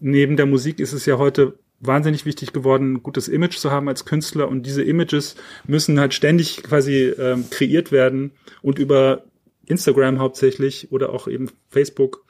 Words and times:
neben 0.00 0.36
der 0.36 0.46
Musik 0.46 0.80
ist 0.80 0.92
es 0.92 1.06
ja 1.06 1.18
heute 1.18 1.58
wahnsinnig 1.80 2.24
wichtig 2.24 2.52
geworden, 2.52 2.94
ein 2.94 3.02
gutes 3.02 3.28
Image 3.28 3.58
zu 3.58 3.70
haben 3.70 3.88
als 3.88 4.04
Künstler. 4.04 4.48
Und 4.48 4.64
diese 4.64 4.82
Images 4.82 5.36
müssen 5.66 6.00
halt 6.00 6.14
ständig 6.14 6.62
quasi 6.62 7.12
ähm, 7.18 7.50
kreiert 7.50 7.92
werden 7.92 8.32
und 8.62 8.78
über 8.78 9.24
Instagram 9.66 10.18
hauptsächlich 10.18 10.90
oder 10.92 11.12
auch 11.12 11.28
eben 11.28 11.50
Facebook 11.68 12.24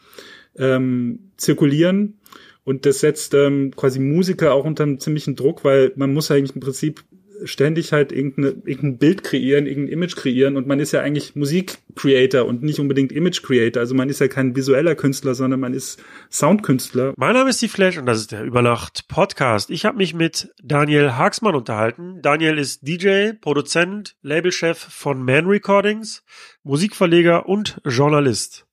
ähm, 0.57 1.31
zirkulieren. 1.37 2.19
Und 2.65 2.85
das 2.85 3.01
setzt 3.01 3.35
ähm, 3.35 3.73
quasi 3.77 4.01
Musiker 4.01 4.53
auch 4.53 4.65
unter 4.65 4.83
einem 4.83 4.99
ziemlichen 4.99 5.37
Druck, 5.37 5.65
weil 5.65 5.93
man 5.95 6.13
muss 6.13 6.31
eigentlich 6.31 6.55
im 6.55 6.61
Prinzip 6.61 7.05
ständig 7.45 7.93
halt 7.93 8.13
irgendein 8.13 8.99
Bild 8.99 9.25
kreieren, 9.25 9.67
irgendein 9.67 9.93
Image 9.93 10.17
kreieren 10.17 10.57
und 10.57 10.67
man 10.67 10.81
ist 10.81 10.93
ja 10.93 11.01
eigentlich 11.01 11.37
Musik-Creator 11.37 12.45
und 12.45 12.63
nicht 12.63 12.79
unbedingt 12.79 13.13
Image-Creator. 13.13 13.81
Also 13.81 13.95
man 13.95 14.09
ist 14.09 14.21
ja 14.21 14.29
kein 14.29 14.57
visueller 14.57 14.95
Künstler, 14.95 15.35
sondern 15.35 15.61
man 15.61 15.75
ist 15.75 16.03
Soundkünstler. 16.31 17.15
Mein 17.17 17.35
Name 17.35 17.51
ist 17.51 17.63
die 17.63 17.69
Flash 17.69 17.99
und 17.99 18.07
das 18.07 18.19
ist 18.19 18.33
der 18.33 18.45
Übernacht 18.45 19.09
Podcast. 19.09 19.71
Ich 19.71 19.85
habe 19.85 19.99
mich 19.99 20.15
mit 20.15 20.53
Daniel 20.63 21.13
Hagsmann 21.13 21.55
unterhalten. 21.55 22.21
Daniel 22.23 22.59
ist 22.59 22.87
DJ, 22.87 23.33
Produzent, 23.41 24.17
Labelchef 24.23 24.79
von 24.79 25.23
Man 25.23 25.47
Recordings, 25.47 26.25
Musikverleger 26.63 27.49
und 27.49 27.81
Journalist. 27.85 28.66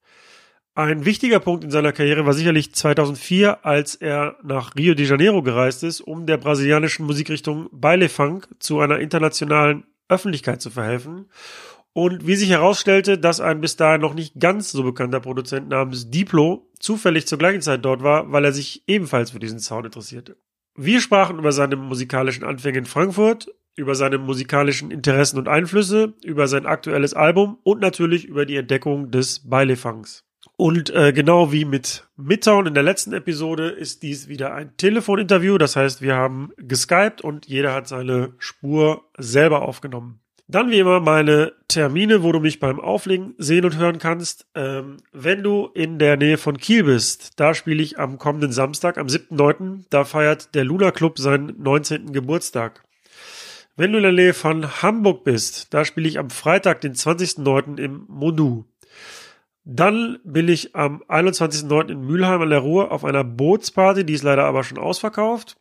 Ein 0.76 1.06
wichtiger 1.06 1.40
Punkt 1.40 1.64
in 1.64 1.70
seiner 1.70 1.92
Karriere 1.92 2.26
war 2.26 2.34
sicherlich 2.34 2.74
2004, 2.74 3.64
als 3.64 3.94
er 3.94 4.38
nach 4.42 4.76
Rio 4.76 4.96
de 4.96 5.06
Janeiro 5.06 5.44
gereist 5.44 5.84
ist, 5.84 6.02
um 6.02 6.26
der 6.26 6.38
brasilianischen 6.38 7.06
Musikrichtung 7.06 7.70
Baile 7.72 8.10
Funk 8.10 8.48
zu 8.58 8.80
einer 8.80 8.98
internationalen 8.98 9.84
Öffentlichkeit 10.10 10.64
zu 10.64 10.72
verhelfen. 10.72 11.30
Und 11.94 12.26
wie 12.26 12.36
sich 12.36 12.50
herausstellte, 12.50 13.20
dass 13.20 13.40
ein 13.40 13.62
bis 13.62 13.76
dahin 13.76 14.02
noch 14.02 14.16
nicht 14.16 14.40
ganz 14.40 14.72
so 14.72 14.82
bekannter 14.82 15.20
Produzent 15.20 15.70
namens 15.70 16.10
Diplo 16.10 16.68
zufällig 16.80 17.28
zur 17.28 17.38
gleichen 17.38 17.62
Zeit 17.62 17.86
dort 17.86 18.02
war, 18.02 18.32
weil 18.32 18.44
er 18.44 18.52
sich 18.52 18.84
ebenfalls 18.88 19.30
für 19.30 19.40
diesen 19.40 19.60
Sound 19.60 19.86
interessierte. 19.86 20.38
Wir 20.76 21.02
sprachen 21.02 21.38
über 21.38 21.52
seine 21.52 21.76
musikalischen 21.76 22.44
Anfänge 22.44 22.80
in 22.80 22.86
Frankfurt, 22.86 23.54
über 23.76 23.94
seine 23.94 24.18
musikalischen 24.18 24.90
Interessen 24.90 25.38
und 25.38 25.48
Einflüsse, 25.48 26.16
über 26.24 26.48
sein 26.48 26.66
aktuelles 26.66 27.14
Album 27.14 27.60
und 27.62 27.80
natürlich 27.80 28.26
über 28.26 28.48
die 28.48 28.56
Entdeckung 28.56 29.12
des 29.12 29.48
Baile 29.48 29.76
Funks. 29.76 30.24
Und 30.56 30.92
äh, 30.92 31.14
genau 31.14 31.52
wie 31.52 31.66
mit 31.66 32.08
Midtown 32.16 32.68
in 32.68 32.74
der 32.74 32.84
letzten 32.84 33.14
Episode 33.14 33.70
ist 33.70 34.04
dies 34.04 34.28
wieder 34.28 34.54
ein 34.54 34.78
Telefoninterview. 34.78 35.58
Das 35.58 35.76
heißt, 35.76 36.02
wir 36.02 36.16
haben 36.16 36.52
geskypt 36.58 37.22
und 37.22 37.48
jeder 37.48 37.74
hat 37.74 37.88
seine 37.88 38.34
Spur 38.38 39.04
selber 39.18 39.64
aufgenommen. 39.64 40.20
Dann 40.48 40.70
wie 40.70 40.80
immer 40.80 41.00
meine 41.00 41.54
Termine, 41.68 42.22
wo 42.22 42.32
du 42.32 42.40
mich 42.40 42.60
beim 42.60 42.80
Auflegen 42.80 43.34
sehen 43.38 43.66
und 43.66 43.78
hören 43.78 43.98
kannst. 43.98 44.46
Ähm, 44.54 44.98
wenn 45.12 45.42
du 45.42 45.70
in 45.74 45.98
der 45.98 46.18
Nähe 46.18 46.38
von 46.38 46.58
Kiel 46.58 46.84
bist, 46.84 47.40
da 47.40 47.56
spiele 47.56 47.82
ich 47.82 47.98
am 47.98 48.20
kommenden 48.20 48.52
Samstag, 48.52 48.98
am 48.98 49.08
7.9., 49.08 49.86
da 49.90 50.04
feiert 50.04 50.54
der 50.54 50.66
Luna 50.66 50.92
Club 50.92 51.18
seinen 51.18 51.62
19. 51.62 52.12
Geburtstag. 52.12 52.84
Wenn 53.76 53.92
du 53.92 53.98
in 53.98 54.04
der 54.04 54.12
Nähe 54.12 54.34
von 54.34 54.84
Hamburg 54.84 55.24
bist, 55.24 55.74
da 55.74 55.86
spiele 55.86 56.08
ich 56.08 56.20
am 56.20 56.30
Freitag, 56.30 56.82
den 56.82 56.94
20.9. 56.94 57.80
im 57.80 58.06
Monu. 58.08 58.66
Dann 59.66 60.20
bin 60.24 60.50
ich 60.50 60.76
am 60.76 61.02
21.09. 61.04 61.90
in 61.90 62.02
Mülheim 62.02 62.42
an 62.42 62.50
der 62.50 62.60
Ruhr 62.60 62.92
auf 62.92 63.06
einer 63.06 63.24
Bootsparty, 63.24 64.06
die 64.06 64.14
ist 64.14 64.24
leider 64.24 64.46
aber 64.46 64.64
schon 64.64 64.78
ausverkauft. 64.78 65.58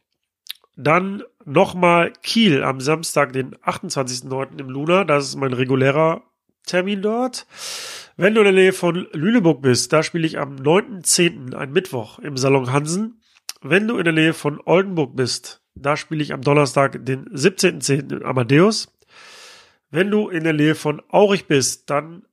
Dann 0.77 1.23
nochmal 1.45 2.13
Kiel 2.23 2.65
am 2.65 2.81
Samstag, 2.81 3.33
den 3.33 3.55
28.09. 3.57 4.59
im 4.59 4.71
Luna. 4.71 5.05
Das 5.05 5.27
ist 5.27 5.37
mein 5.37 5.53
regulärer 5.53 6.23
Termin 6.67 7.03
dort. 7.03 7.47
Wenn 8.17 8.35
du 8.35 8.41
in 8.41 8.45
der 8.45 8.55
Nähe 8.55 8.73
von 8.73 9.07
Lüneburg 9.13 9.63
bist, 9.63 9.93
da 9.93 10.03
spiele 10.03 10.27
ich 10.27 10.39
am 10.39 10.57
9.10., 10.57 11.55
ein 11.55 11.73
Mittwoch, 11.73 12.19
im 12.19 12.37
Salon 12.37 12.73
Hansen. 12.73 13.21
Wenn 13.61 13.87
du 13.87 13.99
in 13.99 14.05
der 14.05 14.13
Nähe 14.13 14.35
von 14.35 14.61
Oldenburg 14.65 15.15
bist, 15.15 15.63
da 15.75 15.97
spiele 15.97 16.23
ich 16.23 16.33
am 16.33 16.43
Donnerstag, 16.43 17.05
den 17.05 17.29
17.10. 17.29 18.17
in 18.17 18.25
Amadeus. 18.25 18.93
Wenn 19.91 20.11
du 20.11 20.29
in 20.29 20.45
der 20.45 20.53
Nähe 20.53 20.75
von 20.75 21.03
Aurich 21.09 21.47
bist, 21.47 21.91
dann 21.91 22.25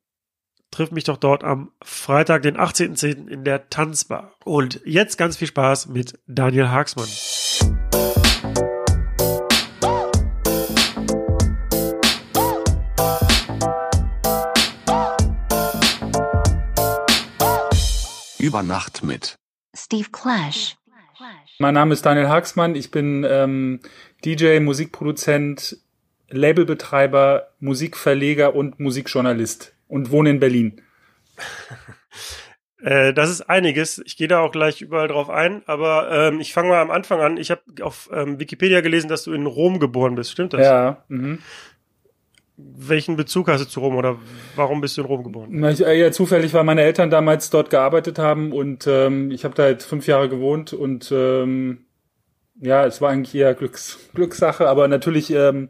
triff 0.71 0.91
mich 0.91 1.03
doch 1.03 1.17
dort 1.17 1.43
am 1.43 1.71
Freitag, 1.81 2.43
den 2.43 2.57
18.10. 2.57 3.27
in 3.27 3.43
der 3.43 3.69
Tanzbar. 3.69 4.33
Und 4.43 4.81
jetzt 4.85 5.17
ganz 5.17 5.37
viel 5.37 5.47
Spaß 5.47 5.87
mit 5.87 6.19
Daniel 6.27 6.69
Hagsmann. 6.69 7.07
Über 18.37 18.63
Nacht 18.63 19.03
mit 19.03 19.35
Steve 19.75 20.09
Clash. 20.11 20.75
Mein 21.59 21.73
Name 21.73 21.93
ist 21.93 22.05
Daniel 22.05 22.29
Hagsmann. 22.29 22.75
Ich 22.75 22.89
bin 22.89 23.25
ähm, 23.29 23.81
DJ, 24.23 24.59
Musikproduzent, 24.59 25.77
Labelbetreiber, 26.29 27.49
Musikverleger 27.59 28.55
und 28.55 28.79
Musikjournalist 28.79 29.73
und 29.89 30.11
wohne 30.11 30.29
in 30.29 30.39
Berlin. 30.39 30.81
Äh, 32.81 33.13
das 33.13 33.29
ist 33.29 33.41
einiges. 33.41 34.01
Ich 34.05 34.15
gehe 34.15 34.29
da 34.29 34.39
auch 34.39 34.51
gleich 34.51 34.81
überall 34.81 35.09
drauf 35.09 35.29
ein, 35.29 35.63
aber 35.65 36.09
ähm, 36.11 36.39
ich 36.39 36.53
fange 36.53 36.69
mal 36.69 36.81
am 36.81 36.91
Anfang 36.91 37.19
an. 37.19 37.35
Ich 37.35 37.51
habe 37.51 37.61
auf 37.81 38.09
ähm, 38.13 38.39
Wikipedia 38.39 38.79
gelesen, 38.79 39.09
dass 39.09 39.23
du 39.23 39.33
in 39.33 39.45
Rom 39.45 39.79
geboren 39.79 40.15
bist. 40.15 40.31
Stimmt 40.31 40.53
das? 40.53 40.61
Ja. 40.61 41.03
Mhm. 41.09 41.39
Welchen 42.55 43.17
Bezug 43.17 43.49
hast 43.49 43.61
du 43.61 43.67
zu 43.67 43.81
Rom 43.81 43.97
oder 43.97 44.17
warum 44.55 44.79
bist 44.79 44.95
du 44.95 45.01
in 45.01 45.07
Rom 45.07 45.23
geboren? 45.23 45.49
Na, 45.51 45.71
ich, 45.71 45.85
äh, 45.85 45.99
ja, 45.99 46.11
zufällig, 46.13 46.53
weil 46.53 46.63
meine 46.63 46.83
Eltern 46.83 47.09
damals 47.09 47.49
dort 47.49 47.69
gearbeitet 47.69 48.17
haben 48.17 48.53
und 48.53 48.87
ähm, 48.87 49.31
ich 49.31 49.43
habe 49.43 49.55
da 49.55 49.63
halt 49.63 49.83
fünf 49.83 50.07
Jahre 50.07 50.29
gewohnt 50.29 50.71
und 50.71 51.11
ähm, 51.13 51.85
ja, 52.61 52.85
es 52.85 53.01
war 53.01 53.11
eigentlich 53.11 53.35
eher 53.35 53.53
Glücks, 53.55 53.99
Glückssache, 54.13 54.67
aber 54.67 54.87
natürlich 54.87 55.31
ähm, 55.31 55.69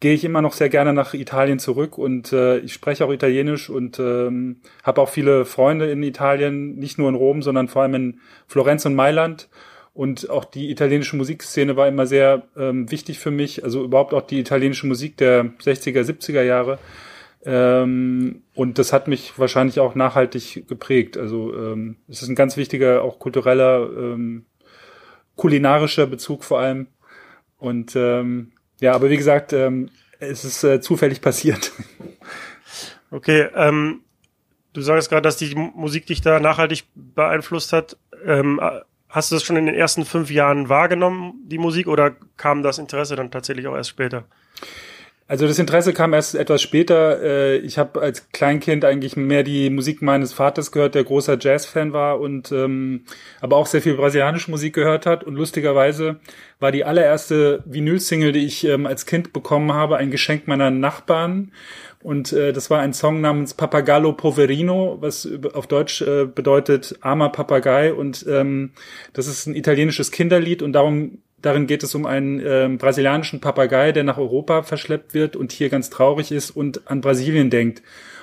gehe 0.00 0.14
ich 0.14 0.24
immer 0.24 0.42
noch 0.42 0.52
sehr 0.52 0.68
gerne 0.68 0.92
nach 0.92 1.14
Italien 1.14 1.58
zurück 1.58 1.98
und 1.98 2.32
äh, 2.32 2.58
ich 2.58 2.72
spreche 2.72 3.04
auch 3.04 3.12
Italienisch 3.12 3.68
und 3.68 3.98
ähm, 3.98 4.60
habe 4.84 5.00
auch 5.00 5.08
viele 5.08 5.44
Freunde 5.44 5.90
in 5.90 6.02
Italien, 6.02 6.76
nicht 6.76 6.98
nur 6.98 7.08
in 7.08 7.16
Rom, 7.16 7.42
sondern 7.42 7.68
vor 7.68 7.82
allem 7.82 7.94
in 7.94 8.20
Florenz 8.46 8.86
und 8.86 8.94
Mailand. 8.94 9.48
Und 9.94 10.30
auch 10.30 10.44
die 10.44 10.70
italienische 10.70 11.16
Musikszene 11.16 11.74
war 11.74 11.88
immer 11.88 12.06
sehr 12.06 12.44
ähm, 12.56 12.88
wichtig 12.88 13.18
für 13.18 13.32
mich, 13.32 13.64
also 13.64 13.82
überhaupt 13.82 14.14
auch 14.14 14.22
die 14.22 14.38
italienische 14.38 14.86
Musik 14.86 15.16
der 15.16 15.46
60er, 15.60 16.02
70er 16.02 16.42
Jahre. 16.42 16.78
Ähm, 17.44 18.42
und 18.54 18.78
das 18.78 18.92
hat 18.92 19.08
mich 19.08 19.36
wahrscheinlich 19.36 19.80
auch 19.80 19.96
nachhaltig 19.96 20.68
geprägt. 20.68 21.16
Also 21.16 21.52
ähm, 21.52 21.96
es 22.06 22.22
ist 22.22 22.28
ein 22.28 22.36
ganz 22.36 22.56
wichtiger, 22.56 23.02
auch 23.02 23.18
kultureller, 23.18 23.90
ähm, 23.96 24.46
kulinarischer 25.34 26.06
Bezug 26.06 26.44
vor 26.44 26.60
allem. 26.60 26.86
Und 27.56 27.96
ähm, 27.96 28.52
ja, 28.80 28.92
aber 28.94 29.10
wie 29.10 29.16
gesagt, 29.16 29.52
ähm, 29.52 29.90
es 30.20 30.44
ist 30.44 30.64
äh, 30.64 30.80
zufällig 30.80 31.20
passiert. 31.20 31.72
Okay, 33.10 33.48
ähm, 33.54 34.02
du 34.72 34.82
sagst 34.82 35.08
gerade, 35.08 35.22
dass 35.22 35.36
die 35.36 35.54
Musik 35.54 36.06
dich 36.06 36.20
da 36.20 36.40
nachhaltig 36.40 36.84
beeinflusst 36.94 37.72
hat. 37.72 37.96
Ähm, 38.24 38.60
hast 39.08 39.30
du 39.30 39.36
das 39.36 39.44
schon 39.44 39.56
in 39.56 39.66
den 39.66 39.74
ersten 39.74 40.04
fünf 40.04 40.30
Jahren 40.30 40.68
wahrgenommen, 40.68 41.34
die 41.46 41.58
Musik, 41.58 41.86
oder 41.86 42.14
kam 42.36 42.62
das 42.62 42.78
Interesse 42.78 43.16
dann 43.16 43.30
tatsächlich 43.30 43.66
auch 43.66 43.76
erst 43.76 43.90
später? 43.90 44.24
Also 45.30 45.46
das 45.46 45.58
Interesse 45.58 45.92
kam 45.92 46.14
erst 46.14 46.34
etwas 46.34 46.62
später. 46.62 47.22
Äh, 47.22 47.58
ich 47.58 47.76
habe 47.76 48.00
als 48.00 48.30
Kleinkind 48.32 48.86
eigentlich 48.86 49.14
mehr 49.14 49.42
die 49.42 49.68
Musik 49.68 50.00
meines 50.00 50.32
Vaters 50.32 50.72
gehört, 50.72 50.94
der 50.94 51.04
großer 51.04 51.36
Jazzfan 51.38 51.92
war 51.92 52.18
und 52.18 52.50
ähm, 52.50 53.04
aber 53.42 53.56
auch 53.58 53.66
sehr 53.66 53.82
viel 53.82 53.94
brasilianische 53.94 54.50
Musik 54.50 54.74
gehört 54.74 55.04
hat. 55.04 55.24
Und 55.24 55.34
lustigerweise 55.34 56.16
war 56.60 56.72
die 56.72 56.86
allererste 56.86 57.62
Vinyl-Single, 57.66 58.32
die 58.32 58.46
ich 58.46 58.64
ähm, 58.64 58.86
als 58.86 59.04
Kind 59.04 59.34
bekommen 59.34 59.74
habe, 59.74 59.98
ein 59.98 60.10
Geschenk 60.10 60.48
meiner 60.48 60.70
Nachbarn. 60.70 61.52
Und 62.02 62.32
äh, 62.32 62.54
das 62.54 62.70
war 62.70 62.80
ein 62.80 62.94
Song 62.94 63.20
namens 63.20 63.52
Papagallo 63.52 64.14
Poverino, 64.14 64.96
was 65.00 65.28
auf 65.52 65.66
Deutsch 65.66 66.00
äh, 66.00 66.24
bedeutet 66.24 66.96
armer 67.02 67.28
Papagei. 67.28 67.92
Und 67.92 68.24
ähm, 68.26 68.70
das 69.12 69.26
ist 69.26 69.46
ein 69.46 69.54
italienisches 69.54 70.10
Kinderlied 70.10 70.62
und 70.62 70.72
darum 70.72 71.18
Darin 71.40 71.66
geht 71.66 71.82
es 71.82 71.94
um 71.94 72.06
einen 72.06 72.40
äh, 72.40 72.68
brasilianischen 72.76 73.40
Papagei, 73.40 73.92
der 73.92 74.04
nach 74.04 74.18
Europa 74.18 74.62
verschleppt 74.62 75.14
wird 75.14 75.36
und 75.36 75.52
hier 75.52 75.68
ganz 75.68 75.90
traurig 75.90 76.32
ist 76.32 76.50
und 76.50 76.90
an 76.90 77.00
Brasilien 77.00 77.50
denkt. 77.50 77.82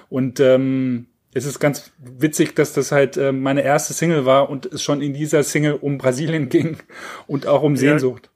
Und 0.10 0.40
ähm, 0.40 1.08
es 1.34 1.46
ist 1.46 1.60
ganz 1.60 1.92
witzig, 1.98 2.56
dass 2.56 2.74
das 2.74 2.92
halt 2.92 3.18
äh, 3.18 3.32
meine 3.32 3.62
erste 3.62 3.94
Single 3.94 4.26
war 4.26 4.50
und 4.50 4.66
es 4.66 4.82
schon 4.82 5.02
in 5.02 5.14
dieser 5.14 5.44
Single 5.44 5.74
um 5.74 5.98
Brasilien 5.98 6.50
ging 6.50 6.78
und 7.28 7.48
auch 7.48 7.62
um 7.62 7.78
Sehnsucht. 7.78 8.30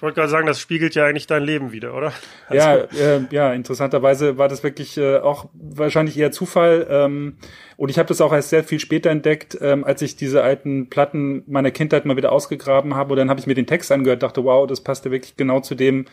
Ich 0.00 0.02
wollte 0.02 0.14
gerade 0.14 0.30
sagen, 0.30 0.46
das 0.46 0.58
spiegelt 0.58 0.94
ja 0.94 1.04
eigentlich 1.04 1.26
dein 1.26 1.42
Leben 1.42 1.72
wieder, 1.72 1.92
oder? 1.92 2.14
Also 2.48 2.66
ja, 2.66 2.74
äh, 2.76 3.20
ja, 3.30 3.52
interessanterweise 3.52 4.38
war 4.38 4.48
das 4.48 4.62
wirklich 4.62 4.96
äh, 4.96 5.18
auch 5.18 5.50
wahrscheinlich 5.52 6.16
eher 6.16 6.32
Zufall. 6.32 6.86
Ähm, 6.88 7.36
und 7.76 7.90
ich 7.90 7.98
habe 7.98 8.08
das 8.08 8.22
auch 8.22 8.32
erst 8.32 8.48
sehr 8.48 8.64
viel 8.64 8.80
später 8.80 9.10
entdeckt, 9.10 9.58
ähm, 9.60 9.84
als 9.84 10.00
ich 10.00 10.16
diese 10.16 10.42
alten 10.42 10.88
Platten 10.88 11.42
meiner 11.46 11.70
Kindheit 11.70 12.06
mal 12.06 12.16
wieder 12.16 12.32
ausgegraben 12.32 12.94
habe. 12.94 13.12
Und 13.12 13.18
dann 13.18 13.28
habe 13.28 13.40
ich 13.40 13.46
mir 13.46 13.52
den 13.52 13.66
Text 13.66 13.92
angehört, 13.92 14.22
dachte, 14.22 14.42
wow, 14.42 14.66
das 14.66 14.80
passt 14.80 15.04
ja 15.04 15.10
wirklich 15.10 15.36
genau 15.36 15.60
zu 15.60 15.74
dem, 15.74 16.06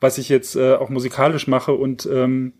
was 0.00 0.16
ich 0.16 0.30
jetzt 0.30 0.56
äh, 0.56 0.76
auch 0.76 0.88
musikalisch 0.88 1.46
mache. 1.46 1.72
Und 1.72 2.08
ähm, 2.10 2.54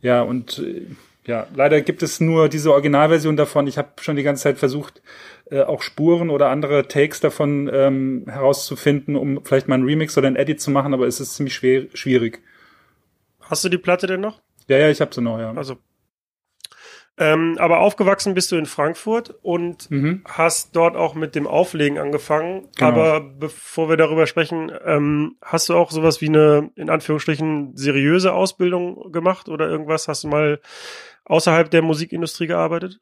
ja, 0.00 0.22
und 0.22 0.58
äh, 0.60 0.86
ja, 1.26 1.46
leider 1.54 1.82
gibt 1.82 2.02
es 2.02 2.18
nur 2.18 2.48
diese 2.48 2.72
Originalversion 2.72 3.36
davon. 3.36 3.66
Ich 3.66 3.76
habe 3.76 3.90
schon 4.00 4.16
die 4.16 4.22
ganze 4.22 4.44
Zeit 4.44 4.56
versucht, 4.56 5.02
äh, 5.50 5.62
auch 5.62 5.82
Spuren 5.82 6.30
oder 6.30 6.50
andere 6.50 6.88
Takes 6.88 7.20
davon 7.20 7.70
ähm, 7.72 8.24
herauszufinden, 8.28 9.16
um 9.16 9.44
vielleicht 9.44 9.68
mal 9.68 9.74
einen 9.74 9.84
Remix 9.84 10.16
oder 10.18 10.28
ein 10.28 10.36
Edit 10.36 10.60
zu 10.60 10.70
machen, 10.70 10.94
aber 10.94 11.06
es 11.06 11.20
ist 11.20 11.34
ziemlich 11.34 11.54
schwer, 11.54 11.86
schwierig. 11.94 12.42
Hast 13.40 13.64
du 13.64 13.68
die 13.68 13.78
Platte 13.78 14.06
denn 14.06 14.20
noch? 14.20 14.40
Ja, 14.68 14.78
ja, 14.78 14.90
ich 14.90 15.00
habe 15.00 15.14
sie 15.14 15.22
noch, 15.22 15.38
ja. 15.38 15.52
Also 15.54 15.78
ähm, 17.20 17.56
aber 17.58 17.80
aufgewachsen 17.80 18.34
bist 18.34 18.52
du 18.52 18.56
in 18.56 18.66
Frankfurt 18.66 19.34
und 19.42 19.90
mhm. 19.90 20.22
hast 20.24 20.76
dort 20.76 20.96
auch 20.96 21.14
mit 21.14 21.34
dem 21.34 21.48
Auflegen 21.48 21.98
angefangen. 21.98 22.68
Genau. 22.76 22.88
Aber 22.88 23.20
bevor 23.20 23.88
wir 23.88 23.96
darüber 23.96 24.26
sprechen, 24.26 24.70
ähm, 24.84 25.36
hast 25.42 25.68
du 25.68 25.74
auch 25.74 25.90
sowas 25.90 26.20
wie 26.20 26.28
eine, 26.28 26.70
in 26.76 26.90
Anführungsstrichen, 26.90 27.76
seriöse 27.76 28.32
Ausbildung 28.32 29.10
gemacht 29.10 29.48
oder 29.48 29.68
irgendwas? 29.68 30.06
Hast 30.06 30.24
du 30.24 30.28
mal 30.28 30.60
außerhalb 31.24 31.68
der 31.70 31.82
Musikindustrie 31.82 32.46
gearbeitet? 32.46 33.00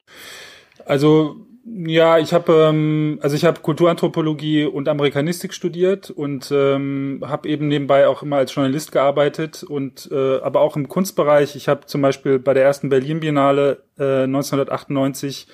Also 0.87 1.37
ja, 1.69 2.19
ich 2.19 2.33
habe 2.33 2.53
ähm, 2.69 3.19
also 3.23 3.35
ich 3.35 3.45
habe 3.45 3.61
Kulturanthropologie 3.61 4.67
und 4.67 4.89
Amerikanistik 4.89 5.53
studiert 5.53 6.11
und 6.11 6.53
ähm, 6.53 7.25
habe 7.27 7.49
eben 7.49 7.67
nebenbei 7.67 8.07
auch 8.07 8.23
immer 8.23 8.37
als 8.37 8.55
Journalist 8.55 8.93
gearbeitet 8.93 9.65
und 9.65 10.09
äh, 10.13 10.39
aber 10.39 10.61
auch 10.61 10.77
im 10.77 10.89
Kunstbereich. 10.89 11.57
Ich 11.57 11.67
habe 11.67 11.87
zum 11.87 12.03
Beispiel 12.03 12.39
bei 12.39 12.55
der 12.55 12.63
ersten 12.63 12.89
Berlin 12.89 13.19
Biennale 13.19 13.83
äh, 13.99 14.23
1998 14.25 15.49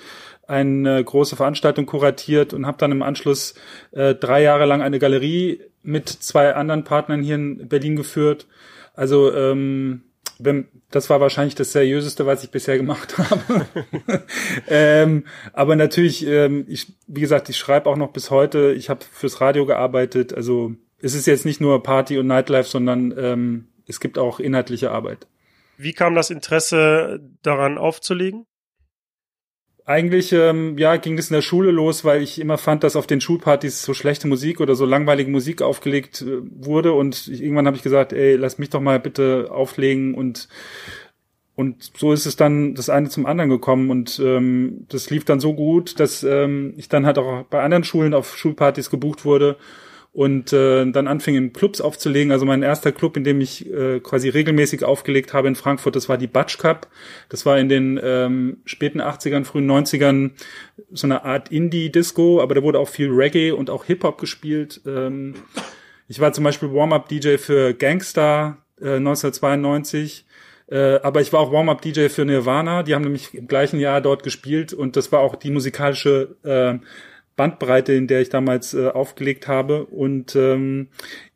eine 0.47 1.03
große 1.03 1.35
Veranstaltung 1.35 1.87
kuratiert 1.87 2.53
und 2.53 2.67
habe 2.67 2.77
dann 2.77 2.91
im 2.91 3.01
Anschluss 3.01 3.55
äh, 3.91 4.13
drei 4.13 4.43
Jahre 4.43 4.65
lang 4.65 4.83
eine 4.83 4.99
Galerie 4.99 5.61
mit 5.81 6.09
zwei 6.09 6.53
anderen 6.53 6.83
Partnern 6.83 7.23
hier 7.23 7.35
in 7.35 7.67
Berlin 7.69 7.95
geführt. 7.95 8.45
Also 8.93 9.33
ähm, 9.33 10.03
wenn, 10.43 10.67
das 10.91 11.09
war 11.09 11.19
wahrscheinlich 11.19 11.55
das 11.55 11.71
seriöseste, 11.71 12.25
was 12.25 12.43
ich 12.43 12.51
bisher 12.51 12.77
gemacht 12.77 13.17
habe. 13.17 13.67
ähm, 14.67 15.25
aber 15.53 15.75
natürlich, 15.75 16.25
ähm, 16.25 16.65
ich, 16.67 16.93
wie 17.07 17.21
gesagt, 17.21 17.49
ich 17.49 17.57
schreibe 17.57 17.89
auch 17.89 17.97
noch 17.97 18.11
bis 18.11 18.31
heute. 18.31 18.73
Ich 18.73 18.89
habe 18.89 19.05
fürs 19.11 19.41
Radio 19.41 19.65
gearbeitet. 19.65 20.33
Also 20.33 20.73
es 20.99 21.15
ist 21.15 21.27
jetzt 21.27 21.45
nicht 21.45 21.61
nur 21.61 21.83
Party 21.83 22.17
und 22.17 22.27
Nightlife, 22.27 22.69
sondern 22.69 23.13
ähm, 23.17 23.67
es 23.87 23.99
gibt 23.99 24.17
auch 24.17 24.39
inhaltliche 24.39 24.91
Arbeit. 24.91 25.27
Wie 25.77 25.93
kam 25.93 26.15
das 26.15 26.29
Interesse 26.29 27.19
daran 27.41 27.77
aufzulegen? 27.77 28.45
Eigentlich 29.85 30.31
ähm, 30.31 30.77
ja 30.77 30.95
ging 30.97 31.17
es 31.17 31.29
in 31.29 31.33
der 31.35 31.41
Schule 31.41 31.71
los, 31.71 32.05
weil 32.05 32.21
ich 32.21 32.39
immer 32.39 32.57
fand, 32.57 32.83
dass 32.83 32.95
auf 32.95 33.07
den 33.07 33.21
Schulpartys 33.21 33.83
so 33.83 33.93
schlechte 33.93 34.27
Musik 34.27 34.61
oder 34.61 34.75
so 34.75 34.85
langweilige 34.85 35.29
Musik 35.29 35.61
aufgelegt 35.61 36.21
äh, 36.21 36.41
wurde. 36.51 36.93
Und 36.93 37.27
ich, 37.27 37.41
irgendwann 37.41 37.67
habe 37.67 37.77
ich 37.77 37.83
gesagt, 37.83 38.13
ey, 38.13 38.35
lass 38.35 38.57
mich 38.57 38.69
doch 38.69 38.81
mal 38.81 38.99
bitte 38.99 39.49
auflegen. 39.51 40.13
Und 40.13 40.47
und 41.55 41.91
so 41.97 42.13
ist 42.13 42.25
es 42.25 42.35
dann 42.35 42.73
das 42.73 42.89
eine 42.89 43.09
zum 43.09 43.25
anderen 43.25 43.49
gekommen. 43.49 43.91
Und 43.91 44.19
ähm, 44.23 44.85
das 44.89 45.09
lief 45.09 45.25
dann 45.25 45.39
so 45.39 45.53
gut, 45.53 45.99
dass 45.99 46.23
ähm, 46.23 46.73
ich 46.77 46.89
dann 46.89 47.05
halt 47.05 47.17
auch 47.19 47.43
bei 47.43 47.61
anderen 47.61 47.83
Schulen 47.83 48.13
auf 48.13 48.37
Schulpartys 48.37 48.89
gebucht 48.89 49.25
wurde 49.25 49.57
und 50.13 50.53
äh, 50.53 50.85
dann 50.91 51.07
anfing 51.07 51.35
in 51.35 51.53
Clubs 51.53 51.81
aufzulegen. 51.81 52.31
Also 52.31 52.45
mein 52.45 52.61
erster 52.61 52.91
Club, 52.91 53.17
in 53.17 53.23
dem 53.23 53.41
ich 53.41 53.71
äh, 53.71 53.99
quasi 53.99 54.29
regelmäßig 54.29 54.83
aufgelegt 54.83 55.33
habe 55.33 55.47
in 55.47 55.55
Frankfurt, 55.55 55.95
das 55.95 56.07
war 56.07 56.19
die 56.19 56.27
Batsch 56.27 56.59
Cup. 56.59 56.87
Das 57.29 57.47
war 57.47 57.57
in 57.57 57.67
den 57.67 57.99
ähm, 58.01 58.57
späten 58.65 59.01
80ern, 59.01 59.43
frühen 59.43 59.69
90ern 59.69 60.31
so 60.91 61.07
eine 61.07 61.25
Art 61.25 61.51
Indie-Disco, 61.51 62.41
aber 62.41 62.53
da 62.53 62.61
wurde 62.61 62.77
auch 62.77 62.89
viel 62.89 63.09
Reggae 63.09 63.51
und 63.51 63.71
auch 63.71 63.85
Hip-Hop 63.85 64.19
gespielt. 64.19 64.81
Ähm, 64.85 65.33
ich 66.07 66.19
war 66.19 66.31
zum 66.31 66.43
Beispiel 66.43 66.71
Warm-Up-DJ 66.71 67.37
für 67.37 67.73
Gangster 67.73 68.57
äh, 68.79 68.97
1992. 68.97 70.25
Äh, 70.67 70.99
aber 71.01 71.21
ich 71.21 71.33
war 71.33 71.39
auch 71.39 71.51
Warm-Up-DJ 71.51 72.09
für 72.09 72.23
Nirvana. 72.23 72.83
Die 72.83 72.93
haben 72.93 73.03
nämlich 73.03 73.33
im 73.33 73.47
gleichen 73.47 73.79
Jahr 73.79 73.99
dort 73.99 74.21
gespielt 74.21 74.73
und 74.73 74.95
das 74.95 75.11
war 75.11 75.21
auch 75.21 75.35
die 75.35 75.49
musikalische 75.51 76.35
äh, 76.43 76.85
Bandbreite, 77.35 77.93
in 77.93 78.07
der 78.07 78.21
ich 78.21 78.29
damals 78.29 78.73
äh, 78.73 78.87
aufgelegt 78.89 79.47
habe. 79.47 79.85
Und 79.85 80.35
ähm, 80.35 80.89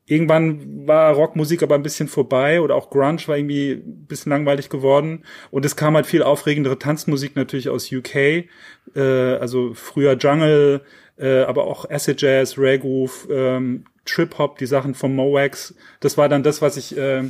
irgendwann 0.05 0.88
war 0.88 1.13
Rockmusik 1.13 1.63
aber 1.63 1.75
ein 1.75 1.83
bisschen 1.83 2.07
vorbei 2.07 2.61
oder 2.61 2.75
auch 2.75 2.89
Grunge 2.89 3.27
war 3.27 3.38
irgendwie 3.38 3.71
ein 3.73 4.05
bisschen 4.07 4.31
langweilig 4.31 4.69
geworden. 4.69 5.23
Und 5.51 5.65
es 5.65 5.75
kam 5.75 5.95
halt 5.95 6.05
viel 6.05 6.23
aufregendere 6.23 6.79
Tanzmusik 6.79 7.35
natürlich 7.35 7.69
aus 7.69 7.91
UK. 7.91 8.15
Äh, 8.15 8.47
also 8.95 9.73
früher 9.73 10.17
Jungle, 10.17 10.81
äh, 11.17 11.41
aber 11.41 11.65
auch 11.65 11.89
Acid 11.89 12.21
Jazz, 12.21 12.57
Raggroove, 12.57 13.27
ähm, 13.29 13.85
Trip 14.07 14.38
Hop, 14.38 14.57
die 14.57 14.65
Sachen 14.65 14.95
vom 14.95 15.15
Mowax. 15.15 15.75
Das 16.00 16.18
war 16.18 16.30
dann 16.30 16.44
das, 16.44 16.62
was 16.62 16.77
ich 16.77 16.98
äh, 16.98 17.24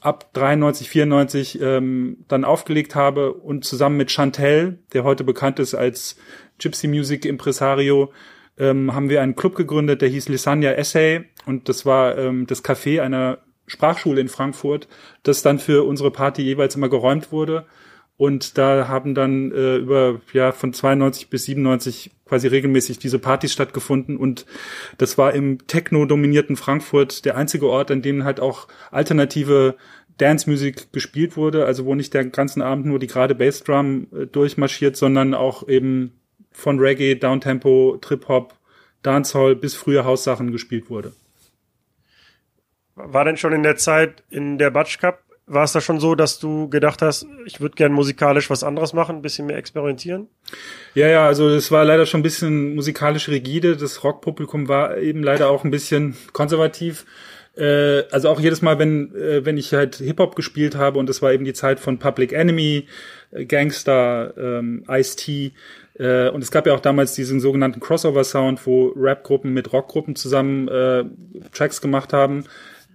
ab 0.00 0.30
93, 0.34 0.88
94 0.88 1.60
ähm, 1.60 2.18
dann 2.28 2.44
aufgelegt 2.44 2.94
habe 2.94 3.32
und 3.32 3.64
zusammen 3.64 3.96
mit 3.96 4.10
Chantel, 4.10 4.78
der 4.92 5.04
heute 5.04 5.24
bekannt 5.24 5.58
ist 5.58 5.74
als 5.74 6.16
Gypsy 6.58 6.88
Music 6.88 7.24
Impresario, 7.24 8.12
ähm, 8.58 8.94
haben 8.94 9.08
wir 9.08 9.22
einen 9.22 9.36
Club 9.36 9.56
gegründet, 9.56 10.02
der 10.02 10.08
hieß 10.08 10.28
Lisania 10.28 10.72
Essay 10.72 11.24
und 11.46 11.68
das 11.68 11.86
war 11.86 12.16
ähm, 12.18 12.46
das 12.46 12.64
Café 12.64 13.00
einer 13.00 13.38
Sprachschule 13.66 14.20
in 14.20 14.28
Frankfurt, 14.28 14.88
das 15.22 15.42
dann 15.42 15.58
für 15.58 15.86
unsere 15.86 16.10
Party 16.10 16.42
jeweils 16.42 16.76
immer 16.76 16.88
geräumt 16.88 17.32
wurde. 17.32 17.66
Und 18.16 18.58
da 18.58 18.86
haben 18.86 19.14
dann 19.14 19.50
äh, 19.50 19.76
über 19.76 20.20
ja 20.32 20.52
von 20.52 20.72
92 20.72 21.30
bis 21.30 21.44
97 21.46 22.12
quasi 22.24 22.46
regelmäßig 22.46 22.98
diese 22.98 23.18
Partys 23.18 23.52
stattgefunden 23.52 24.16
und 24.16 24.46
das 24.98 25.18
war 25.18 25.34
im 25.34 25.66
techno-dominierten 25.66 26.56
Frankfurt 26.56 27.24
der 27.24 27.36
einzige 27.36 27.68
Ort, 27.68 27.90
an 27.90 28.02
dem 28.02 28.24
halt 28.24 28.40
auch 28.40 28.68
alternative 28.90 29.76
Dance-Musik 30.18 30.92
gespielt 30.92 31.36
wurde, 31.36 31.66
also 31.66 31.86
wo 31.86 31.94
nicht 31.94 32.14
der 32.14 32.24
ganzen 32.24 32.62
Abend 32.62 32.86
nur 32.86 32.98
die 32.98 33.08
gerade 33.08 33.34
Bassdrum 33.34 34.06
äh, 34.12 34.26
durchmarschiert, 34.26 34.96
sondern 34.96 35.34
auch 35.34 35.68
eben 35.68 36.12
von 36.52 36.78
Reggae, 36.78 37.16
Downtempo, 37.16 37.98
Trip-Hop, 38.00 38.54
Dancehall 39.02 39.56
bis 39.56 39.74
frühe 39.74 40.04
Haussachen 40.04 40.52
gespielt 40.52 40.88
wurde. 40.88 41.12
War 42.94 43.24
denn 43.24 43.36
schon 43.36 43.52
in 43.52 43.64
der 43.64 43.76
Zeit 43.76 44.22
in 44.30 44.56
der 44.56 44.70
Batsch 44.70 44.98
Cup, 44.98 45.23
war 45.46 45.64
es 45.64 45.72
da 45.72 45.80
schon 45.80 46.00
so, 46.00 46.14
dass 46.14 46.38
du 46.38 46.68
gedacht 46.68 47.02
hast, 47.02 47.26
ich 47.44 47.60
würde 47.60 47.74
gern 47.74 47.92
musikalisch 47.92 48.48
was 48.50 48.64
anderes 48.64 48.92
machen, 48.92 49.16
ein 49.16 49.22
bisschen 49.22 49.46
mehr 49.46 49.58
experimentieren? 49.58 50.28
Ja, 50.94 51.08
ja, 51.08 51.26
also 51.26 51.48
es 51.48 51.70
war 51.70 51.84
leider 51.84 52.06
schon 52.06 52.20
ein 52.20 52.22
bisschen 52.22 52.74
musikalisch 52.74 53.28
rigide. 53.28 53.76
Das 53.76 54.04
Rockpublikum 54.04 54.68
war 54.68 54.96
eben 54.96 55.22
leider 55.22 55.50
auch 55.50 55.64
ein 55.64 55.70
bisschen 55.70 56.16
konservativ. 56.32 57.04
Äh, 57.56 58.04
also 58.10 58.30
auch 58.30 58.40
jedes 58.40 58.62
Mal, 58.62 58.78
wenn, 58.78 59.14
äh, 59.14 59.44
wenn 59.44 59.58
ich 59.58 59.72
halt 59.74 59.96
Hip-Hop 59.96 60.34
gespielt 60.34 60.76
habe 60.76 60.98
und 60.98 61.08
es 61.10 61.22
war 61.22 61.32
eben 61.32 61.44
die 61.44 61.52
Zeit 61.52 61.78
von 61.78 61.98
Public 61.98 62.32
Enemy, 62.32 62.88
äh, 63.30 63.44
Gangster, 63.44 64.34
ähm, 64.36 64.84
Ice-T, 64.88 65.52
äh, 65.96 66.28
und 66.30 66.42
es 66.42 66.50
gab 66.50 66.66
ja 66.66 66.74
auch 66.74 66.80
damals 66.80 67.14
diesen 67.14 67.40
sogenannten 67.40 67.80
Crossover-Sound, 67.80 68.66
wo 68.66 68.88
Rap-Gruppen 68.96 69.52
mit 69.52 69.72
Rock-Gruppen 69.72 70.16
zusammen 70.16 70.68
äh, 70.68 71.04
Tracks 71.52 71.80
gemacht 71.80 72.12
haben. 72.12 72.44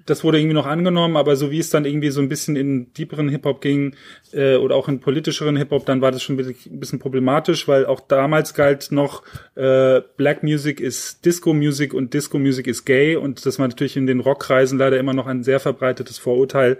Das 0.06 0.24
wurde 0.24 0.40
irgendwie 0.40 0.56
noch 0.56 0.66
angenommen, 0.66 1.18
aber 1.18 1.36
so 1.36 1.52
wie 1.52 1.60
es 1.60 1.70
dann 1.70 1.86
irgendwie 1.86 2.10
so 2.10 2.22
ein 2.22 2.30
bisschen 2.30 2.56
in 2.56 2.94
deeperen 2.94 3.30
Hip-Hop 3.30 3.62
ging 3.62 3.96
äh, 4.32 4.56
oder 4.56 4.76
auch 4.76 4.88
in 4.88 5.00
politischeren 5.00 5.56
Hip-Hop, 5.56 5.86
dann 5.86 6.02
war 6.02 6.12
das 6.12 6.24
schon 6.24 6.40
ein 6.40 6.80
bisschen 6.80 7.00
problematisch, 7.00 7.68
weil 7.68 7.86
auch 7.86 8.00
damals 8.00 8.54
galt 8.54 8.92
noch, 8.92 9.24
äh, 9.56 10.02
Black 10.18 10.42
Music 10.42 10.80
ist 10.80 11.26
Disco-Music 11.26 11.94
und 11.94 12.14
Disco-Music 12.14 12.68
ist 12.68 12.86
gay 12.86 13.16
und 13.16 13.46
das 13.46 13.60
war 13.60 13.68
natürlich 13.68 13.98
in 13.98 14.08
den 14.08 14.20
Rockkreisen 14.20 14.80
leider 14.80 14.98
immer 14.98 15.14
noch 15.14 15.28
ein 15.28 15.44
sehr 15.44 15.60
verbreitetes 15.60 16.18
Vorurteil. 16.18 16.78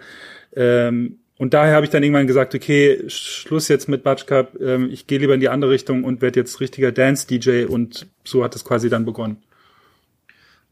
Ähm, 0.56 1.20
und 1.40 1.54
daher 1.54 1.74
habe 1.74 1.86
ich 1.86 1.90
dann 1.90 2.04
irgendwann 2.04 2.28
gesagt, 2.28 2.54
okay, 2.54 3.02
Schluss 3.08 3.70
jetzt 3.70 3.88
mit 3.88 4.04
Batsch 4.04 4.26
Cup, 4.26 4.60
ähm, 4.60 4.90
ich 4.92 5.08
gehe 5.08 5.20
lieber 5.20 5.34
in 5.34 5.40
die 5.40 5.48
andere 5.48 5.72
Richtung 5.72 6.04
und 6.04 6.22
werde 6.22 6.42
jetzt 6.42 6.60
richtiger 6.60 6.92
Dance-DJ 6.92 7.66
und 7.66 8.08
so 8.26 8.44
hat 8.44 8.56
es 8.56 8.66
quasi 8.66 8.90
dann 8.90 9.06
begonnen. 9.06 9.38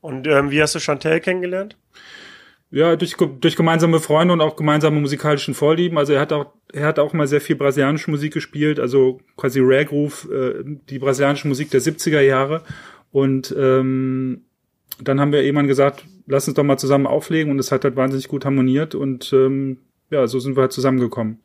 Und 0.02 0.28
ähm, 0.28 0.52
wie 0.52 0.62
hast 0.62 0.76
du 0.76 0.80
Chantel 0.80 1.22
kennengelernt? 1.22 1.78
Ja, 2.70 2.98
durch, 2.98 3.16
durch 3.16 3.56
gemeinsame 3.56 4.00
Freunde 4.00 4.34
und 4.34 4.42
auch 4.42 4.58
gemeinsame 4.58 5.00
musikalischen 5.00 5.54
Vorlieben. 5.54 5.98
Also 5.98 6.14
er 6.14 6.20
hat 6.20 6.34
auch, 6.34 6.48
er 6.74 6.86
hat 6.86 7.00
auch 7.00 7.14
mal 7.14 7.28
sehr 7.28 7.40
viel 7.40 7.56
brasilianische 7.56 8.12
Musik 8.12 8.34
gespielt, 8.34 8.80
also 8.80 9.22
quasi 9.38 9.62
Rare 9.62 9.86
Groove, 9.86 10.30
äh, 10.30 10.64
die 10.90 11.00
brasilianische 11.00 11.48
Musik 11.48 11.72
der 11.72 11.82
70er 11.82 12.20
Jahre. 12.20 12.64
Und 13.12 13.56
ähm, 13.58 14.44
dann 15.02 15.22
haben 15.22 15.32
wir 15.32 15.44
irgendwann 15.44 15.68
gesagt, 15.68 16.06
lass 16.26 16.48
uns 16.48 16.56
doch 16.56 16.64
mal 16.64 16.78
zusammen 16.78 17.08
auflegen 17.08 17.52
und 17.52 17.60
es 17.60 17.72
hat 17.72 17.86
halt 17.86 17.96
wahnsinnig 17.96 18.28
gut 18.28 18.46
harmoniert 18.46 18.96
und 18.96 19.32
ähm, 19.32 19.80
ja, 20.10 20.28
so 20.28 20.40
sind 20.40 20.56
wir 20.56 20.62
halt 20.62 20.74
zusammengekommen. 20.74 21.40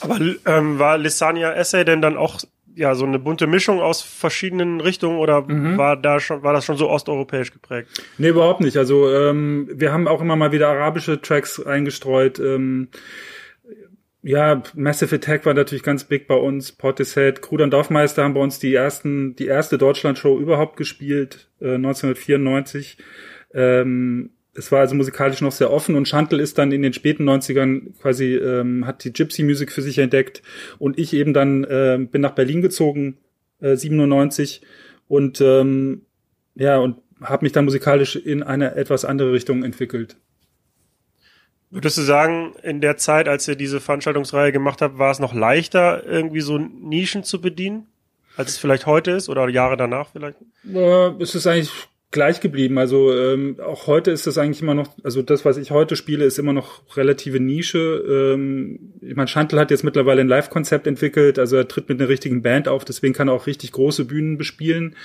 Aber 0.00 0.20
ähm, 0.46 0.78
war 0.78 0.96
Lissania 0.96 1.52
Essay 1.52 1.84
denn 1.84 2.00
dann 2.00 2.16
auch 2.16 2.40
ja 2.78 2.94
so 2.94 3.04
eine 3.04 3.18
bunte 3.18 3.46
Mischung 3.46 3.80
aus 3.80 4.02
verschiedenen 4.02 4.80
Richtungen 4.80 5.18
oder 5.18 5.42
mhm. 5.42 5.76
war 5.76 5.96
da 5.96 6.20
schon 6.20 6.42
war 6.42 6.52
das 6.52 6.64
schon 6.64 6.76
so 6.76 6.88
osteuropäisch 6.88 7.52
geprägt? 7.52 7.88
Nee, 8.16 8.28
überhaupt 8.28 8.60
nicht. 8.60 8.76
Also 8.76 9.12
ähm, 9.12 9.68
wir 9.72 9.92
haben 9.92 10.08
auch 10.08 10.20
immer 10.20 10.36
mal 10.36 10.52
wieder 10.52 10.68
arabische 10.68 11.20
Tracks 11.20 11.60
eingestreut. 11.60 12.38
Ähm, 12.38 12.88
ja, 14.22 14.62
Massive 14.74 15.14
Attack 15.14 15.46
war 15.46 15.54
natürlich 15.54 15.82
ganz 15.82 16.04
big 16.04 16.26
bei 16.26 16.34
uns. 16.34 16.72
Portishead, 16.72 17.40
Kruder 17.42 17.64
und 17.64 17.70
Dorfmeister 17.70 18.24
haben 18.24 18.34
bei 18.34 18.40
uns 18.40 18.58
die 18.58 18.74
ersten, 18.74 19.36
die 19.36 19.46
erste 19.46 19.78
Deutschland-Show 19.78 20.38
überhaupt 20.38 20.76
gespielt, 20.76 21.48
äh, 21.60 21.74
1994. 21.74 22.98
Ähm, 23.54 24.30
es 24.58 24.72
war 24.72 24.80
also 24.80 24.94
musikalisch 24.96 25.40
noch 25.40 25.52
sehr 25.52 25.70
offen 25.70 25.94
und 25.94 26.08
Chantal 26.08 26.40
ist 26.40 26.58
dann 26.58 26.72
in 26.72 26.82
den 26.82 26.92
späten 26.92 27.28
90ern 27.28 27.96
quasi, 28.00 28.34
ähm, 28.34 28.86
hat 28.86 29.04
die 29.04 29.12
Gypsy 29.12 29.44
Music 29.44 29.70
für 29.70 29.82
sich 29.82 29.98
entdeckt 29.98 30.42
und 30.78 30.98
ich 30.98 31.14
eben 31.14 31.32
dann 31.32 31.64
äh, 31.64 31.98
bin 32.00 32.20
nach 32.20 32.32
Berlin 32.32 32.60
gezogen, 32.60 33.18
äh, 33.60 33.76
97 33.76 34.62
und 35.06 35.40
ähm, 35.40 36.02
ja, 36.56 36.78
und 36.78 36.96
habe 37.22 37.44
mich 37.44 37.52
dann 37.52 37.64
musikalisch 37.64 38.16
in 38.16 38.42
eine 38.42 38.74
etwas 38.74 39.04
andere 39.04 39.32
Richtung 39.32 39.62
entwickelt. 39.62 40.16
Würdest 41.70 41.98
du 41.98 42.02
sagen, 42.02 42.54
in 42.62 42.80
der 42.80 42.96
Zeit, 42.96 43.28
als 43.28 43.46
ihr 43.46 43.54
diese 43.54 43.80
Veranstaltungsreihe 43.80 44.52
gemacht 44.52 44.80
habt, 44.82 44.98
war 44.98 45.10
es 45.10 45.18
noch 45.18 45.34
leichter, 45.34 46.04
irgendwie 46.04 46.40
so 46.40 46.58
Nischen 46.58 47.24
zu 47.24 47.40
bedienen, 47.40 47.86
als 48.36 48.50
es 48.50 48.58
vielleicht 48.58 48.86
heute 48.86 49.12
ist 49.12 49.28
oder 49.28 49.48
Jahre 49.48 49.76
danach 49.76 50.08
vielleicht? 50.10 50.38
Äh, 50.64 51.10
es 51.20 51.34
ist 51.34 51.46
eigentlich 51.46 51.70
gleich 52.10 52.40
geblieben. 52.40 52.78
Also 52.78 53.14
ähm, 53.14 53.56
auch 53.60 53.86
heute 53.86 54.10
ist 54.10 54.26
das 54.26 54.38
eigentlich 54.38 54.62
immer 54.62 54.74
noch, 54.74 54.88
also 55.04 55.20
das, 55.20 55.44
was 55.44 55.58
ich 55.58 55.70
heute 55.70 55.94
spiele, 55.94 56.24
ist 56.24 56.38
immer 56.38 56.54
noch 56.54 56.96
relative 56.96 57.38
Nische. 57.38 57.78
Ähm, 58.08 58.94
ich 59.00 59.14
meine, 59.14 59.28
Chantal 59.28 59.60
hat 59.60 59.70
jetzt 59.70 59.84
mittlerweile 59.84 60.22
ein 60.22 60.28
Live-Konzept 60.28 60.86
entwickelt, 60.86 61.38
also 61.38 61.56
er 61.56 61.68
tritt 61.68 61.88
mit 61.88 62.00
einer 62.00 62.08
richtigen 62.08 62.40
Band 62.42 62.66
auf, 62.66 62.84
deswegen 62.84 63.12
kann 63.12 63.28
er 63.28 63.34
auch 63.34 63.46
richtig 63.46 63.72
große 63.72 64.06
Bühnen 64.06 64.38
bespielen. 64.38 64.96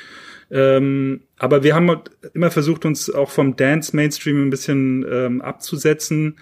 Ähm, 0.50 1.22
aber 1.38 1.64
wir 1.64 1.76
haben 1.76 2.02
immer 2.34 2.52
versucht, 2.52 2.86
uns 2.86 3.10
auch 3.10 3.32
vom 3.32 3.56
Dance-Mainstream 3.56 4.48
ein 4.48 4.50
bisschen 4.50 5.06
ähm, 5.10 5.42
abzusetzen 5.42 6.38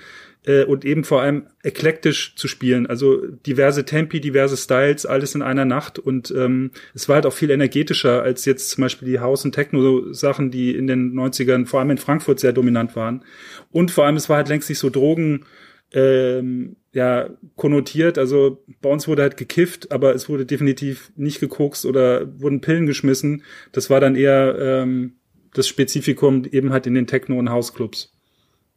äh, 0.45 0.63
und 0.63 0.85
eben 0.85 1.03
vor 1.03 1.21
allem 1.21 1.47
eklektisch 1.63 2.35
zu 2.35 2.47
spielen. 2.47 2.87
Also 2.87 3.27
diverse 3.45 3.85
Tempi, 3.85 4.19
diverse 4.19 4.57
Styles, 4.57 5.05
alles 5.05 5.35
in 5.35 5.41
einer 5.41 5.65
Nacht. 5.65 5.99
Und 5.99 6.33
ähm, 6.35 6.71
es 6.93 7.07
war 7.07 7.15
halt 7.15 7.25
auch 7.25 7.33
viel 7.33 7.51
energetischer 7.51 8.23
als 8.23 8.45
jetzt 8.45 8.69
zum 8.69 8.83
Beispiel 8.83 9.07
die 9.07 9.19
House- 9.19 9.45
und 9.45 9.53
Techno-Sachen, 9.53 10.51
die 10.51 10.75
in 10.75 10.87
den 10.87 11.13
90ern, 11.13 11.65
vor 11.65 11.79
allem 11.79 11.91
in 11.91 11.97
Frankfurt, 11.97 12.39
sehr 12.39 12.53
dominant 12.53 12.95
waren. 12.95 13.23
Und 13.71 13.91
vor 13.91 14.05
allem, 14.05 14.15
es 14.15 14.29
war 14.29 14.37
halt 14.37 14.49
längst 14.49 14.69
nicht 14.69 14.79
so 14.79 14.89
Drogen 14.89 15.45
ähm, 15.93 16.77
ja, 16.93 17.29
konnotiert. 17.55 18.17
Also 18.17 18.63
bei 18.81 18.89
uns 18.89 19.07
wurde 19.07 19.21
halt 19.21 19.37
gekifft, 19.37 19.91
aber 19.91 20.15
es 20.15 20.29
wurde 20.29 20.45
definitiv 20.45 21.11
nicht 21.15 21.39
gekokst 21.39 21.85
oder 21.85 22.27
wurden 22.39 22.61
Pillen 22.61 22.85
geschmissen. 22.85 23.43
Das 23.71 23.89
war 23.89 23.99
dann 23.99 24.15
eher 24.15 24.57
ähm, 24.59 25.17
das 25.53 25.67
Spezifikum 25.67 26.45
eben 26.45 26.71
halt 26.71 26.87
in 26.87 26.93
den 26.93 27.07
Techno- 27.07 27.37
und 27.37 27.49
Hausclubs. 27.49 28.13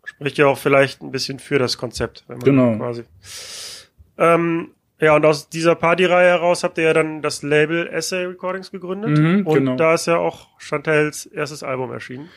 Spricht 0.04 0.38
ja 0.38 0.46
auch 0.46 0.58
vielleicht 0.58 1.02
ein 1.02 1.10
bisschen 1.10 1.38
für 1.38 1.58
das 1.58 1.78
Konzept. 1.78 2.24
Wenn 2.28 2.38
man 2.38 2.44
genau. 2.44 2.76
Quasi. 2.76 3.04
Ähm, 4.18 4.70
ja, 5.00 5.16
und 5.16 5.26
aus 5.26 5.48
dieser 5.48 5.74
Partyreihe 5.74 6.28
heraus 6.28 6.62
habt 6.64 6.78
ihr 6.78 6.84
ja 6.84 6.92
dann 6.92 7.20
das 7.20 7.42
Label 7.42 7.86
Essay 7.88 8.24
Recordings 8.26 8.70
gegründet. 8.70 9.18
Mhm, 9.18 9.46
und 9.46 9.54
genau. 9.54 9.76
da 9.76 9.94
ist 9.94 10.06
ja 10.06 10.16
auch 10.16 10.48
Chantels 10.58 11.26
erstes 11.26 11.62
Album 11.62 11.92
erschienen. 11.92 12.28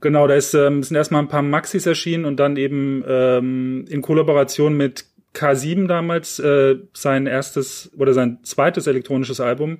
Genau, 0.00 0.26
da 0.26 0.34
ist, 0.34 0.54
ähm, 0.54 0.82
sind 0.82 0.96
erstmal 0.96 1.22
ein 1.22 1.28
paar 1.28 1.42
Maxis 1.42 1.86
erschienen 1.86 2.24
und 2.24 2.38
dann 2.38 2.56
eben 2.56 3.04
ähm, 3.06 3.86
in 3.88 4.02
Kollaboration 4.02 4.76
mit 4.76 5.06
K7 5.34 5.86
damals 5.86 6.38
äh, 6.38 6.76
sein 6.92 7.26
erstes 7.26 7.90
oder 7.96 8.12
sein 8.12 8.38
zweites 8.42 8.86
elektronisches 8.86 9.40
Album 9.40 9.78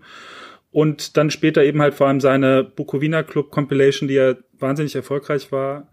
und 0.73 1.17
dann 1.17 1.31
später 1.31 1.65
eben 1.65 1.81
halt 1.83 1.95
vor 1.95 2.07
allem 2.07 2.21
seine 2.21 2.65
Bukowina 2.65 3.23
Club 3.23 3.51
Compilation, 3.51 4.09
die 4.09 4.15
ja 4.15 4.35
wahnsinnig 4.59 4.95
erfolgreich 4.95 5.51
war. 5.53 5.89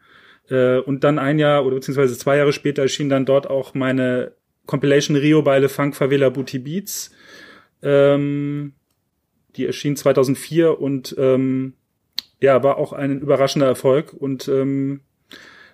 Äh, 0.50 0.80
und 0.80 1.04
dann 1.04 1.20
ein 1.20 1.40
Jahr 1.40 1.66
oder 1.66 1.76
beziehungsweise 1.76 2.18
zwei 2.18 2.38
Jahre 2.38 2.54
später 2.54 2.84
erschien 2.84 3.10
dann 3.10 3.26
dort 3.26 3.50
auch 3.50 3.74
meine 3.74 4.34
Compilation 4.66 5.16
Rio 5.16 5.42
Beile 5.42 5.70
Funk 5.70 5.96
Favela 5.96 6.30
Booty 6.30 6.60
Beats. 6.60 7.12
Ähm, 7.82 8.74
die 9.56 9.66
erschien 9.66 9.96
2004 9.96 10.80
und 10.80 11.16
ähm, 11.18 11.74
ja, 12.40 12.62
war 12.64 12.78
auch 12.78 12.94
ein 12.94 13.20
überraschender 13.20 13.68
Erfolg. 13.68 14.14
Und 14.14 14.48
ähm, 14.48 15.02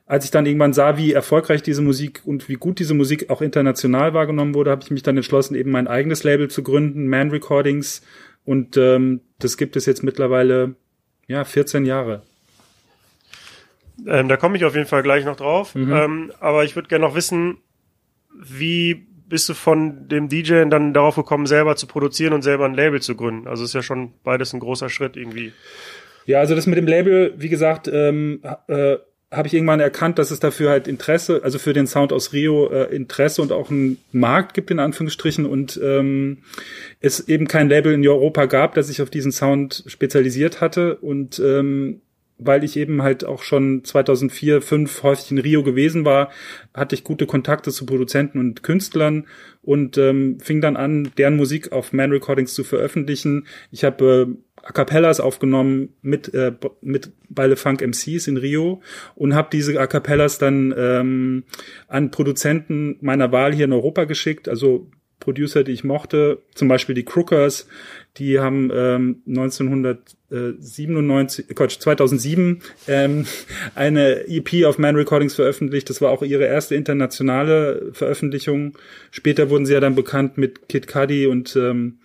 als 0.05 0.25
ich 0.25 0.31
dann 0.31 0.45
irgendwann 0.45 0.73
sah, 0.73 0.97
wie 0.97 1.13
erfolgreich 1.13 1.61
diese 1.61 1.81
Musik 1.81 2.21
und 2.25 2.49
wie 2.49 2.55
gut 2.55 2.79
diese 2.79 2.93
Musik 2.93 3.29
auch 3.29 3.41
international 3.41 4.13
wahrgenommen 4.13 4.53
wurde, 4.53 4.71
habe 4.71 4.83
ich 4.83 4.91
mich 4.91 5.03
dann 5.03 5.17
entschlossen, 5.17 5.55
eben 5.55 5.71
mein 5.71 5.87
eigenes 5.87 6.23
Label 6.23 6.49
zu 6.49 6.63
gründen, 6.63 7.07
Man 7.07 7.29
Recordings. 7.29 8.01
Und 8.45 8.77
ähm, 8.77 9.21
das 9.39 9.57
gibt 9.57 9.75
es 9.75 9.85
jetzt 9.85 10.03
mittlerweile 10.03 10.75
ja 11.27 11.43
14 11.43 11.85
Jahre. 11.85 12.23
Ähm, 14.07 14.27
da 14.27 14.37
komme 14.37 14.57
ich 14.57 14.65
auf 14.65 14.75
jeden 14.75 14.87
Fall 14.87 15.03
gleich 15.03 15.25
noch 15.25 15.35
drauf. 15.35 15.75
Mhm. 15.75 15.93
Ähm, 15.93 16.31
aber 16.39 16.63
ich 16.63 16.75
würde 16.75 16.89
gerne 16.89 17.05
noch 17.05 17.15
wissen, 17.15 17.57
wie 18.35 19.07
bist 19.27 19.49
du 19.49 19.53
von 19.53 20.07
dem 20.07 20.29
DJ 20.29 20.65
dann 20.65 20.93
darauf 20.93 21.15
gekommen, 21.15 21.45
selber 21.45 21.75
zu 21.75 21.87
produzieren 21.87 22.33
und 22.33 22.41
selber 22.41 22.65
ein 22.65 22.73
Label 22.73 23.01
zu 23.01 23.15
gründen? 23.15 23.47
Also 23.47 23.63
ist 23.63 23.73
ja 23.73 23.81
schon 23.81 24.13
beides 24.23 24.53
ein 24.53 24.59
großer 24.59 24.89
Schritt 24.89 25.17
irgendwie. 25.17 25.53
Ja, 26.25 26.39
also 26.39 26.55
das 26.55 26.67
mit 26.67 26.77
dem 26.77 26.87
Label, 26.87 27.33
wie 27.37 27.49
gesagt, 27.49 27.89
ähm, 27.91 28.41
äh, 28.67 28.97
habe 29.33 29.47
ich 29.47 29.53
irgendwann 29.53 29.79
erkannt, 29.79 30.19
dass 30.19 30.31
es 30.31 30.39
dafür 30.39 30.69
halt 30.69 30.87
Interesse, 30.87 31.41
also 31.43 31.57
für 31.57 31.73
den 31.73 31.87
Sound 31.87 32.13
aus 32.13 32.33
Rio 32.33 32.69
äh, 32.69 32.95
Interesse 32.95 33.41
und 33.41 33.51
auch 33.51 33.71
einen 33.71 33.97
Markt 34.11 34.53
gibt 34.53 34.69
in 34.69 34.79
Anführungsstrichen 34.79 35.45
und 35.45 35.79
ähm, 35.83 36.43
es 37.01 37.27
eben 37.27 37.47
kein 37.47 37.69
Label 37.69 37.93
in 37.93 38.07
Europa 38.07 38.45
gab, 38.45 38.75
das 38.75 38.87
sich 38.87 39.01
auf 39.01 39.09
diesen 39.09 39.31
Sound 39.31 39.83
spezialisiert 39.87 40.61
hatte 40.61 40.97
und 40.97 41.39
ähm, 41.39 42.01
weil 42.37 42.63
ich 42.63 42.77
eben 42.77 43.03
halt 43.03 43.25
auch 43.25 43.43
schon 43.43 43.83
2004, 43.83 44.61
5 44.61 45.03
häufig 45.03 45.31
in 45.31 45.37
Rio 45.37 45.63
gewesen 45.63 46.05
war, 46.05 46.31
hatte 46.73 46.95
ich 46.95 47.03
gute 47.03 47.25
Kontakte 47.25 47.71
zu 47.71 47.85
Produzenten 47.85 48.39
und 48.39 48.63
Künstlern 48.63 49.27
und 49.61 49.97
ähm, 49.97 50.39
fing 50.39 50.61
dann 50.61 50.75
an, 50.75 51.11
deren 51.17 51.35
Musik 51.35 51.71
auf 51.71 51.93
Man 51.93 52.11
Recordings 52.11 52.53
zu 52.53 52.63
veröffentlichen. 52.63 53.47
Ich 53.71 53.83
habe 53.83 54.27
äh, 54.29 54.65
A 54.65 54.71
Cappellas 54.71 55.19
aufgenommen 55.19 55.89
mit 56.01 56.33
äh, 56.33 56.53
mit 56.81 57.11
Beile 57.29 57.55
Funk 57.55 57.81
MCs 57.81 58.27
in 58.27 58.37
Rio 58.37 58.81
und 59.15 59.35
habe 59.35 59.49
diese 59.51 59.79
A 59.79 59.87
Cappellas 59.87 60.37
dann 60.37 60.73
ähm, 60.77 61.43
an 61.87 62.11
Produzenten 62.11 62.97
meiner 63.01 63.31
Wahl 63.31 63.53
hier 63.53 63.65
in 63.65 63.73
Europa 63.73 64.05
geschickt, 64.05 64.47
also 64.47 64.89
Producer, 65.23 65.63
die 65.63 65.71
ich 65.71 65.85
mochte, 65.85 66.39
zum 66.53 66.67
Beispiel 66.67 66.95
die 66.95 67.05
Crookers, 67.05 67.67
die 68.17 68.39
haben 68.39 68.69
ähm, 68.73 69.21
1997, 70.37 71.55
Quatsch, 71.55 71.79
2007 71.79 72.61
ähm, 72.87 73.25
eine 73.75 74.27
EP 74.27 74.65
auf 74.65 74.77
Man 74.77 74.95
Recordings 74.95 75.35
veröffentlicht. 75.35 75.89
Das 75.89 76.01
war 76.01 76.11
auch 76.11 76.23
ihre 76.23 76.45
erste 76.45 76.75
internationale 76.75 77.91
Veröffentlichung. 77.93 78.77
Später 79.11 79.49
wurden 79.49 79.65
sie 79.65 79.73
ja 79.73 79.79
dann 79.79 79.95
bekannt 79.95 80.37
mit 80.37 80.67
Kid 80.69 80.87
Cudi 80.87 81.27
und 81.27 81.55
ähm, 81.55 81.99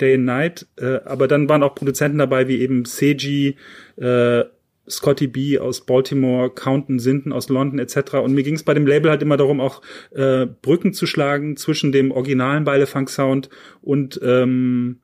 Day 0.00 0.14
and 0.14 0.24
Night, 0.24 0.66
äh, 0.76 1.00
aber 1.04 1.28
dann 1.28 1.48
waren 1.48 1.62
auch 1.62 1.74
Produzenten 1.74 2.18
dabei 2.18 2.48
wie 2.48 2.60
eben 2.60 2.84
Seiji, 2.84 3.56
äh, 3.96 4.44
Scotty 4.88 5.26
B 5.26 5.58
aus 5.58 5.84
Baltimore, 5.84 6.50
Counton 6.50 6.98
Sinton 6.98 7.32
aus 7.32 7.48
London 7.48 7.78
etc. 7.78 8.14
Und 8.14 8.32
mir 8.32 8.42
ging 8.42 8.54
es 8.54 8.62
bei 8.62 8.74
dem 8.74 8.86
Label 8.86 9.10
halt 9.10 9.22
immer 9.22 9.36
darum, 9.36 9.60
auch 9.60 9.82
äh, 10.12 10.46
Brücken 10.46 10.94
zu 10.94 11.06
schlagen 11.06 11.56
zwischen 11.56 11.92
dem 11.92 12.10
originalen 12.10 12.64
Beilefunk 12.64 13.10
Sound 13.10 13.50
und 13.82 14.18
ähm, 14.22 15.00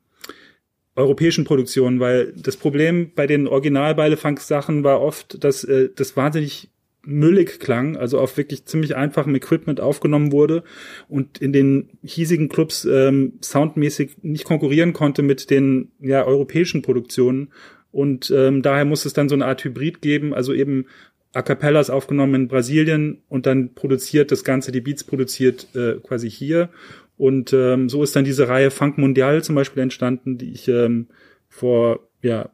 europäischen 0.96 1.44
Produktionen, 1.44 2.00
weil 2.00 2.32
das 2.36 2.56
Problem 2.56 3.10
bei 3.14 3.26
den 3.26 3.46
Original 3.48 3.94
Beilefunk 3.94 4.40
Sachen 4.40 4.84
war 4.84 5.00
oft, 5.00 5.42
dass 5.42 5.64
äh, 5.64 5.90
das 5.94 6.16
wahnsinnig 6.16 6.70
müllig 7.06 7.60
klang, 7.60 7.96
also 7.96 8.18
auf 8.18 8.36
wirklich 8.36 8.64
ziemlich 8.64 8.96
einfachem 8.96 9.34
Equipment 9.34 9.80
aufgenommen 9.80 10.32
wurde 10.32 10.62
und 11.08 11.38
in 11.38 11.52
den 11.52 11.90
hiesigen 12.02 12.48
Clubs 12.48 12.84
ähm, 12.84 13.34
soundmäßig 13.42 14.22
nicht 14.22 14.44
konkurrieren 14.44 14.92
konnte 14.92 15.22
mit 15.22 15.50
den 15.50 15.90
ja, 16.00 16.24
europäischen 16.24 16.82
Produktionen. 16.82 17.52
Und 17.92 18.32
ähm, 18.34 18.62
daher 18.62 18.84
muss 18.84 19.04
es 19.04 19.12
dann 19.12 19.28
so 19.28 19.34
eine 19.34 19.46
Art 19.46 19.62
Hybrid 19.64 20.00
geben, 20.00 20.34
also 20.34 20.52
eben 20.52 20.86
A 21.32 21.42
Cappellas 21.42 21.90
aufgenommen 21.90 22.34
in 22.34 22.48
Brasilien 22.48 23.22
und 23.28 23.46
dann 23.46 23.74
produziert 23.74 24.30
das 24.30 24.44
Ganze, 24.44 24.72
die 24.72 24.80
Beats 24.80 25.04
produziert 25.04 25.68
äh, 25.74 25.96
quasi 26.02 26.30
hier. 26.30 26.70
Und 27.16 27.52
ähm, 27.52 27.88
so 27.88 28.02
ist 28.02 28.16
dann 28.16 28.25
diese 28.25 28.49
Reihe 28.49 28.71
Funk 28.71 28.99
Mondial 28.99 29.42
zum 29.42 29.54
Beispiel 29.54 29.83
entstanden, 29.83 30.38
die 30.38 30.52
ich 30.52 30.68
ähm, 30.68 31.09
vor 31.49 32.00
ja, 32.23 32.50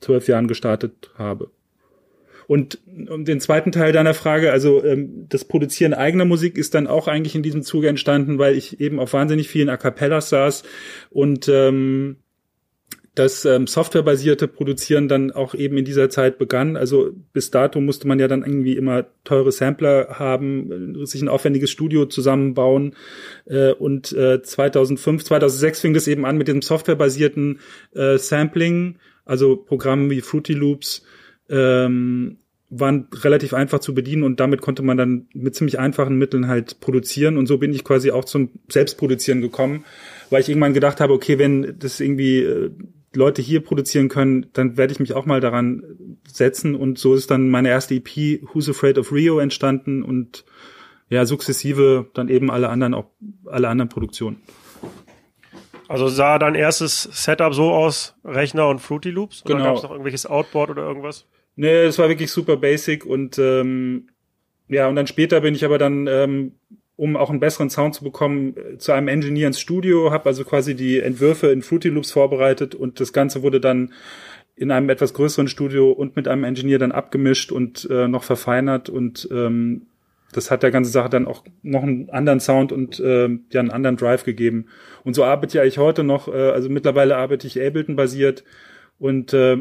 zwölf 0.00 0.28
Jahren 0.28 0.48
gestartet 0.48 1.10
habe. 1.16 1.50
Und 2.46 2.78
um 3.08 3.24
den 3.24 3.40
zweiten 3.40 3.72
Teil 3.72 3.92
deiner 3.92 4.14
Frage, 4.14 4.52
also 4.52 4.84
ähm, 4.84 5.26
das 5.28 5.44
Produzieren 5.46 5.94
eigener 5.94 6.26
Musik 6.26 6.58
ist 6.58 6.74
dann 6.74 6.86
auch 6.86 7.08
eigentlich 7.08 7.34
in 7.34 7.42
diesem 7.42 7.62
Zuge 7.62 7.88
entstanden, 7.88 8.38
weil 8.38 8.54
ich 8.54 8.80
eben 8.80 9.00
auf 9.00 9.14
wahnsinnig 9.14 9.48
vielen 9.48 9.70
A 9.70 9.76
Cappellas 9.76 10.28
saß 10.28 10.62
und 11.10 11.48
ähm, 11.48 12.16
das 13.14 13.44
ähm, 13.44 13.68
softwarebasierte 13.68 14.48
Produzieren 14.48 15.06
dann 15.06 15.30
auch 15.30 15.54
eben 15.54 15.78
in 15.78 15.84
dieser 15.84 16.10
Zeit 16.10 16.36
begann. 16.36 16.76
Also 16.76 17.10
bis 17.32 17.50
dato 17.50 17.80
musste 17.80 18.08
man 18.08 18.18
ja 18.18 18.26
dann 18.26 18.42
irgendwie 18.42 18.76
immer 18.76 19.06
teure 19.22 19.52
Sampler 19.52 20.16
haben, 20.18 21.06
sich 21.06 21.22
ein 21.22 21.28
aufwendiges 21.28 21.70
Studio 21.70 22.06
zusammenbauen. 22.06 22.96
Äh, 23.46 23.72
und 23.72 24.12
äh, 24.12 24.42
2005, 24.42 25.24
2006 25.24 25.80
fing 25.80 25.94
das 25.94 26.08
eben 26.08 26.26
an 26.26 26.36
mit 26.36 26.48
dem 26.48 26.60
softwarebasierten 26.60 27.60
äh, 27.94 28.18
Sampling, 28.18 28.98
also 29.24 29.56
Programmen 29.56 30.10
wie 30.10 30.20
Fruity 30.20 30.54
Loops, 30.54 31.04
ähm, 31.48 32.38
waren 32.70 33.06
relativ 33.12 33.54
einfach 33.54 33.78
zu 33.78 33.94
bedienen 33.94 34.24
und 34.24 34.40
damit 34.40 34.60
konnte 34.60 34.82
man 34.82 34.96
dann 34.96 35.28
mit 35.32 35.54
ziemlich 35.54 35.78
einfachen 35.78 36.16
Mitteln 36.16 36.48
halt 36.48 36.80
produzieren 36.80 37.36
und 37.36 37.46
so 37.46 37.58
bin 37.58 37.72
ich 37.72 37.84
quasi 37.84 38.10
auch 38.10 38.24
zum 38.24 38.50
Selbstproduzieren 38.68 39.40
gekommen, 39.40 39.84
weil 40.30 40.40
ich 40.40 40.48
irgendwann 40.48 40.74
gedacht 40.74 41.00
habe, 41.00 41.12
okay, 41.12 41.38
wenn 41.38 41.78
das 41.78 42.00
irgendwie 42.00 42.40
äh, 42.40 42.70
Leute 43.14 43.42
hier 43.42 43.60
produzieren 43.62 44.08
können, 44.08 44.46
dann 44.52 44.76
werde 44.76 44.92
ich 44.92 45.00
mich 45.00 45.14
auch 45.14 45.26
mal 45.26 45.40
daran 45.40 46.18
setzen 46.26 46.74
und 46.74 46.98
so 46.98 47.14
ist 47.14 47.30
dann 47.30 47.48
meine 47.50 47.68
erste 47.68 47.94
EP 47.94 48.42
Who's 48.52 48.68
Afraid 48.68 48.98
of 48.98 49.12
Rio 49.12 49.38
entstanden 49.38 50.02
und 50.02 50.44
ja, 51.08 51.26
sukzessive 51.26 52.10
dann 52.14 52.28
eben 52.28 52.50
alle 52.50 52.68
anderen 52.68 52.94
auch 52.94 53.06
alle 53.46 53.68
anderen 53.68 53.88
Produktionen. 53.88 54.40
Also 55.86 56.08
sah 56.08 56.38
dein 56.38 56.54
erstes 56.54 57.02
Setup 57.12 57.52
so 57.52 57.72
aus, 57.72 58.16
Rechner 58.24 58.68
und 58.68 58.78
Fruity 58.80 59.10
Loops? 59.10 59.44
Oder 59.44 59.54
Genau. 59.54 59.64
gab 59.66 59.76
es 59.76 59.82
noch 59.82 59.90
irgendwelches 59.90 60.26
Outboard 60.26 60.70
oder 60.70 60.82
irgendwas? 60.82 61.26
Nee, 61.56 61.84
es 61.84 61.98
war 61.98 62.08
wirklich 62.08 62.30
super 62.30 62.56
basic 62.56 63.04
und 63.04 63.38
ähm, 63.38 64.08
ja, 64.68 64.88
und 64.88 64.96
dann 64.96 65.06
später 65.06 65.40
bin 65.42 65.54
ich 65.54 65.64
aber 65.64 65.78
dann, 65.78 66.06
ähm, 66.06 66.52
um 66.96 67.16
auch 67.16 67.30
einen 67.30 67.40
besseren 67.40 67.70
Sound 67.70 67.94
zu 67.94 68.04
bekommen, 68.04 68.54
äh, 68.56 68.78
zu 68.78 68.92
einem 68.92 69.08
Engineer 69.08 69.48
ins 69.48 69.60
Studio, 69.60 70.10
habe 70.10 70.26
also 70.26 70.44
quasi 70.44 70.74
die 70.74 71.00
Entwürfe 71.00 71.48
in 71.48 71.62
Fruity 71.62 71.88
Loops 71.88 72.12
vorbereitet 72.12 72.74
und 72.74 73.00
das 73.00 73.12
Ganze 73.12 73.42
wurde 73.42 73.60
dann 73.60 73.92
in 74.56 74.70
einem 74.70 74.88
etwas 74.88 75.14
größeren 75.14 75.48
Studio 75.48 75.90
und 75.90 76.14
mit 76.14 76.28
einem 76.28 76.44
Engineer 76.44 76.78
dann 76.78 76.92
abgemischt 76.92 77.50
und 77.50 77.88
äh, 77.90 78.06
noch 78.06 78.22
verfeinert 78.22 78.88
und 78.88 79.28
ähm, 79.32 79.86
das 80.32 80.50
hat 80.50 80.62
der 80.62 80.70
ganze 80.70 80.90
Sache 80.90 81.08
dann 81.08 81.26
auch 81.26 81.44
noch 81.62 81.82
einen 81.82 82.10
anderen 82.10 82.40
Sound 82.40 82.72
und 82.72 82.98
äh, 83.00 83.28
ja 83.50 83.60
einen 83.60 83.70
anderen 83.70 83.96
Drive 83.96 84.24
gegeben. 84.24 84.66
Und 85.04 85.14
so 85.14 85.24
arbeite 85.24 85.56
ich 85.56 85.62
eigentlich 85.62 85.78
heute 85.78 86.02
noch, 86.02 86.28
äh, 86.28 86.50
also 86.50 86.68
mittlerweile 86.68 87.16
arbeite 87.16 87.46
ich 87.46 87.60
Ableton 87.60 87.96
basiert 87.96 88.44
und 88.98 89.32
äh, 89.32 89.58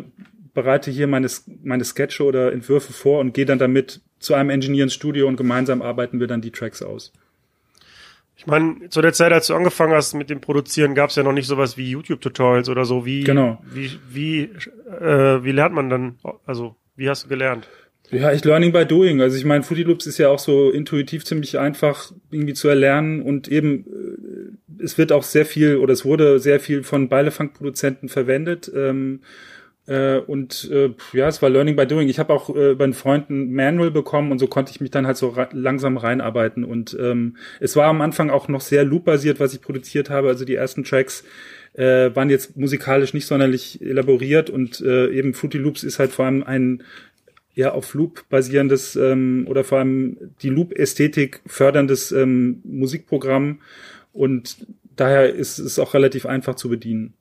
bereite 0.54 0.92
hier 0.92 1.08
meine, 1.08 1.28
meine 1.64 1.84
Sketche 1.84 2.24
oder 2.24 2.52
Entwürfe 2.52 2.94
vor 2.94 3.20
und 3.20 3.34
gehe 3.34 3.46
dann 3.46 3.60
damit 3.60 4.02
zu 4.20 4.34
einem 4.34 4.50
Engineer 4.50 4.84
ins 4.84 4.94
Studio 4.94 5.28
und 5.28 5.36
gemeinsam 5.36 5.82
arbeiten 5.82 6.20
wir 6.20 6.28
dann 6.28 6.42
die 6.42 6.52
Tracks 6.52 6.82
aus. 6.82 7.14
Ich 8.46 8.48
meine, 8.48 8.90
zu 8.90 9.02
der 9.02 9.14
Zeit, 9.14 9.32
als 9.32 9.48
du 9.48 9.56
angefangen 9.56 9.94
hast 9.94 10.14
mit 10.16 10.30
dem 10.30 10.42
Produzieren, 10.42 10.96
gab 10.96 11.10
es 11.10 11.16
ja 11.16 11.24
noch 11.24 11.32
nicht 11.32 11.48
sowas 11.48 11.78
wie 11.78 11.90
YouTube-Tutorials 11.90 12.68
oder 12.68 12.84
so. 12.84 13.06
Wie, 13.06 13.24
Genau. 13.24 13.64
Wie, 13.74 13.92
wie, 14.12 14.50
äh, 15.00 15.44
wie 15.44 15.52
lernt 15.52 15.74
man 15.74 15.90
dann? 15.90 16.16
Also, 16.46 16.76
wie 16.98 17.10
hast 17.10 17.24
du 17.24 17.30
gelernt? 17.30 17.70
Ja, 18.12 18.32
ich 18.32 18.44
learning 18.44 18.74
by 18.74 18.86
doing. 18.86 19.22
Also 19.22 19.38
ich 19.38 19.46
meine, 19.46 19.64
Fruity 19.64 19.84
Loops 19.84 20.06
ist 20.06 20.18
ja 20.18 20.30
auch 20.30 20.40
so 20.40 20.70
intuitiv 20.70 21.24
ziemlich 21.26 21.58
einfach 21.58 22.12
irgendwie 22.32 22.54
zu 22.54 22.68
erlernen 22.68 23.22
und 23.22 23.48
eben 23.48 23.86
äh, 23.88 24.84
es 24.84 24.98
wird 24.98 25.12
auch 25.12 25.24
sehr 25.24 25.46
viel 25.46 25.78
oder 25.78 25.94
es 25.94 26.06
wurde 26.06 26.40
sehr 26.40 26.60
viel 26.60 26.84
von 26.84 27.08
Beilefunk-Produzenten 27.10 28.10
verwendet. 28.10 28.72
Ähm, 28.76 29.22
äh, 29.86 30.18
und 30.18 30.70
äh, 30.72 30.92
ja, 31.12 31.28
es 31.28 31.42
war 31.42 31.50
Learning 31.50 31.76
by 31.76 31.86
Doing. 31.86 32.08
Ich 32.08 32.20
habe 32.20 32.34
auch 32.34 32.56
äh, 32.56 32.76
bei 32.76 32.86
einen 32.86 32.94
Freund 32.94 33.30
ein 33.30 33.54
Manual 33.54 33.92
bekommen 33.92 34.32
und 34.32 34.40
so 34.40 34.48
konnte 34.48 34.72
ich 34.72 34.80
mich 34.80 34.92
dann 34.92 35.06
halt 35.06 35.18
so 35.18 35.30
ra 35.30 35.50
langsam 35.52 35.98
reinarbeiten. 35.98 36.64
Und 36.64 36.98
ähm, 37.00 37.38
es 37.60 37.76
war 37.76 37.88
am 37.88 38.02
Anfang 38.02 38.30
auch 38.30 38.48
noch 38.48 38.62
sehr 38.62 38.86
loop-basiert, 38.86 39.40
was 39.40 39.54
ich 39.54 39.62
produziert 39.62 40.10
habe. 40.10 40.30
Also 40.30 40.46
die 40.46 40.56
ersten 40.56 40.84
Tracks 40.84 41.24
äh, 41.74 42.16
waren 42.16 42.30
jetzt 42.30 42.56
musikalisch 42.56 43.14
nicht 43.14 43.26
sonderlich 43.26 43.82
elaboriert 43.82 44.50
und 44.50 44.80
äh, 44.82 45.10
eben 45.10 45.34
Fruity 45.34 45.58
Loops 45.58 45.84
ist 45.84 46.00
halt 46.00 46.12
vor 46.12 46.26
allem 46.26 46.44
ein 46.44 46.84
ja 47.56 47.72
auf 47.72 47.94
Loop 47.94 48.28
basierendes 48.30 48.96
ähm, 48.96 49.46
oder 49.50 49.64
vor 49.64 49.80
allem 49.80 50.18
die 50.42 50.50
Loop-Ästhetik 50.50 51.42
förderndes 51.46 52.12
ähm, 52.12 52.62
Musikprogramm 52.64 53.60
und 54.12 54.66
daher 54.96 55.34
ist 55.34 55.60
es 55.60 55.78
auch 55.78 55.94
relativ 55.94 56.26
einfach 56.26 56.56
zu 56.56 56.70
bedienen. 56.70 57.14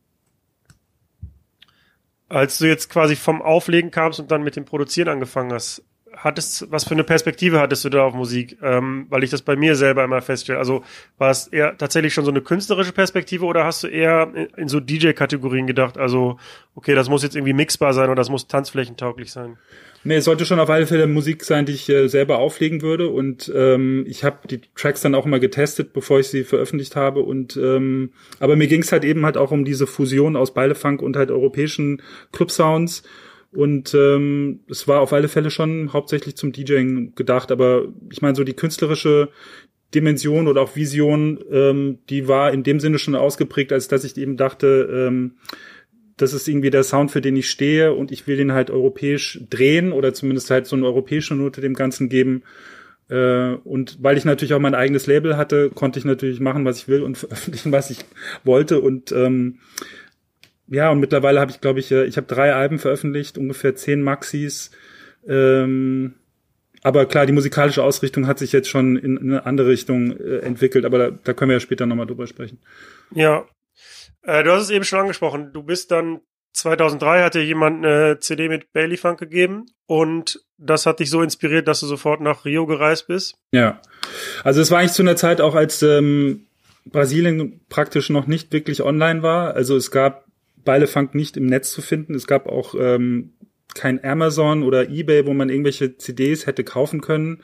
Als 2.33 2.57
du 2.57 2.67
jetzt 2.67 2.89
quasi 2.89 3.15
vom 3.15 3.43
Auflegen 3.43 3.91
kamst 3.91 4.19
und 4.19 4.31
dann 4.31 4.43
mit 4.43 4.57
dem 4.57 4.65
Produzieren 4.65 5.09
angefangen 5.09 5.53
hast, 5.53 5.85
hattest, 6.17 6.71
was 6.71 6.85
für 6.85 6.93
eine 6.93 7.05
Perspektive 7.05 7.61
hattest 7.61 7.85
du 7.85 7.91
da 7.91 8.05
auf 8.05 8.15
Musik? 8.15 8.57
Ähm, 8.63 9.07
weil 9.11 9.23
ich 9.23 9.31
das 9.31 9.43
bei 9.43 9.55
mir 9.55 9.77
selber 9.77 10.05
immer 10.05 10.23
feststelle. 10.23 10.59
Also 10.59 10.83
war 11.19 11.31
es 11.31 11.49
eher 11.49 11.77
tatsächlich 11.77 12.15
schon 12.15 12.25
so 12.25 12.31
eine 12.31 12.41
künstlerische 12.41 12.93
Perspektive 12.93 13.45
oder 13.45 13.65
hast 13.65 13.83
du 13.83 13.89
eher 13.89 14.31
in, 14.35 14.47
in 14.57 14.69
so 14.69 14.81
DJ-Kategorien 14.81 15.67
gedacht? 15.67 15.99
Also, 15.99 16.39
okay, 16.75 16.95
das 16.95 17.11
muss 17.11 17.23
jetzt 17.23 17.37
irgendwie 17.37 17.53
mixbar 17.53 17.93
sein 17.93 18.07
oder 18.07 18.17
das 18.17 18.31
muss 18.31 18.47
tanzflächentauglich 18.47 19.31
sein. 19.31 19.59
Nee, 20.05 20.17
es 20.17 20.25
sollte 20.25 20.45
schon 20.45 20.59
auf 20.59 20.69
alle 20.69 20.87
Fälle 20.87 21.07
Musik 21.07 21.45
sein, 21.45 21.65
die 21.65 21.73
ich 21.73 21.89
äh, 21.89 22.09
selber 22.09 22.39
auflegen 22.39 22.83
würde. 22.83 23.09
Und 23.09 23.53
ähm, 23.55 24.05
ich 24.09 24.25
habe 24.25 24.49
die 24.49 24.61
Tracks 24.75 25.01
dann 25.01 25.15
auch 25.15 25.27
immer 25.27 25.39
getestet, 25.39 25.93
bevor 25.93 26.19
ich 26.19 26.29
sie 26.29 26.43
veröffentlicht 26.43 26.97
habe. 26.97 27.21
Und 27.21 27.57
ähm, 27.57 28.13
aber 28.41 28.57
mir 28.57 28.67
ging 28.67 28.83
es 28.83 28.91
halt 28.91 29.05
eben 29.05 29.25
halt 29.25 29.37
auch 29.37 29.53
um 29.53 29.65
diese 29.65 29.87
Fusion 29.87 30.35
aus 30.35 30.55
Beilefunk 30.55 31.03
und 31.03 31.17
halt 31.17 31.31
europäischen 31.31 32.03
Club-Sounds. 32.33 33.05
Und 33.53 33.95
ähm, 33.95 34.61
es 34.69 34.89
war 34.89 35.01
auf 35.01 35.13
alle 35.13 35.29
Fälle 35.29 35.51
schon 35.51 35.93
hauptsächlich 35.93 36.37
zum 36.37 36.53
DJing 36.53 37.15
gedacht. 37.15 37.53
Aber 37.53 37.87
ich 38.11 38.23
meine, 38.23 38.35
so 38.35 38.43
die 38.43 38.55
künstlerische 38.55 39.29
Dimension 39.95 40.49
oder 40.49 40.63
auch 40.63 40.75
Vision, 40.75 41.39
ähm, 41.53 41.99
die 42.09 42.27
war 42.27 42.53
in 42.53 42.63
dem 42.63 42.81
Sinne 42.81 42.99
schon 42.99 43.15
ausgeprägt, 43.15 43.73
als 43.73 43.89
dass 43.89 44.05
ich 44.05 44.17
eben 44.17 44.37
dachte, 44.37 44.89
ähm, 44.91 45.37
das 46.23 46.33
ist 46.33 46.49
irgendwie 46.49 46.71
der 46.71 46.85
Sound, 46.85 47.11
für 47.11 47.21
den 47.21 47.37
ich 47.37 47.51
stehe 47.51 47.93
und 47.93 48.13
ich 48.13 48.27
will 48.27 48.37
den 48.37 48.53
halt 48.53 48.71
europäisch 48.71 49.41
drehen 49.51 49.93
oder 49.93 50.15
zumindest 50.15 50.51
halt 50.51 50.67
so 50.67 50.77
eine 50.77 50.87
europäische 50.87 51.35
Note 51.35 51.61
dem 51.61 51.75
Ganzen 51.75 52.09
geben. 52.09 52.43
Äh, 53.09 53.55
und 53.65 53.99
weil 54.01 54.17
ich 54.17 54.25
natürlich 54.25 54.55
auch 54.55 54.61
mein 54.61 54.75
eigenes 54.75 55.07
Label 55.07 55.37
hatte, 55.37 55.71
konnte 55.71 55.99
ich 55.99 56.05
natürlich 56.05 56.41
machen, 56.41 56.65
was 56.65 56.79
ich 56.79 56.89
will 56.89 57.03
und 57.03 57.19
veröffentlichen, 57.19 57.73
was 57.73 57.91
ich 57.91 57.99
wollte. 58.45 58.81
Und 58.81 59.13
ähm, 59.13 59.59
ja, 60.69 60.91
und 60.91 61.01
mittlerweile 61.01 61.41
habe 61.41 61.51
ich, 61.51 61.61
glaube 61.61 61.81
ich, 61.81 61.91
äh, 61.91 62.05
ich 62.05 62.17
habe 62.17 62.27
drei 62.27 62.55
Alben 62.55 62.79
veröffentlicht, 62.79 63.37
ungefähr 63.37 63.75
zehn 63.75 64.03
Maxis. 64.03 64.71
Ähm, 65.27 66.15
aber 66.83 67.07
klar, 67.07 67.27
die 67.27 67.33
musikalische 67.33 67.83
Ausrichtung 67.83 68.27
hat 68.27 68.39
sich 68.39 68.53
jetzt 68.53 68.69
schon 68.69 68.97
in, 68.97 69.17
in 69.17 69.31
eine 69.31 69.47
andere 69.47 69.69
Richtung 69.69 70.17
äh, 70.19 70.39
entwickelt, 70.39 70.85
aber 70.85 70.99
da, 70.99 71.11
da 71.11 71.33
können 71.33 71.51
wir 71.51 71.57
ja 71.57 71.61
später 71.61 71.87
nochmal 71.87 72.07
drüber 72.07 72.27
sprechen. 72.27 72.59
Ja. 73.15 73.45
Äh, 74.23 74.43
du 74.45 74.53
hast 74.53 74.65
es 74.65 74.71
eben 74.71 74.85
schon 74.85 75.01
angesprochen. 75.01 75.53
Du 75.53 75.63
bist 75.63 75.91
dann 75.91 76.21
2003 76.55 77.23
hat 77.23 77.35
dir 77.35 77.45
jemand 77.45 77.85
eine 77.85 78.19
CD 78.21 78.49
mit 78.49 78.73
Bailey 78.73 78.97
Funk 78.97 79.19
gegeben 79.19 79.67
und 79.87 80.41
das 80.59 80.87
hat 80.87 81.01
dich 81.01 81.11
so 81.11 81.23
inspiriert, 81.23 81.67
dass 81.67 81.81
du 81.81 81.87
sofort 81.87 82.21
nach 82.21 82.45
Rio 82.45 82.67
gereist 82.67 83.09
bist. 83.09 83.37
Ja, 83.53 83.81
also 84.45 84.61
es 84.61 84.71
war 84.71 84.79
eigentlich 84.79 84.93
zu 84.93 85.03
einer 85.03 85.17
Zeit 85.17 85.41
auch, 85.41 85.55
als 85.55 85.83
ähm, 85.83 86.47
Brasilien 86.85 87.61
praktisch 87.69 88.11
noch 88.11 88.27
nicht 88.27 88.53
wirklich 88.53 88.83
online 88.83 89.23
war. 89.23 89.55
Also 89.55 89.77
es 89.77 89.91
gab 89.91 90.27
Beilefunk 90.65 91.15
nicht 91.15 91.37
im 91.37 91.47
Netz 91.47 91.73
zu 91.73 91.81
finden. 91.81 92.15
Es 92.15 92.27
gab 92.27 92.47
auch 92.47 92.75
ähm, 92.79 93.33
kein 93.75 94.05
Amazon 94.05 94.63
oder 94.63 94.89
eBay, 94.89 95.27
wo 95.27 95.33
man 95.33 95.49
irgendwelche 95.49 95.97
CDs 95.97 96.47
hätte 96.47 96.65
kaufen 96.65 97.01
können. 97.01 97.43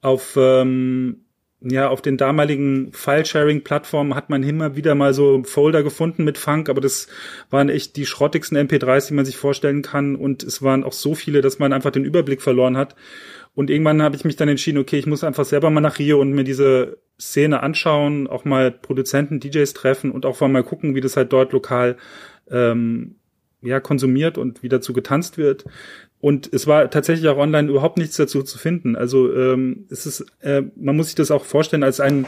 Auf 0.00 0.36
ähm, 0.36 1.26
ja, 1.60 1.88
auf 1.88 2.02
den 2.02 2.16
damaligen 2.16 2.92
File-Sharing-Plattformen 2.92 4.14
hat 4.14 4.30
man 4.30 4.44
immer 4.44 4.76
wieder 4.76 4.94
mal 4.94 5.12
so 5.12 5.42
Folder 5.42 5.82
gefunden 5.82 6.22
mit 6.22 6.38
Funk, 6.38 6.68
aber 6.68 6.80
das 6.80 7.08
waren 7.50 7.68
echt 7.68 7.96
die 7.96 8.06
schrottigsten 8.06 8.56
MP3s, 8.56 9.08
die 9.08 9.14
man 9.14 9.24
sich 9.24 9.36
vorstellen 9.36 9.82
kann. 9.82 10.14
Und 10.14 10.44
es 10.44 10.62
waren 10.62 10.84
auch 10.84 10.92
so 10.92 11.16
viele, 11.16 11.40
dass 11.40 11.58
man 11.58 11.72
einfach 11.72 11.90
den 11.90 12.04
Überblick 12.04 12.42
verloren 12.42 12.76
hat. 12.76 12.94
Und 13.56 13.70
irgendwann 13.70 14.02
habe 14.02 14.14
ich 14.14 14.24
mich 14.24 14.36
dann 14.36 14.48
entschieden, 14.48 14.78
okay, 14.78 14.98
ich 14.98 15.06
muss 15.06 15.24
einfach 15.24 15.44
selber 15.44 15.68
mal 15.70 15.80
nach 15.80 15.98
Rio 15.98 16.20
und 16.20 16.30
mir 16.30 16.44
diese 16.44 16.98
Szene 17.18 17.60
anschauen, 17.60 18.28
auch 18.28 18.44
mal 18.44 18.70
Produzenten, 18.70 19.40
DJs 19.40 19.72
treffen 19.74 20.12
und 20.12 20.26
auch 20.26 20.40
mal 20.40 20.62
gucken, 20.62 20.94
wie 20.94 21.00
das 21.00 21.16
halt 21.16 21.32
dort 21.32 21.52
lokal 21.52 21.96
ähm, 22.48 23.16
ja 23.60 23.80
konsumiert 23.80 24.38
und 24.38 24.62
wie 24.62 24.68
dazu 24.68 24.92
getanzt 24.92 25.38
wird. 25.38 25.64
Und 26.20 26.52
es 26.52 26.66
war 26.66 26.90
tatsächlich 26.90 27.28
auch 27.28 27.38
online 27.38 27.68
überhaupt 27.68 27.96
nichts 27.96 28.16
dazu 28.16 28.42
zu 28.42 28.58
finden. 28.58 28.96
Also 28.96 29.32
ähm, 29.32 29.86
es 29.90 30.04
ist, 30.06 30.26
äh, 30.40 30.62
man 30.76 30.96
muss 30.96 31.06
sich 31.06 31.14
das 31.14 31.30
auch 31.30 31.44
vorstellen 31.44 31.84
als 31.84 32.00
ein 32.00 32.26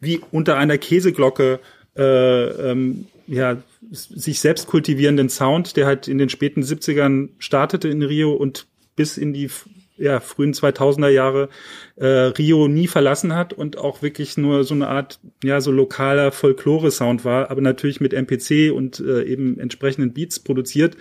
wie 0.00 0.20
unter 0.30 0.56
einer 0.56 0.78
Käseglocke 0.78 1.60
äh, 1.96 2.70
ähm, 2.70 3.06
ja 3.26 3.56
sich 3.90 4.40
selbst 4.40 4.66
kultivierenden 4.66 5.28
Sound, 5.28 5.76
der 5.76 5.86
halt 5.86 6.08
in 6.08 6.18
den 6.18 6.28
späten 6.28 6.62
70ern 6.62 7.30
startete 7.38 7.88
in 7.88 8.02
Rio 8.02 8.32
und 8.32 8.66
bis 8.96 9.16
in 9.16 9.32
die 9.32 9.48
ja, 9.96 10.20
frühen 10.20 10.52
2000er 10.52 11.08
Jahre 11.08 11.48
äh, 11.96 12.06
Rio 12.06 12.66
nie 12.66 12.88
verlassen 12.88 13.34
hat 13.34 13.52
und 13.52 13.78
auch 13.78 14.02
wirklich 14.02 14.36
nur 14.36 14.64
so 14.64 14.74
eine 14.74 14.88
Art 14.88 15.20
ja 15.44 15.60
so 15.60 15.70
lokaler 15.70 16.32
Folklore-Sound 16.32 17.24
war, 17.24 17.50
aber 17.50 17.60
natürlich 17.60 18.00
mit 18.00 18.12
MPC 18.12 18.72
und 18.72 19.00
äh, 19.00 19.22
eben 19.24 19.58
entsprechenden 19.58 20.12
Beats 20.12 20.40
produziert 20.40 20.96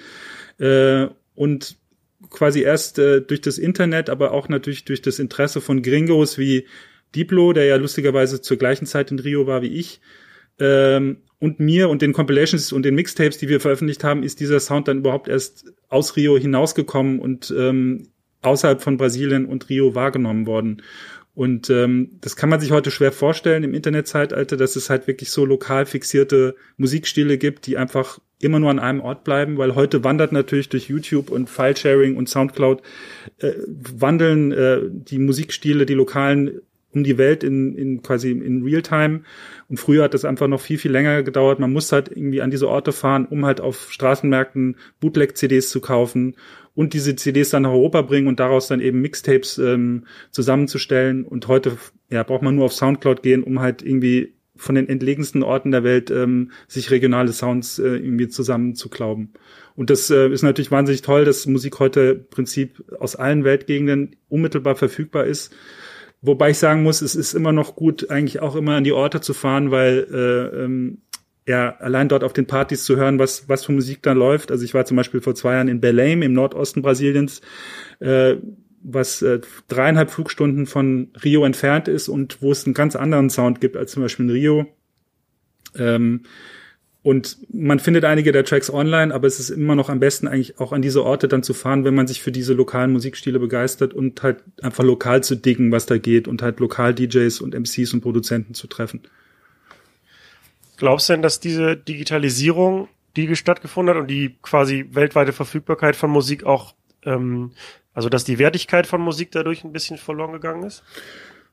äh, 0.59 1.07
und 1.35 1.77
quasi 2.29 2.61
erst 2.61 2.99
äh, 2.99 3.21
durch 3.21 3.41
das 3.41 3.57
Internet, 3.57 4.09
aber 4.09 4.31
auch 4.31 4.49
natürlich 4.49 4.85
durch 4.85 5.01
das 5.01 5.19
Interesse 5.19 5.61
von 5.61 5.81
Gringos 5.81 6.37
wie 6.37 6.65
Diplo, 7.15 7.53
der 7.53 7.65
ja 7.65 7.75
lustigerweise 7.75 8.41
zur 8.41 8.57
gleichen 8.57 8.85
Zeit 8.85 9.11
in 9.11 9.19
Rio 9.19 9.47
war 9.47 9.61
wie 9.61 9.75
ich, 9.75 10.01
ähm, 10.59 11.17
und 11.39 11.59
mir 11.59 11.89
und 11.89 12.03
den 12.03 12.13
Compilations 12.13 12.71
und 12.71 12.83
den 12.83 12.93
Mixtapes, 12.93 13.39
die 13.39 13.49
wir 13.49 13.59
veröffentlicht 13.59 14.03
haben, 14.03 14.21
ist 14.21 14.39
dieser 14.39 14.59
Sound 14.59 14.87
dann 14.87 14.99
überhaupt 14.99 15.27
erst 15.27 15.73
aus 15.89 16.15
Rio 16.15 16.37
hinausgekommen 16.37 17.19
und 17.19 17.53
ähm, 17.57 18.09
außerhalb 18.43 18.81
von 18.81 18.97
Brasilien 18.97 19.45
und 19.45 19.67
Rio 19.69 19.95
wahrgenommen 19.95 20.45
worden. 20.45 20.83
Und 21.33 21.69
ähm, 21.69 22.17
das 22.21 22.35
kann 22.35 22.49
man 22.49 22.59
sich 22.59 22.71
heute 22.71 22.91
schwer 22.91 23.11
vorstellen 23.11 23.63
im 23.63 23.73
Internetzeitalter, 23.73 24.57
dass 24.57 24.75
es 24.75 24.89
halt 24.89 25.07
wirklich 25.07 25.31
so 25.31 25.45
lokal 25.45 25.85
fixierte 25.85 26.55
Musikstile 26.77 27.37
gibt, 27.37 27.65
die 27.65 27.77
einfach 27.77 28.19
immer 28.43 28.59
nur 28.59 28.69
an 28.69 28.79
einem 28.79 29.01
Ort 29.01 29.23
bleiben, 29.23 29.57
weil 29.57 29.75
heute 29.75 30.03
wandert 30.03 30.31
natürlich 30.31 30.69
durch 30.69 30.89
YouTube 30.89 31.29
und 31.29 31.49
Filesharing 31.49 32.15
und 32.15 32.29
Soundcloud 32.29 32.81
äh, 33.39 33.53
wandeln 33.67 34.51
äh, 34.51 34.81
die 34.89 35.19
Musikstile, 35.19 35.85
die 35.85 35.93
lokalen 35.93 36.61
um 36.93 37.03
die 37.03 37.17
Welt 37.17 37.43
in, 37.43 37.75
in 37.75 38.01
quasi 38.01 38.31
in 38.31 38.63
Realtime. 38.63 39.21
Und 39.69 39.79
früher 39.79 40.03
hat 40.03 40.13
das 40.13 40.25
einfach 40.25 40.47
noch 40.47 40.61
viel, 40.61 40.77
viel 40.77 40.91
länger 40.91 41.23
gedauert. 41.23 41.59
Man 41.59 41.71
muss 41.71 41.91
halt 41.91 42.09
irgendwie 42.09 42.41
an 42.41 42.51
diese 42.51 42.67
Orte 42.67 42.91
fahren, 42.91 43.25
um 43.25 43.45
halt 43.45 43.61
auf 43.61 43.91
Straßenmärkten 43.91 44.75
Bootleg-CDs 44.99 45.69
zu 45.69 45.79
kaufen 45.79 46.35
und 46.75 46.93
diese 46.93 47.15
CDs 47.15 47.49
dann 47.49 47.63
nach 47.63 47.71
Europa 47.71 48.01
bringen 48.01 48.27
und 48.27 48.39
daraus 48.39 48.67
dann 48.67 48.81
eben 48.81 49.01
Mixtapes 49.01 49.57
ähm, 49.57 50.05
zusammenzustellen. 50.31 51.23
Und 51.23 51.47
heute 51.47 51.77
ja, 52.09 52.23
braucht 52.23 52.43
man 52.43 52.55
nur 52.55 52.65
auf 52.65 52.73
Soundcloud 52.73 53.23
gehen, 53.23 53.43
um 53.43 53.59
halt 53.59 53.81
irgendwie 53.81 54.33
von 54.61 54.75
den 54.75 54.87
entlegensten 54.87 55.43
Orten 55.43 55.71
der 55.71 55.83
Welt 55.83 56.11
ähm, 56.11 56.51
sich 56.67 56.91
regionale 56.91 57.33
Sounds 57.33 57.79
äh, 57.79 57.95
irgendwie 57.95 58.27
zusammenzuklauben. 58.27 59.33
Und 59.75 59.89
das 59.89 60.09
äh, 60.09 60.29
ist 60.29 60.43
natürlich 60.43 60.71
wahnsinnig 60.71 61.01
toll, 61.01 61.25
dass 61.25 61.47
Musik 61.47 61.79
heute 61.79 62.21
im 62.21 62.29
Prinzip 62.29 62.83
aus 62.99 63.15
allen 63.15 63.43
Weltgegenden 63.43 64.15
unmittelbar 64.29 64.75
verfügbar 64.75 65.25
ist. 65.25 65.53
Wobei 66.21 66.51
ich 66.51 66.59
sagen 66.59 66.83
muss, 66.83 67.01
es 67.01 67.15
ist 67.15 67.33
immer 67.33 67.51
noch 67.51 67.75
gut, 67.75 68.11
eigentlich 68.11 68.41
auch 68.41 68.55
immer 68.55 68.75
an 68.75 68.83
die 68.83 68.91
Orte 68.91 69.21
zu 69.21 69.33
fahren, 69.33 69.71
weil 69.71 70.07
äh, 70.11 70.63
ähm, 70.63 70.99
ja, 71.47 71.75
allein 71.77 72.07
dort 72.07 72.23
auf 72.23 72.33
den 72.33 72.45
Partys 72.45 72.83
zu 72.83 72.97
hören, 72.97 73.17
was, 73.17 73.49
was 73.49 73.65
für 73.65 73.71
Musik 73.71 74.03
da 74.03 74.11
läuft. 74.11 74.51
Also 74.51 74.63
ich 74.63 74.75
war 74.75 74.85
zum 74.85 74.97
Beispiel 74.97 75.21
vor 75.21 75.33
zwei 75.33 75.53
Jahren 75.53 75.67
in 75.67 75.81
Belém 75.81 76.21
im 76.23 76.33
Nordosten 76.33 76.83
Brasiliens, 76.83 77.41
äh, 77.99 78.35
was 78.83 79.21
äh, 79.21 79.41
dreieinhalb 79.67 80.11
Flugstunden 80.11 80.65
von 80.65 81.09
Rio 81.23 81.45
entfernt 81.45 81.87
ist 81.87 82.09
und 82.09 82.41
wo 82.41 82.51
es 82.51 82.65
einen 82.65 82.73
ganz 82.73 82.95
anderen 82.95 83.29
Sound 83.29 83.61
gibt 83.61 83.77
als 83.77 83.91
zum 83.91 84.03
Beispiel 84.03 84.25
in 84.25 84.31
Rio. 84.31 84.65
Ähm, 85.77 86.21
und 87.03 87.37
man 87.51 87.79
findet 87.79 88.05
einige 88.05 88.31
der 88.31 88.45
Tracks 88.45 88.71
online, 88.71 89.13
aber 89.13 89.25
es 89.25 89.39
ist 89.39 89.49
immer 89.49 89.75
noch 89.75 89.89
am 89.89 89.99
besten 89.99 90.27
eigentlich 90.27 90.59
auch 90.59 90.71
an 90.71 90.83
diese 90.83 91.03
Orte 91.03 91.27
dann 91.27 91.41
zu 91.41 91.55
fahren, 91.55 91.83
wenn 91.83 91.95
man 91.95 92.05
sich 92.05 92.21
für 92.21 92.31
diese 92.31 92.53
lokalen 92.53 92.91
Musikstile 92.91 93.39
begeistert 93.39 93.93
und 93.95 94.21
halt 94.21 94.43
einfach 94.61 94.83
lokal 94.83 95.23
zu 95.23 95.35
diggen, 95.35 95.71
was 95.71 95.87
da 95.87 95.97
geht 95.97 96.27
und 96.27 96.43
halt 96.43 96.59
lokal 96.59 96.93
DJs 96.93 97.41
und 97.41 97.55
MCs 97.55 97.93
und 97.93 98.01
Produzenten 98.01 98.53
zu 98.53 98.67
treffen. 98.67 99.01
Glaubst 100.77 101.09
du 101.09 101.13
denn, 101.13 101.23
dass 101.23 101.39
diese 101.39 101.75
Digitalisierung, 101.75 102.87
die 103.15 103.35
stattgefunden 103.35 103.95
hat 103.95 104.01
und 104.01 104.07
die 104.07 104.35
quasi 104.43 104.87
weltweite 104.91 105.33
Verfügbarkeit 105.33 105.95
von 105.95 106.11
Musik 106.11 106.43
auch, 106.43 106.75
ähm, 107.03 107.51
also 107.93 108.09
dass 108.09 108.23
die 108.23 108.39
Wertigkeit 108.39 108.87
von 108.87 109.01
Musik 109.01 109.31
dadurch 109.31 109.63
ein 109.63 109.73
bisschen 109.73 109.97
verloren 109.97 110.33
gegangen 110.33 110.63
ist? 110.63 110.83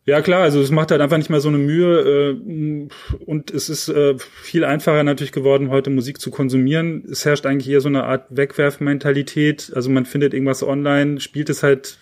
Ja 0.09 0.22
klar, 0.22 0.42
also 0.42 0.61
es 0.62 0.70
macht 0.70 0.90
halt 0.90 1.03
einfach 1.03 1.18
nicht 1.18 1.29
mehr 1.29 1.40
so 1.40 1.48
eine 1.48 1.59
Mühe 1.59 2.01
äh, 2.01 2.88
und 3.27 3.51
es 3.51 3.68
ist 3.68 3.90
äh, 3.90 4.16
viel 4.18 4.64
einfacher 4.64 5.03
natürlich 5.03 5.33
geworden, 5.33 5.68
heute 5.68 5.90
Musik 5.90 6.18
zu 6.18 6.31
konsumieren. 6.31 7.05
Es 7.11 7.27
herrscht 7.27 7.44
eigentlich 7.44 7.68
eher 7.68 7.83
so 7.83 7.88
eine 7.88 8.05
Art 8.05 8.24
Wegwerfmentalität. 8.31 9.70
Also 9.74 9.90
man 9.90 10.07
findet 10.07 10.33
irgendwas 10.33 10.62
online, 10.62 11.20
spielt 11.20 11.51
es 11.51 11.62
halt 11.62 11.98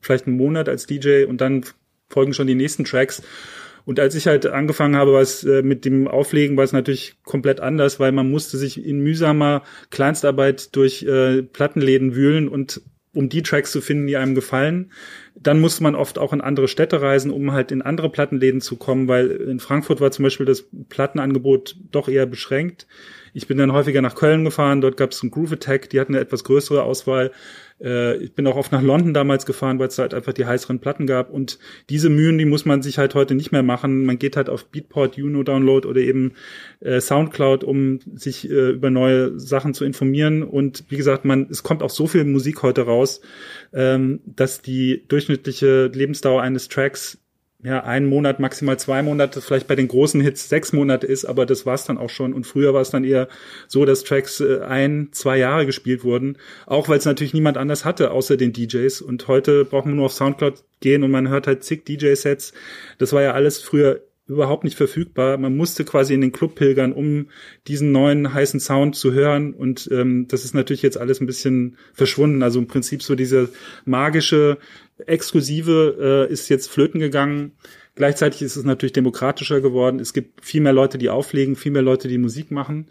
vielleicht 0.00 0.26
einen 0.26 0.38
Monat 0.38 0.70
als 0.70 0.86
DJ 0.86 1.24
und 1.24 1.42
dann 1.42 1.64
folgen 2.08 2.32
schon 2.32 2.46
die 2.46 2.54
nächsten 2.54 2.84
Tracks. 2.84 3.22
Und 3.84 4.00
als 4.00 4.14
ich 4.14 4.26
halt 4.26 4.46
angefangen 4.46 4.96
habe, 4.96 5.12
was 5.12 5.44
äh, 5.44 5.62
mit 5.62 5.84
dem 5.84 6.08
Auflegen, 6.08 6.56
war 6.56 6.64
es 6.64 6.72
natürlich 6.72 7.16
komplett 7.24 7.60
anders, 7.60 8.00
weil 8.00 8.12
man 8.12 8.30
musste 8.30 8.56
sich 8.56 8.82
in 8.82 9.00
mühsamer 9.00 9.62
Kleinstarbeit 9.90 10.74
durch 10.74 11.02
äh, 11.02 11.42
Plattenläden 11.42 12.14
wühlen 12.14 12.48
und 12.48 12.80
um 13.14 13.28
die 13.28 13.42
Tracks 13.42 13.72
zu 13.72 13.80
finden, 13.80 14.06
die 14.06 14.16
einem 14.16 14.34
gefallen. 14.34 14.90
Dann 15.34 15.60
musste 15.60 15.82
man 15.82 15.94
oft 15.94 16.18
auch 16.18 16.32
in 16.32 16.40
andere 16.40 16.68
Städte 16.68 17.02
reisen, 17.02 17.30
um 17.30 17.52
halt 17.52 17.70
in 17.70 17.82
andere 17.82 18.10
Plattenläden 18.10 18.60
zu 18.60 18.76
kommen, 18.76 19.08
weil 19.08 19.30
in 19.30 19.60
Frankfurt 19.60 20.00
war 20.00 20.10
zum 20.10 20.22
Beispiel 20.22 20.46
das 20.46 20.64
Plattenangebot 20.88 21.76
doch 21.90 22.08
eher 22.08 22.26
beschränkt. 22.26 22.86
Ich 23.34 23.46
bin 23.46 23.58
dann 23.58 23.72
häufiger 23.72 24.02
nach 24.02 24.14
Köln 24.14 24.44
gefahren, 24.44 24.80
dort 24.80 24.96
gab 24.96 25.12
es 25.12 25.22
einen 25.22 25.30
Groove 25.30 25.52
Attack, 25.52 25.90
die 25.90 26.00
hatten 26.00 26.14
eine 26.14 26.22
etwas 26.22 26.44
größere 26.44 26.82
Auswahl. 26.82 27.32
Äh, 27.82 28.16
ich 28.18 28.34
bin 28.34 28.46
auch 28.46 28.56
oft 28.56 28.72
nach 28.72 28.82
London 28.82 29.14
damals 29.14 29.46
gefahren, 29.46 29.78
weil 29.78 29.88
es 29.88 29.98
halt 29.98 30.14
einfach 30.14 30.32
die 30.32 30.46
heißeren 30.46 30.78
Platten 30.78 31.06
gab. 31.06 31.30
Und 31.30 31.58
diese 31.90 32.08
Mühen, 32.08 32.38
die 32.38 32.44
muss 32.44 32.64
man 32.64 32.82
sich 32.82 32.98
halt 32.98 33.14
heute 33.14 33.34
nicht 33.34 33.52
mehr 33.52 33.62
machen. 33.62 34.04
Man 34.04 34.18
geht 34.18 34.36
halt 34.36 34.48
auf 34.48 34.66
Beatport, 34.66 35.16
Juno 35.16 35.42
Download 35.42 35.86
oder 35.86 36.00
eben 36.00 36.32
äh, 36.80 37.00
Soundcloud, 37.00 37.64
um 37.64 38.00
sich 38.14 38.50
äh, 38.50 38.70
über 38.70 38.90
neue 38.90 39.38
Sachen 39.38 39.74
zu 39.74 39.84
informieren. 39.84 40.42
Und 40.42 40.84
wie 40.88 40.96
gesagt, 40.96 41.24
man, 41.24 41.48
es 41.50 41.62
kommt 41.62 41.82
auch 41.82 41.90
so 41.90 42.06
viel 42.06 42.24
Musik 42.24 42.62
heute 42.62 42.82
raus, 42.82 43.20
ähm, 43.72 44.20
dass 44.24 44.62
die 44.62 45.04
durchschnittliche 45.08 45.86
Lebensdauer 45.86 46.42
eines 46.42 46.68
Tracks 46.68 47.21
ja, 47.64 47.84
ein 47.84 48.06
Monat, 48.06 48.40
maximal 48.40 48.76
zwei 48.78 49.02
Monate, 49.02 49.40
vielleicht 49.40 49.68
bei 49.68 49.76
den 49.76 49.86
großen 49.86 50.20
Hits 50.20 50.48
sechs 50.48 50.72
Monate 50.72 51.06
ist, 51.06 51.24
aber 51.24 51.46
das 51.46 51.64
war's 51.64 51.84
dann 51.84 51.96
auch 51.96 52.10
schon. 52.10 52.32
Und 52.32 52.44
früher 52.44 52.74
war 52.74 52.80
es 52.80 52.90
dann 52.90 53.04
eher 53.04 53.28
so, 53.68 53.84
dass 53.84 54.02
Tracks 54.02 54.40
äh, 54.40 54.60
ein, 54.62 55.10
zwei 55.12 55.38
Jahre 55.38 55.64
gespielt 55.64 56.02
wurden, 56.02 56.38
auch 56.66 56.88
weil 56.88 56.98
es 56.98 57.04
natürlich 57.04 57.34
niemand 57.34 57.58
anders 57.58 57.84
hatte, 57.84 58.10
außer 58.10 58.36
den 58.36 58.52
DJs. 58.52 59.00
Und 59.02 59.28
heute 59.28 59.64
braucht 59.64 59.86
man 59.86 59.94
nur 59.94 60.06
auf 60.06 60.12
Soundcloud 60.12 60.64
gehen 60.80 61.04
und 61.04 61.12
man 61.12 61.28
hört 61.28 61.46
halt 61.46 61.62
zig 61.62 61.84
DJ-Sets. 61.84 62.52
Das 62.98 63.12
war 63.12 63.22
ja 63.22 63.32
alles 63.32 63.60
früher 63.60 64.00
überhaupt 64.32 64.64
nicht 64.64 64.76
verfügbar. 64.76 65.38
Man 65.38 65.56
musste 65.56 65.84
quasi 65.84 66.14
in 66.14 66.20
den 66.20 66.32
Club 66.32 66.54
pilgern, 66.54 66.92
um 66.92 67.28
diesen 67.68 67.92
neuen 67.92 68.32
heißen 68.32 68.60
Sound 68.60 68.96
zu 68.96 69.12
hören. 69.12 69.54
Und 69.54 69.88
ähm, 69.92 70.26
das 70.28 70.44
ist 70.44 70.54
natürlich 70.54 70.82
jetzt 70.82 70.98
alles 70.98 71.20
ein 71.20 71.26
bisschen 71.26 71.76
verschwunden. 71.92 72.42
Also 72.42 72.58
im 72.58 72.66
Prinzip 72.66 73.02
so 73.02 73.14
diese 73.14 73.48
magische, 73.84 74.58
exklusive 75.06 76.28
äh, 76.28 76.32
ist 76.32 76.48
jetzt 76.48 76.68
flöten 76.68 77.00
gegangen. 77.00 77.52
Gleichzeitig 77.94 78.42
ist 78.42 78.56
es 78.56 78.64
natürlich 78.64 78.92
demokratischer 78.92 79.60
geworden. 79.60 80.00
Es 80.00 80.12
gibt 80.12 80.44
viel 80.44 80.62
mehr 80.62 80.72
Leute, 80.72 80.98
die 80.98 81.10
auflegen, 81.10 81.56
viel 81.56 81.72
mehr 81.72 81.82
Leute, 81.82 82.08
die 82.08 82.18
Musik 82.18 82.50
machen. 82.50 82.88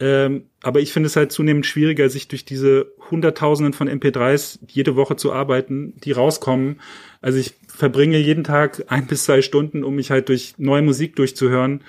Ähm, 0.00 0.44
aber 0.62 0.80
ich 0.80 0.92
finde 0.92 1.08
es 1.08 1.16
halt 1.16 1.32
zunehmend 1.32 1.66
schwieriger, 1.66 2.08
sich 2.08 2.28
durch 2.28 2.44
diese 2.44 2.92
Hunderttausenden 3.10 3.72
von 3.72 3.88
MP3s 3.88 4.60
jede 4.68 4.94
Woche 4.94 5.16
zu 5.16 5.32
arbeiten, 5.32 5.94
die 6.04 6.12
rauskommen. 6.12 6.80
Also 7.20 7.38
ich 7.38 7.54
verbringe 7.66 8.18
jeden 8.18 8.44
Tag 8.44 8.84
ein 8.88 9.06
bis 9.06 9.24
zwei 9.24 9.42
Stunden, 9.42 9.82
um 9.82 9.96
mich 9.96 10.10
halt 10.10 10.28
durch 10.28 10.54
neue 10.58 10.82
Musik 10.82 11.16
durchzuhören. 11.16 11.82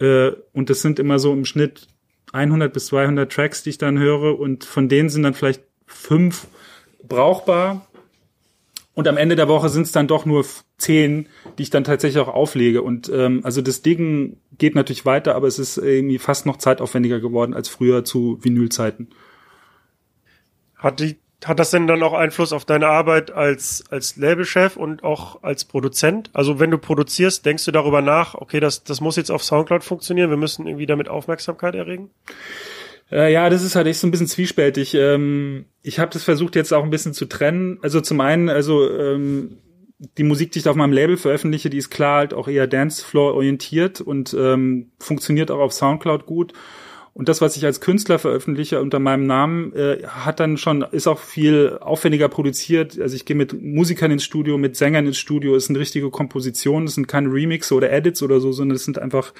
Äh, 0.00 0.32
und 0.52 0.70
das 0.70 0.82
sind 0.82 0.98
immer 0.98 1.18
so 1.18 1.32
im 1.32 1.44
Schnitt 1.44 1.86
100 2.32 2.72
bis 2.72 2.86
200 2.86 3.30
Tracks, 3.30 3.62
die 3.62 3.70
ich 3.70 3.78
dann 3.78 3.98
höre. 3.98 4.38
Und 4.38 4.64
von 4.64 4.88
denen 4.88 5.08
sind 5.08 5.22
dann 5.22 5.34
vielleicht 5.34 5.62
fünf 5.86 6.48
brauchbar. 7.06 7.86
Und 8.94 9.06
am 9.06 9.16
Ende 9.16 9.36
der 9.36 9.48
Woche 9.48 9.68
sind 9.68 9.82
es 9.82 9.92
dann 9.92 10.08
doch 10.08 10.24
nur 10.24 10.44
zehn, 10.76 11.28
die 11.58 11.64
ich 11.64 11.70
dann 11.70 11.84
tatsächlich 11.84 12.22
auch 12.22 12.32
auflege. 12.32 12.82
Und 12.82 13.08
ähm, 13.08 13.40
also 13.44 13.62
das 13.62 13.82
Ding 13.82 14.38
geht 14.58 14.74
natürlich 14.74 15.06
weiter, 15.06 15.34
aber 15.34 15.46
es 15.46 15.58
ist 15.58 15.76
irgendwie 15.76 16.18
fast 16.18 16.46
noch 16.46 16.56
zeitaufwendiger 16.56 17.20
geworden 17.20 17.54
als 17.54 17.68
früher 17.68 18.04
zu 18.04 18.38
Vinylzeiten. 18.42 19.08
Hat 20.76 21.00
die 21.00 21.16
hat 21.44 21.58
das 21.58 21.70
denn 21.70 21.86
dann 21.86 22.02
auch 22.02 22.14
Einfluss 22.14 22.52
auf 22.52 22.64
deine 22.64 22.86
Arbeit 22.86 23.30
als, 23.30 23.84
als 23.90 24.16
Labelchef 24.16 24.76
und 24.76 25.04
auch 25.04 25.42
als 25.42 25.64
Produzent? 25.64 26.30
Also 26.32 26.58
wenn 26.58 26.70
du 26.70 26.78
produzierst, 26.78 27.44
denkst 27.44 27.64
du 27.66 27.70
darüber 27.70 28.00
nach, 28.00 28.34
okay, 28.34 28.60
das, 28.60 28.84
das 28.84 29.00
muss 29.00 29.16
jetzt 29.16 29.30
auf 29.30 29.44
Soundcloud 29.44 29.84
funktionieren, 29.84 30.30
wir 30.30 30.36
müssen 30.36 30.66
irgendwie 30.66 30.86
damit 30.86 31.08
Aufmerksamkeit 31.08 31.74
erregen? 31.74 32.10
Äh, 33.12 33.32
ja, 33.32 33.50
das 33.50 33.62
ist 33.62 33.76
halt 33.76 33.86
echt 33.86 34.00
so 34.00 34.06
ein 34.06 34.10
bisschen 34.10 34.26
zwiespältig. 34.26 34.94
Ähm, 34.94 35.66
ich 35.82 35.98
habe 35.98 36.10
das 36.10 36.24
versucht 36.24 36.56
jetzt 36.56 36.72
auch 36.72 36.82
ein 36.82 36.90
bisschen 36.90 37.12
zu 37.12 37.26
trennen. 37.26 37.78
Also 37.82 38.00
zum 38.00 38.20
einen, 38.20 38.48
also 38.48 38.90
ähm, 38.90 39.58
die 40.18 40.24
Musik, 40.24 40.52
die 40.52 40.60
ich 40.60 40.68
auf 40.68 40.76
meinem 40.76 40.92
Label 40.92 41.16
veröffentliche, 41.16 41.70
die 41.70 41.78
ist 41.78 41.90
klar 41.90 42.18
halt 42.18 42.34
auch 42.34 42.48
eher 42.48 42.66
Dancefloor 42.66 43.34
orientiert 43.34 44.00
und 44.00 44.34
ähm, 44.38 44.90
funktioniert 44.98 45.50
auch 45.50 45.60
auf 45.60 45.72
Soundcloud 45.72 46.26
gut. 46.26 46.52
Und 47.14 47.28
das, 47.28 47.40
was 47.40 47.56
ich 47.56 47.64
als 47.64 47.80
Künstler 47.80 48.18
veröffentliche 48.18 48.80
unter 48.80 48.98
meinem 48.98 49.24
Namen, 49.24 49.72
äh, 49.72 50.02
hat 50.04 50.40
dann 50.40 50.56
schon, 50.56 50.82
ist 50.82 51.06
auch 51.06 51.20
viel 51.20 51.78
aufwendiger 51.80 52.28
produziert. 52.28 53.00
Also 53.00 53.14
ich 53.14 53.24
gehe 53.24 53.36
mit 53.36 53.52
Musikern 53.62 54.10
ins 54.10 54.24
Studio, 54.24 54.58
mit 54.58 54.74
Sängern 54.74 55.06
ins 55.06 55.18
Studio. 55.18 55.54
Es 55.54 55.66
sind 55.66 55.76
richtige 55.76 56.10
Kompositionen, 56.10 56.88
es 56.88 56.96
sind 56.96 57.06
keine 57.06 57.32
Remixe 57.32 57.72
oder 57.74 57.92
Edits 57.92 58.20
oder 58.20 58.40
so, 58.40 58.50
sondern 58.50 58.74
es 58.74 58.84
sind 58.84 58.98
einfach, 58.98 59.32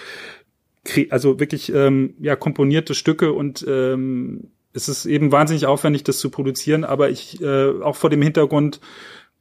also 1.10 1.40
wirklich, 1.40 1.74
ähm, 1.74 2.14
ja, 2.20 2.36
komponierte 2.36 2.94
Stücke 2.94 3.32
und 3.32 3.64
ähm, 3.68 4.50
es 4.72 4.88
ist 4.88 5.04
eben 5.06 5.32
wahnsinnig 5.32 5.66
aufwendig, 5.66 6.04
das 6.04 6.18
zu 6.18 6.30
produzieren. 6.30 6.84
Aber 6.84 7.10
ich, 7.10 7.40
äh, 7.42 7.70
auch 7.80 7.96
vor 7.96 8.10
dem 8.10 8.22
Hintergrund 8.22 8.80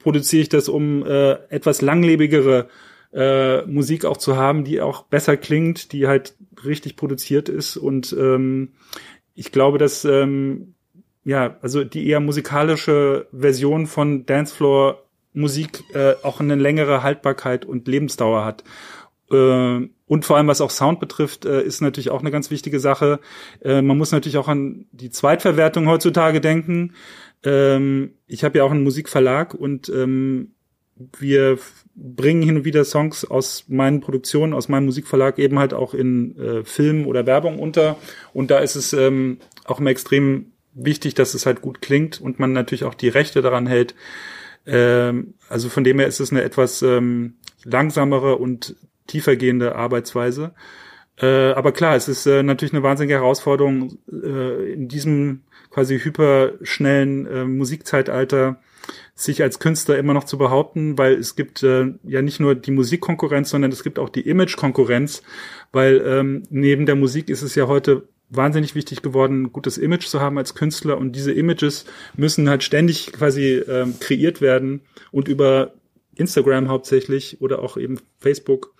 produziere 0.03 0.43
ich 0.43 0.49
das, 0.49 0.69
um 0.69 1.05
äh, 1.05 1.33
etwas 1.49 1.81
langlebigere 1.81 2.67
äh, 3.13 3.63
Musik 3.65 4.05
auch 4.05 4.17
zu 4.17 4.37
haben, 4.37 4.63
die 4.63 4.81
auch 4.81 5.03
besser 5.03 5.37
klingt, 5.37 5.91
die 5.91 6.07
halt 6.07 6.35
richtig 6.65 6.95
produziert 6.95 7.49
ist. 7.49 7.77
Und 7.77 8.15
ähm, 8.17 8.73
ich 9.35 9.51
glaube, 9.51 9.77
dass 9.77 10.05
ähm, 10.05 10.75
ja, 11.25 11.57
also 11.61 11.83
die 11.83 12.07
eher 12.07 12.19
musikalische 12.19 13.27
Version 13.31 13.87
von 13.87 14.25
Dancefloor 14.25 15.03
Musik 15.33 15.83
äh, 15.93 16.13
auch 16.21 16.39
eine 16.39 16.55
längere 16.55 17.01
Haltbarkeit 17.01 17.65
und 17.65 17.87
Lebensdauer 17.87 18.45
hat. 18.45 18.63
Äh, 19.31 19.89
und 20.05 20.25
vor 20.25 20.37
allem, 20.37 20.47
was 20.47 20.61
auch 20.61 20.69
Sound 20.69 20.99
betrifft, 20.99 21.45
äh, 21.45 21.63
ist 21.63 21.81
natürlich 21.81 22.11
auch 22.11 22.19
eine 22.19 22.29
ganz 22.29 22.51
wichtige 22.51 22.79
Sache. 22.79 23.19
Äh, 23.63 23.81
man 23.81 23.97
muss 23.97 24.11
natürlich 24.11 24.37
auch 24.37 24.47
an 24.47 24.85
die 24.91 25.09
Zweitverwertung 25.09 25.87
heutzutage 25.87 26.39
denken. 26.39 26.93
Ähm, 27.43 28.11
ich 28.27 28.43
habe 28.43 28.57
ja 28.57 28.63
auch 28.63 28.71
einen 28.71 28.83
Musikverlag 28.83 29.53
und 29.53 29.89
ähm, 29.89 30.51
wir 31.17 31.57
bringen 31.95 32.43
hin 32.43 32.57
und 32.57 32.65
wieder 32.65 32.83
Songs 32.83 33.25
aus 33.25 33.65
meinen 33.67 34.01
Produktionen, 34.01 34.53
aus 34.53 34.69
meinem 34.69 34.85
Musikverlag 34.85 35.39
eben 35.39 35.59
halt 35.59 35.73
auch 35.73 35.93
in 35.93 36.37
äh, 36.37 36.63
Film 36.63 37.07
oder 37.07 37.25
Werbung 37.25 37.59
unter. 37.59 37.97
Und 38.33 38.51
da 38.51 38.59
ist 38.59 38.75
es 38.75 38.93
ähm, 38.93 39.39
auch 39.65 39.79
immer 39.79 39.89
extrem 39.89 40.53
wichtig, 40.73 41.13
dass 41.13 41.33
es 41.33 41.45
halt 41.45 41.61
gut 41.61 41.81
klingt 41.81 42.21
und 42.21 42.39
man 42.39 42.53
natürlich 42.53 42.83
auch 42.83 42.93
die 42.93 43.09
Rechte 43.09 43.41
daran 43.41 43.67
hält. 43.67 43.95
Ähm, 44.65 45.35
also 45.49 45.69
von 45.69 45.83
dem 45.83 45.99
her 45.99 46.07
ist 46.07 46.19
es 46.19 46.31
eine 46.31 46.43
etwas 46.43 46.81
ähm, 46.81 47.35
langsamere 47.63 48.37
und 48.37 48.75
tiefergehende 49.07 49.75
Arbeitsweise. 49.75 50.53
Äh, 51.17 51.51
aber 51.51 51.71
klar, 51.71 51.95
es 51.95 52.07
ist 52.07 52.25
äh, 52.25 52.43
natürlich 52.43 52.73
eine 52.73 52.83
wahnsinnige 52.83 53.15
Herausforderung, 53.15 53.97
äh, 54.11 54.73
in 54.73 54.87
diesem 54.87 55.41
quasi 55.73 55.99
hyperschnellen 55.99 57.25
äh, 57.25 57.45
Musikzeitalter 57.45 58.61
sich 59.15 59.41
als 59.41 59.59
Künstler 59.59 59.97
immer 59.97 60.13
noch 60.13 60.25
zu 60.25 60.37
behaupten, 60.37 60.97
weil 60.97 61.13
es 61.13 61.35
gibt 61.35 61.63
äh, 61.63 61.93
ja 62.03 62.21
nicht 62.21 62.39
nur 62.39 62.55
die 62.55 62.71
Musikkonkurrenz, 62.71 63.49
sondern 63.49 63.71
es 63.71 63.83
gibt 63.83 63.97
auch 63.97 64.09
die 64.09 64.27
Imagekonkurrenz, 64.27 65.23
weil 65.71 66.01
ähm, 66.05 66.43
neben 66.49 66.85
der 66.85 66.95
Musik 66.95 67.29
ist 67.29 67.41
es 67.41 67.55
ja 67.55 67.67
heute 67.67 68.07
wahnsinnig 68.29 68.75
wichtig 68.75 69.01
geworden, 69.01 69.43
ein 69.43 69.51
gutes 69.51 69.77
Image 69.77 70.07
zu 70.07 70.19
haben 70.19 70.37
als 70.37 70.55
Künstler 70.55 70.97
und 70.97 71.15
diese 71.15 71.31
Images 71.31 71.85
müssen 72.15 72.49
halt 72.49 72.63
ständig 72.63 73.11
quasi 73.11 73.63
ähm, 73.67 73.99
kreiert 73.99 74.41
werden 74.41 74.81
und 75.11 75.27
über 75.27 75.73
Instagram 76.15 76.67
hauptsächlich 76.67 77.41
oder 77.41 77.59
auch 77.59 77.77
eben 77.77 77.99
Facebook 78.19 78.73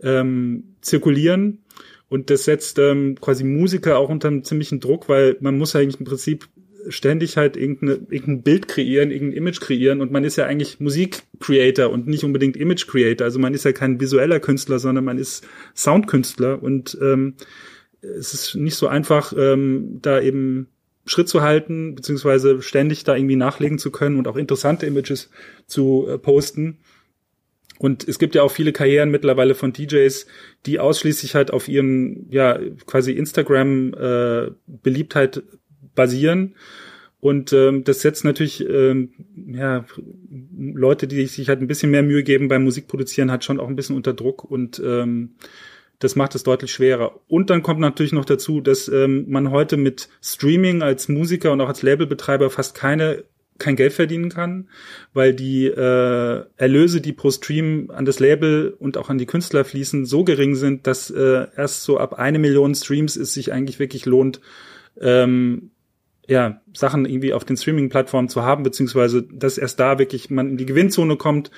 ähm, 0.00 0.76
zirkulieren. 0.80 1.64
Und 2.08 2.30
das 2.30 2.44
setzt 2.44 2.78
ähm, 2.78 3.16
quasi 3.20 3.44
Musiker 3.44 3.98
auch 3.98 4.08
unter 4.08 4.28
einem 4.28 4.44
ziemlichen 4.44 4.80
Druck, 4.80 5.08
weil 5.08 5.36
man 5.40 5.58
muss 5.58 5.76
eigentlich 5.76 6.00
im 6.00 6.06
Prinzip 6.06 6.48
ständig 6.88 7.36
halt 7.36 7.56
irgendeine, 7.56 7.94
irgendein 8.08 8.42
Bild 8.42 8.68
kreieren, 8.68 9.10
irgendein 9.10 9.36
Image 9.36 9.60
kreieren 9.60 10.00
und 10.00 10.10
man 10.10 10.24
ist 10.24 10.36
ja 10.36 10.46
eigentlich 10.46 10.80
Musikcreator 10.80 11.90
und 11.90 12.06
nicht 12.06 12.24
unbedingt 12.24 12.56
Image 12.56 12.86
Creator. 12.86 13.24
Also 13.24 13.38
man 13.38 13.54
ist 13.54 13.64
ja 13.64 13.72
kein 13.72 14.00
visueller 14.00 14.40
Künstler, 14.40 14.78
sondern 14.78 15.04
man 15.04 15.18
ist 15.18 15.46
Soundkünstler 15.74 16.62
und 16.62 16.96
ähm, 17.00 17.34
es 18.00 18.32
ist 18.32 18.54
nicht 18.54 18.76
so 18.76 18.86
einfach, 18.86 19.32
ähm, 19.36 19.98
da 20.00 20.20
eben 20.20 20.68
Schritt 21.04 21.28
zu 21.28 21.42
halten, 21.42 21.94
beziehungsweise 21.94 22.62
ständig 22.62 23.04
da 23.04 23.16
irgendwie 23.16 23.36
nachlegen 23.36 23.78
zu 23.78 23.90
können 23.90 24.18
und 24.18 24.28
auch 24.28 24.36
interessante 24.36 24.86
Images 24.86 25.30
zu 25.66 26.06
äh, 26.08 26.18
posten. 26.18 26.78
Und 27.78 28.08
es 28.08 28.18
gibt 28.18 28.34
ja 28.34 28.42
auch 28.42 28.50
viele 28.50 28.72
Karrieren 28.72 29.10
mittlerweile 29.10 29.54
von 29.54 29.72
DJs, 29.72 30.26
die 30.66 30.80
ausschließlich 30.80 31.34
halt 31.34 31.50
auf 31.52 31.68
ihren, 31.68 32.26
ja, 32.30 32.58
quasi 32.86 33.12
Instagram-Beliebtheit 33.12 35.36
äh, 35.36 35.42
basieren. 35.94 36.54
Und 37.20 37.52
ähm, 37.52 37.84
das 37.84 38.00
setzt 38.00 38.24
natürlich 38.24 38.66
ähm, 38.68 39.12
ja, 39.48 39.84
Leute, 40.56 41.06
die 41.08 41.26
sich 41.26 41.48
halt 41.48 41.60
ein 41.60 41.66
bisschen 41.66 41.90
mehr 41.90 42.04
Mühe 42.04 42.22
geben 42.22 42.46
beim 42.48 42.62
Musikproduzieren, 42.64 43.32
hat 43.32 43.44
schon 43.44 43.58
auch 43.58 43.68
ein 43.68 43.76
bisschen 43.76 43.96
unter 43.96 44.12
Druck 44.12 44.44
und 44.44 44.80
ähm, 44.84 45.30
das 45.98 46.14
macht 46.14 46.36
es 46.36 46.44
deutlich 46.44 46.70
schwerer. 46.70 47.18
Und 47.26 47.50
dann 47.50 47.62
kommt 47.62 47.80
natürlich 47.80 48.12
noch 48.12 48.24
dazu, 48.24 48.60
dass 48.60 48.86
ähm, 48.88 49.24
man 49.28 49.50
heute 49.50 49.76
mit 49.76 50.08
Streaming 50.22 50.80
als 50.80 51.08
Musiker 51.08 51.50
und 51.50 51.60
auch 51.60 51.66
als 51.66 51.82
Labelbetreiber 51.82 52.50
fast 52.50 52.76
keine 52.76 53.24
kein 53.58 53.76
Geld 53.76 53.92
verdienen 53.92 54.30
kann, 54.30 54.68
weil 55.12 55.34
die 55.34 55.66
äh, 55.66 56.44
Erlöse, 56.56 57.00
die 57.00 57.12
pro 57.12 57.30
Stream 57.30 57.90
an 57.92 58.04
das 58.04 58.20
Label 58.20 58.74
und 58.78 58.96
auch 58.96 59.10
an 59.10 59.18
die 59.18 59.26
Künstler 59.26 59.64
fließen, 59.64 60.06
so 60.06 60.24
gering 60.24 60.54
sind, 60.54 60.86
dass 60.86 61.10
äh, 61.10 61.46
erst 61.56 61.82
so 61.82 61.98
ab 61.98 62.14
eine 62.14 62.38
Million 62.38 62.74
Streams 62.74 63.16
es 63.16 63.34
sich 63.34 63.52
eigentlich 63.52 63.78
wirklich 63.78 64.06
lohnt, 64.06 64.40
ähm, 65.00 65.70
ja, 66.26 66.60
Sachen 66.74 67.06
irgendwie 67.06 67.32
auf 67.32 67.44
den 67.44 67.56
Streaming-Plattformen 67.56 68.28
zu 68.28 68.42
haben, 68.42 68.62
beziehungsweise 68.62 69.22
dass 69.22 69.58
erst 69.58 69.80
da 69.80 69.98
wirklich 69.98 70.30
man 70.30 70.50
in 70.50 70.56
die 70.56 70.66
Gewinnzone 70.66 71.16
kommt 71.16 71.50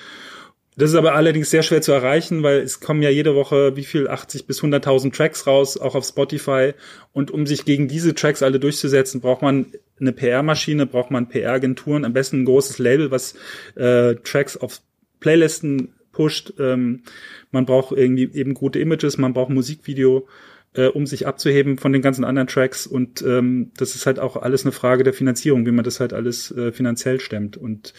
das 0.77 0.91
ist 0.91 0.95
aber 0.95 1.15
allerdings 1.15 1.49
sehr 1.49 1.63
schwer 1.63 1.81
zu 1.81 1.91
erreichen, 1.91 2.43
weil 2.43 2.59
es 2.59 2.79
kommen 2.79 3.01
ja 3.01 3.09
jede 3.09 3.35
Woche 3.35 3.75
wie 3.75 3.83
viel 3.83 4.07
80 4.07 4.47
bis 4.47 4.61
100.000 4.61 5.13
Tracks 5.13 5.45
raus, 5.45 5.77
auch 5.77 5.95
auf 5.95 6.05
Spotify. 6.05 6.73
Und 7.11 7.29
um 7.29 7.45
sich 7.45 7.65
gegen 7.65 7.89
diese 7.89 8.15
Tracks 8.15 8.41
alle 8.41 8.59
durchzusetzen, 8.59 9.19
braucht 9.19 9.41
man 9.41 9.73
eine 10.01 10.11
PR-Maschine, 10.11 10.85
braucht 10.85 11.11
man 11.11 11.29
PR-Agenturen, 11.29 12.05
am 12.05 12.13
besten 12.13 12.41
ein 12.41 12.45
großes 12.45 12.79
Label, 12.79 13.11
was 13.11 13.35
äh, 13.75 14.15
Tracks 14.15 14.57
auf 14.57 14.81
Playlisten 15.19 15.93
pusht. 16.11 16.53
Ähm, 16.59 17.03
man 17.51 17.65
braucht 17.65 17.95
irgendwie 17.95 18.29
eben 18.33 18.53
gute 18.53 18.79
Images, 18.79 19.17
man 19.17 19.33
braucht 19.33 19.51
Musikvideo, 19.51 20.27
äh, 20.73 20.87
um 20.87 21.05
sich 21.05 21.27
abzuheben 21.27 21.77
von 21.77 21.93
den 21.93 22.01
ganzen 22.01 22.25
anderen 22.25 22.47
Tracks. 22.47 22.87
Und 22.87 23.21
ähm, 23.21 23.71
das 23.77 23.95
ist 23.95 24.05
halt 24.05 24.19
auch 24.19 24.35
alles 24.35 24.63
eine 24.65 24.71
Frage 24.71 25.03
der 25.03 25.13
Finanzierung, 25.13 25.65
wie 25.65 25.71
man 25.71 25.85
das 25.85 25.99
halt 25.99 26.13
alles 26.13 26.51
äh, 26.51 26.71
finanziell 26.71 27.19
stemmt. 27.19 27.57
Und 27.57 27.93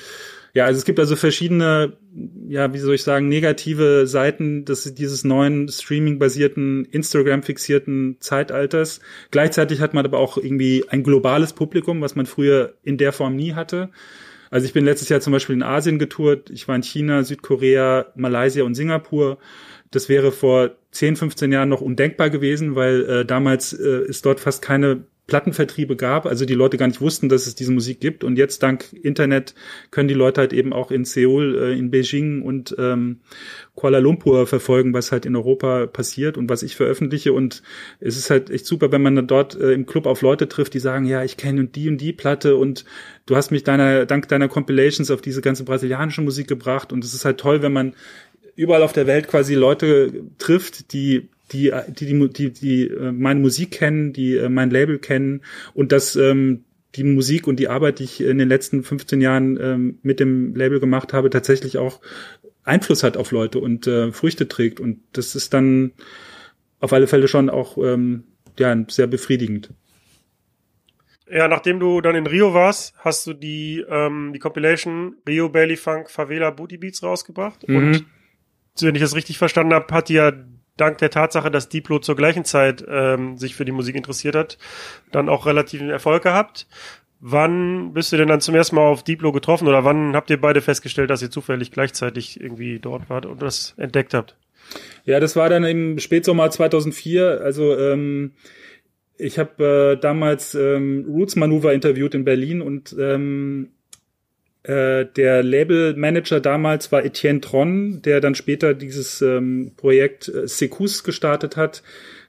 ja, 0.54 0.66
also 0.66 0.78
es 0.78 0.84
gibt 0.84 1.00
also 1.00 1.16
verschiedene, 1.16 1.96
ja, 2.46 2.74
wie 2.74 2.78
soll 2.78 2.94
ich 2.94 3.02
sagen, 3.02 3.28
negative 3.28 4.06
Seiten 4.06 4.66
des, 4.66 4.94
dieses 4.94 5.24
neuen 5.24 5.68
Streaming-basierten, 5.68 6.84
Instagram-fixierten 6.84 8.16
Zeitalters. 8.20 9.00
Gleichzeitig 9.30 9.80
hat 9.80 9.94
man 9.94 10.04
aber 10.04 10.18
auch 10.18 10.36
irgendwie 10.36 10.84
ein 10.90 11.02
globales 11.04 11.54
Publikum, 11.54 12.02
was 12.02 12.16
man 12.16 12.26
früher 12.26 12.74
in 12.82 12.98
der 12.98 13.12
Form 13.12 13.34
nie 13.34 13.54
hatte. 13.54 13.90
Also 14.50 14.66
ich 14.66 14.74
bin 14.74 14.84
letztes 14.84 15.08
Jahr 15.08 15.22
zum 15.22 15.32
Beispiel 15.32 15.56
in 15.56 15.62
Asien 15.62 15.98
getourt. 15.98 16.50
Ich 16.50 16.68
war 16.68 16.76
in 16.76 16.82
China, 16.82 17.24
Südkorea, 17.24 18.12
Malaysia 18.14 18.62
und 18.64 18.74
Singapur. 18.74 19.38
Das 19.90 20.10
wäre 20.10 20.32
vor 20.32 20.72
10, 20.90 21.16
15 21.16 21.50
Jahren 21.50 21.70
noch 21.70 21.80
undenkbar 21.80 22.28
gewesen, 22.28 22.74
weil 22.74 23.04
äh, 23.06 23.24
damals 23.24 23.72
äh, 23.72 24.04
ist 24.06 24.26
dort 24.26 24.40
fast 24.40 24.60
keine 24.60 25.04
Plattenvertriebe 25.32 25.96
gab, 25.96 26.26
also 26.26 26.44
die 26.44 26.52
Leute 26.52 26.76
gar 26.76 26.88
nicht 26.88 27.00
wussten, 27.00 27.30
dass 27.30 27.46
es 27.46 27.54
diese 27.54 27.72
Musik 27.72 28.00
gibt. 28.00 28.22
Und 28.22 28.36
jetzt 28.36 28.62
dank 28.62 28.92
Internet 28.92 29.54
können 29.90 30.06
die 30.06 30.12
Leute 30.12 30.42
halt 30.42 30.52
eben 30.52 30.74
auch 30.74 30.90
in 30.90 31.06
Seoul, 31.06 31.56
äh, 31.58 31.72
in 31.72 31.90
Beijing 31.90 32.42
und 32.42 32.76
ähm, 32.78 33.20
Kuala 33.74 33.96
Lumpur 33.96 34.46
verfolgen, 34.46 34.92
was 34.92 35.10
halt 35.10 35.24
in 35.24 35.34
Europa 35.34 35.86
passiert 35.86 36.36
und 36.36 36.50
was 36.50 36.62
ich 36.62 36.76
veröffentliche. 36.76 37.32
Und 37.32 37.62
es 37.98 38.18
ist 38.18 38.28
halt 38.28 38.50
echt 38.50 38.66
super, 38.66 38.92
wenn 38.92 39.00
man 39.00 39.16
dann 39.16 39.26
dort 39.26 39.58
äh, 39.58 39.72
im 39.72 39.86
Club 39.86 40.04
auf 40.04 40.20
Leute 40.20 40.50
trifft, 40.50 40.74
die 40.74 40.80
sagen, 40.80 41.06
ja, 41.06 41.24
ich 41.24 41.38
kenne 41.38 41.64
die 41.64 41.88
und 41.88 41.96
die 41.96 42.12
Platte 42.12 42.56
und 42.56 42.84
du 43.24 43.34
hast 43.34 43.52
mich 43.52 43.64
deiner, 43.64 44.04
dank 44.04 44.28
deiner 44.28 44.48
Compilations 44.48 45.10
auf 45.10 45.22
diese 45.22 45.40
ganze 45.40 45.64
brasilianische 45.64 46.20
Musik 46.20 46.46
gebracht. 46.46 46.92
Und 46.92 47.04
es 47.04 47.14
ist 47.14 47.24
halt 47.24 47.40
toll, 47.40 47.62
wenn 47.62 47.72
man 47.72 47.94
überall 48.54 48.82
auf 48.82 48.92
der 48.92 49.06
Welt 49.06 49.28
quasi 49.28 49.54
Leute 49.54 50.12
trifft, 50.36 50.92
die 50.92 51.30
die, 51.52 51.72
die, 51.88 52.06
die, 52.06 52.28
die, 52.28 52.52
die 52.52 52.88
äh, 52.88 53.12
meine 53.12 53.40
Musik 53.40 53.72
kennen, 53.72 54.12
die 54.12 54.36
äh, 54.36 54.48
mein 54.48 54.70
Label 54.70 54.98
kennen 54.98 55.42
und 55.74 55.92
dass 55.92 56.16
ähm, 56.16 56.64
die 56.94 57.04
Musik 57.04 57.46
und 57.46 57.56
die 57.56 57.68
Arbeit, 57.68 57.98
die 57.98 58.04
ich 58.04 58.20
in 58.20 58.38
den 58.38 58.48
letzten 58.48 58.82
15 58.82 59.20
Jahren 59.20 59.58
ähm, 59.60 59.98
mit 60.02 60.20
dem 60.20 60.54
Label 60.54 60.80
gemacht 60.80 61.12
habe, 61.12 61.30
tatsächlich 61.30 61.78
auch 61.78 62.00
Einfluss 62.64 63.02
hat 63.02 63.16
auf 63.16 63.30
Leute 63.32 63.58
und 63.58 63.86
äh, 63.86 64.12
Früchte 64.12 64.48
trägt. 64.48 64.78
Und 64.78 65.00
das 65.12 65.34
ist 65.34 65.54
dann 65.54 65.92
auf 66.80 66.92
alle 66.92 67.06
Fälle 67.06 67.28
schon 67.28 67.48
auch 67.48 67.78
ähm, 67.78 68.24
ja, 68.58 68.76
sehr 68.88 69.06
befriedigend. 69.06 69.70
Ja, 71.30 71.48
nachdem 71.48 71.80
du 71.80 72.02
dann 72.02 72.14
in 72.14 72.26
Rio 72.26 72.52
warst, 72.52 72.94
hast 72.98 73.26
du 73.26 73.32
die, 73.32 73.82
ähm, 73.88 74.32
die 74.34 74.38
Compilation 74.38 75.16
Rio 75.26 75.48
Bailey 75.48 75.76
Funk 75.76 76.10
Favela 76.10 76.50
Booty 76.50 76.76
Beats 76.76 77.02
rausgebracht. 77.02 77.66
Mhm. 77.66 77.76
Und 77.76 78.06
wenn 78.80 78.94
ich 78.94 79.00
das 79.00 79.14
richtig 79.14 79.38
verstanden 79.38 79.72
habe, 79.72 79.92
hat 79.94 80.10
die 80.10 80.14
ja 80.14 80.32
dank 80.76 80.98
der 80.98 81.10
Tatsache, 81.10 81.50
dass 81.50 81.68
Diplo 81.68 81.98
zur 81.98 82.16
gleichen 82.16 82.44
Zeit 82.44 82.84
ähm, 82.88 83.36
sich 83.36 83.54
für 83.54 83.64
die 83.64 83.72
Musik 83.72 83.96
interessiert 83.96 84.34
hat, 84.34 84.58
dann 85.10 85.28
auch 85.28 85.46
relativen 85.46 85.90
Erfolg 85.90 86.22
gehabt. 86.22 86.66
Wann 87.20 87.92
bist 87.92 88.10
du 88.12 88.16
denn 88.16 88.28
dann 88.28 88.40
zum 88.40 88.54
ersten 88.54 88.76
Mal 88.76 88.82
auf 88.82 89.04
Diplo 89.04 89.30
getroffen 89.30 89.68
oder 89.68 89.84
wann 89.84 90.16
habt 90.16 90.28
ihr 90.30 90.40
beide 90.40 90.60
festgestellt, 90.60 91.08
dass 91.08 91.22
ihr 91.22 91.30
zufällig 91.30 91.70
gleichzeitig 91.70 92.40
irgendwie 92.40 92.80
dort 92.80 93.08
wart 93.10 93.26
und 93.26 93.40
das 93.40 93.74
entdeckt 93.76 94.12
habt? 94.12 94.36
Ja, 95.04 95.20
das 95.20 95.36
war 95.36 95.48
dann 95.48 95.64
im 95.64 95.98
Spätsommer 95.98 96.50
2004. 96.50 97.40
Also 97.42 97.78
ähm, 97.78 98.32
ich 99.18 99.38
habe 99.38 99.94
äh, 99.94 100.00
damals 100.00 100.54
ähm, 100.54 101.06
Roots 101.08 101.36
Maneuver 101.36 101.72
interviewt 101.72 102.14
in 102.14 102.24
Berlin 102.24 102.60
und 102.60 102.96
ähm, 102.98 103.70
äh, 104.64 105.06
der 105.06 105.42
Labelmanager 105.42 106.40
damals 106.40 106.92
war 106.92 107.04
Etienne 107.04 107.40
Tron, 107.40 108.02
der 108.02 108.20
dann 108.20 108.34
später 108.34 108.74
dieses 108.74 109.20
ähm, 109.20 109.72
Projekt 109.76 110.28
äh, 110.28 110.46
Secus 110.46 111.02
gestartet 111.02 111.56
hat. 111.56 111.82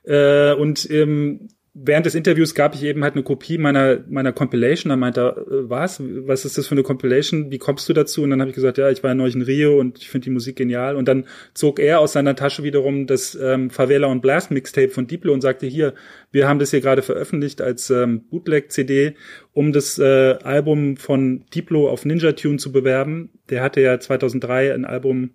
Äh, 0.04 0.54
und 0.54 0.90
ähm, 0.90 1.50
während 1.74 2.06
des 2.06 2.14
Interviews 2.14 2.54
gab 2.54 2.76
ich 2.76 2.84
eben 2.84 3.04
halt 3.04 3.16
eine 3.16 3.24
Kopie 3.24 3.58
meiner 3.58 4.04
meiner 4.08 4.32
Compilation. 4.32 4.90
Da 4.90 4.96
meinte 4.96 5.22
er, 5.22 5.38
äh, 5.38 5.70
was? 5.70 6.02
Was 6.02 6.46
ist 6.46 6.58
das 6.58 6.68
für 6.68 6.76
eine 6.76 6.84
Compilation? 6.84 7.52
Wie 7.52 7.58
kommst 7.58 7.90
du 7.90 7.94
dazu? 7.94 8.22
Und 8.22 8.30
dann 8.30 8.42
habe 8.42 8.50
ich 8.50 8.56
gesagt, 8.56 8.78
ja, 8.78 8.90
ich 8.90 9.04
war 9.04 9.14
neulich 9.16 9.36
in 9.36 9.42
Rio 9.42 9.80
und 9.80 9.98
ich 9.98 10.10
finde 10.10 10.26
die 10.26 10.32
Musik 10.32 10.56
genial. 10.56 10.96
Und 10.96 11.08
dann 11.08 11.26
zog 11.54 11.80
er 11.80 12.00
aus 12.00 12.14
seiner 12.14 12.36
Tasche 12.36 12.64
wiederum 12.64 13.08
das 13.08 13.36
ähm, 13.36 13.70
Favela 13.70 14.08
und 14.08 14.22
Blast 14.22 14.52
Mixtape 14.52 14.90
von 14.90 15.08
Diplo 15.08 15.34
und 15.34 15.42
sagte, 15.42 15.66
hier, 15.66 15.94
wir 16.32 16.48
haben 16.48 16.60
das 16.60 16.72
hier 16.72 16.82
gerade 16.82 17.02
veröffentlicht 17.02 17.62
als 17.62 17.90
ähm, 17.90 18.26
Bootleg-CD, 18.30 19.16
um 19.54 19.74
das 19.74 19.98
äh, 19.98 20.38
Album 20.44 20.98
von 20.98 21.46
Diplo 21.54 21.90
auf 21.90 22.06
Ninja 22.06 22.34
Tune 22.34 22.58
zu 22.58 22.72
bewerben. 22.72 23.32
Der 23.50 23.64
hatte 23.64 23.82
ja 23.82 24.00
2003 24.00 24.74
ein 24.74 24.86
Album 24.86 25.32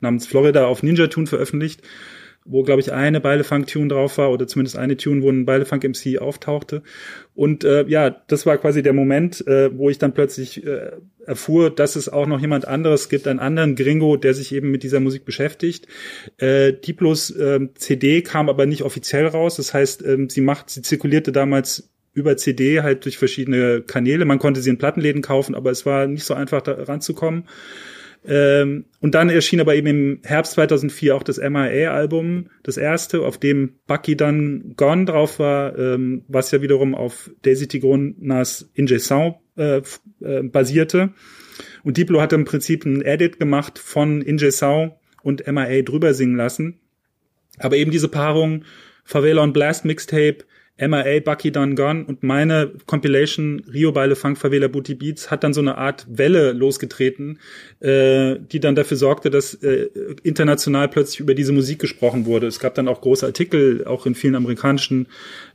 namens 0.00 0.26
Florida 0.26 0.66
auf 0.66 0.82
Ninja 0.82 1.06
Tune 1.06 1.26
veröffentlicht 1.26 1.82
wo, 2.44 2.62
glaube 2.62 2.80
ich, 2.80 2.92
eine 2.92 3.20
Beilefunk-Tune 3.20 3.88
drauf 3.88 4.18
war 4.18 4.30
oder 4.30 4.46
zumindest 4.46 4.76
eine 4.76 4.96
Tune, 4.96 5.22
wo 5.22 5.30
ein 5.30 5.44
Beilefunk-MC 5.44 6.18
auftauchte. 6.20 6.82
Und 7.34 7.64
äh, 7.64 7.84
ja, 7.86 8.10
das 8.10 8.46
war 8.46 8.58
quasi 8.58 8.82
der 8.82 8.92
Moment, 8.92 9.46
äh, 9.46 9.76
wo 9.76 9.90
ich 9.90 9.98
dann 9.98 10.14
plötzlich 10.14 10.66
äh, 10.66 10.92
erfuhr, 11.26 11.70
dass 11.70 11.96
es 11.96 12.08
auch 12.08 12.26
noch 12.26 12.40
jemand 12.40 12.66
anderes 12.66 13.08
gibt, 13.08 13.28
einen 13.28 13.38
anderen 13.38 13.76
Gringo, 13.76 14.16
der 14.16 14.34
sich 14.34 14.52
eben 14.52 14.70
mit 14.70 14.82
dieser 14.82 15.00
Musik 15.00 15.24
beschäftigt. 15.24 15.86
Äh, 16.38 16.72
Diplos 16.72 17.30
äh, 17.30 17.60
CD 17.74 18.22
kam 18.22 18.48
aber 18.48 18.66
nicht 18.66 18.82
offiziell 18.82 19.26
raus. 19.26 19.56
Das 19.56 19.72
heißt, 19.72 20.04
äh, 20.04 20.26
sie 20.28 20.40
macht, 20.40 20.70
sie 20.70 20.82
zirkulierte 20.82 21.32
damals 21.32 21.90
über 22.14 22.36
CD 22.36 22.82
halt 22.82 23.04
durch 23.04 23.18
verschiedene 23.18 23.82
Kanäle. 23.82 24.24
Man 24.24 24.38
konnte 24.38 24.60
sie 24.60 24.70
in 24.70 24.78
Plattenläden 24.78 25.22
kaufen, 25.22 25.54
aber 25.54 25.70
es 25.70 25.86
war 25.86 26.06
nicht 26.06 26.24
so 26.24 26.34
einfach 26.34 26.60
da 26.60 26.72
ranzukommen. 26.72 27.44
Ähm, 28.24 28.84
und 29.00 29.14
dann 29.14 29.30
erschien 29.30 29.60
aber 29.60 29.74
eben 29.74 29.86
im 29.88 30.20
Herbst 30.22 30.52
2004 30.52 31.16
auch 31.16 31.22
das 31.22 31.38
MIA-Album, 31.38 32.50
das 32.62 32.76
erste, 32.76 33.22
auf 33.22 33.38
dem 33.38 33.74
Bucky 33.86 34.16
dann 34.16 34.74
Gone 34.76 35.06
drauf 35.06 35.38
war, 35.38 35.76
ähm, 35.76 36.24
was 36.28 36.50
ja 36.52 36.62
wiederum 36.62 36.94
auf 36.94 37.30
Daisy 37.42 37.66
Tigronas 37.66 38.70
Inge 38.74 39.00
Sound 39.00 39.36
äh, 39.56 39.82
äh, 40.20 40.42
basierte. 40.42 41.10
Und 41.82 41.96
Diplo 41.96 42.20
hatte 42.20 42.36
im 42.36 42.44
Prinzip 42.44 42.84
ein 42.84 43.02
Edit 43.02 43.40
gemacht 43.40 43.78
von 43.78 44.22
Inge 44.22 44.52
Sound 44.52 44.92
und 45.22 45.46
MIA 45.46 45.82
drüber 45.82 46.14
singen 46.14 46.36
lassen. 46.36 46.78
Aber 47.58 47.76
eben 47.76 47.90
diese 47.90 48.08
Paarung 48.08 48.64
Favela 49.04 49.42
und 49.42 49.52
Blast 49.52 49.84
Mixtape 49.84 50.38
MIA, 50.78 51.20
Bucky 51.20 51.52
Done 51.52 51.74
Gone 51.74 52.04
und 52.06 52.22
meine 52.22 52.72
Compilation 52.86 53.62
Rio 53.72 53.92
Beile 53.92 54.16
Funk 54.16 54.38
Favela 54.38 54.68
Booty 54.68 54.94
Beats 54.94 55.30
hat 55.30 55.44
dann 55.44 55.52
so 55.52 55.60
eine 55.60 55.76
Art 55.76 56.06
Welle 56.08 56.52
losgetreten, 56.52 57.38
äh, 57.80 58.36
die 58.40 58.58
dann 58.58 58.74
dafür 58.74 58.96
sorgte, 58.96 59.30
dass 59.30 59.54
äh, 59.54 59.88
international 60.22 60.88
plötzlich 60.88 61.20
über 61.20 61.34
diese 61.34 61.52
Musik 61.52 61.78
gesprochen 61.78 62.24
wurde. 62.24 62.46
Es 62.46 62.58
gab 62.58 62.74
dann 62.74 62.88
auch 62.88 63.00
große 63.02 63.26
Artikel, 63.26 63.84
auch 63.86 64.06
in 64.06 64.14
vielen 64.14 64.34
amerikanischen 64.34 65.08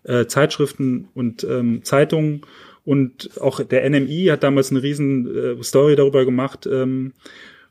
äh, 0.04 0.28
Zeitschriften 0.28 1.08
und 1.14 1.44
ähm, 1.44 1.84
Zeitungen. 1.84 2.42
Und 2.86 3.42
auch 3.42 3.62
der 3.62 3.90
NMI 3.90 4.28
hat 4.28 4.44
damals 4.44 4.72
eine 4.72 4.82
riesen 4.82 5.60
äh, 5.60 5.64
Story 5.64 5.96
darüber 5.96 6.26
gemacht. 6.26 6.70
Ähm, 6.72 7.14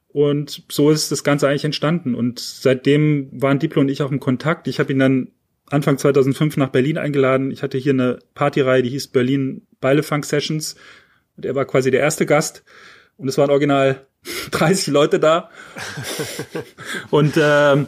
und 0.09 0.65
so 0.69 0.91
ist 0.91 1.13
das 1.13 1.25
Ganze 1.25 1.49
eigentlich 1.49 1.65
entstanden. 1.65 2.15
Und 2.15 2.39
seitdem 2.39 3.29
waren 3.33 3.59
Diplo 3.59 3.81
und 3.81 3.89
ich 3.89 4.03
auch 4.03 4.11
im 4.11 4.21
Kontakt. 4.21 4.67
Ich 4.67 4.79
habe 4.79 4.93
ihn 4.93 4.99
dann 4.99 5.29
Anfang 5.71 5.99
2005 5.99 6.57
nach 6.57 6.69
Berlin 6.69 6.99
eingeladen. 6.99 7.51
Ich 7.51 7.63
hatte 7.63 7.79
hier 7.79 7.93
eine 7.93 8.19
Partyreihe, 8.35 8.83
die 8.83 8.91
hieß 8.91 9.09
Berlin 9.09 9.67
Beilefunk 9.81 10.25
Sessions. 10.25 10.77
Und 11.37 11.45
er 11.45 11.55
war 11.55 11.65
quasi 11.65 11.91
der 11.91 12.01
erste 12.01 12.27
Gast. 12.27 12.65
Und 13.17 13.29
es 13.29 13.39
waren 13.39 13.51
original 13.51 14.07
30 14.53 14.89
Leute 14.89 15.19
da. 15.19 15.51
und 17.11 17.35
ähm, 17.37 17.87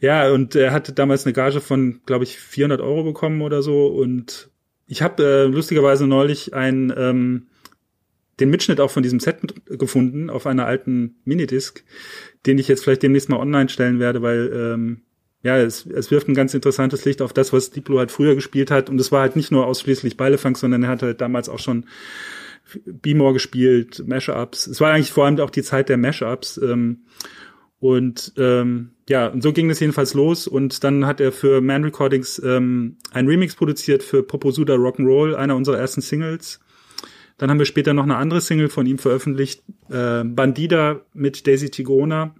ja, 0.00 0.30
und 0.30 0.54
er 0.54 0.72
hatte 0.72 0.92
damals 0.92 1.26
eine 1.26 1.32
Gage 1.32 1.60
von, 1.60 2.00
glaube 2.06 2.24
ich, 2.24 2.38
400 2.38 2.80
Euro 2.80 3.04
bekommen 3.04 3.42
oder 3.42 3.62
so. 3.62 3.88
Und 3.88 4.50
ich 4.86 5.02
habe 5.02 5.22
äh, 5.22 5.44
lustigerweise 5.44 6.06
neulich 6.06 6.54
ein 6.54 6.92
ähm, 6.96 7.48
den 8.40 8.50
Mitschnitt 8.50 8.80
auch 8.80 8.90
von 8.90 9.02
diesem 9.02 9.20
Set 9.20 9.40
gefunden 9.66 10.30
auf 10.30 10.46
einer 10.46 10.66
alten 10.66 11.16
Minidisc, 11.24 11.82
den 12.46 12.58
ich 12.58 12.68
jetzt 12.68 12.84
vielleicht 12.84 13.02
demnächst 13.02 13.28
mal 13.28 13.40
online 13.40 13.68
stellen 13.68 13.98
werde, 13.98 14.22
weil 14.22 14.50
ähm, 14.54 15.02
ja, 15.42 15.56
es, 15.56 15.86
es 15.86 16.10
wirft 16.10 16.28
ein 16.28 16.34
ganz 16.34 16.54
interessantes 16.54 17.04
Licht 17.04 17.22
auf 17.22 17.32
das, 17.32 17.52
was 17.52 17.70
Diplo 17.70 17.98
halt 17.98 18.10
früher 18.10 18.34
gespielt 18.34 18.70
hat. 18.70 18.90
Und 18.90 19.00
es 19.00 19.12
war 19.12 19.20
halt 19.20 19.36
nicht 19.36 19.52
nur 19.52 19.66
ausschließlich 19.66 20.16
Beilefunk, 20.16 20.58
sondern 20.58 20.82
er 20.82 20.90
hat 20.90 21.02
halt 21.02 21.20
damals 21.20 21.48
auch 21.48 21.60
schon 21.60 21.86
B-More 22.84 23.32
gespielt, 23.32 24.02
Mashups. 24.06 24.66
Es 24.66 24.80
war 24.80 24.92
eigentlich 24.92 25.12
vor 25.12 25.24
allem 25.24 25.38
auch 25.38 25.50
die 25.50 25.62
Zeit 25.62 25.88
der 25.88 25.96
Mashups. 25.96 26.58
Ähm, 26.58 27.04
und 27.80 28.32
ähm, 28.36 28.90
ja, 29.08 29.28
und 29.28 29.42
so 29.42 29.52
ging 29.52 29.70
es 29.70 29.78
jedenfalls 29.78 30.14
los. 30.14 30.48
Und 30.48 30.82
dann 30.82 31.06
hat 31.06 31.20
er 31.20 31.30
für 31.30 31.60
Man 31.60 31.84
Recordings 31.84 32.42
ähm, 32.44 32.96
ein 33.12 33.28
Remix 33.28 33.54
produziert 33.54 34.02
für 34.02 34.24
Poposuda 34.24 34.74
Rock'n'Roll, 34.74 35.34
einer 35.34 35.54
unserer 35.54 35.78
ersten 35.78 36.00
Singles. 36.00 36.60
Dann 37.38 37.50
haben 37.50 37.60
wir 37.60 37.66
später 37.66 37.94
noch 37.94 38.02
eine 38.02 38.16
andere 38.16 38.40
Single 38.40 38.68
von 38.68 38.86
ihm 38.86 38.98
veröffentlicht, 38.98 39.62
äh, 39.90 40.24
Bandida 40.24 41.02
mit 41.14 41.46
Daisy 41.46 41.70
Tigona. 41.70 42.34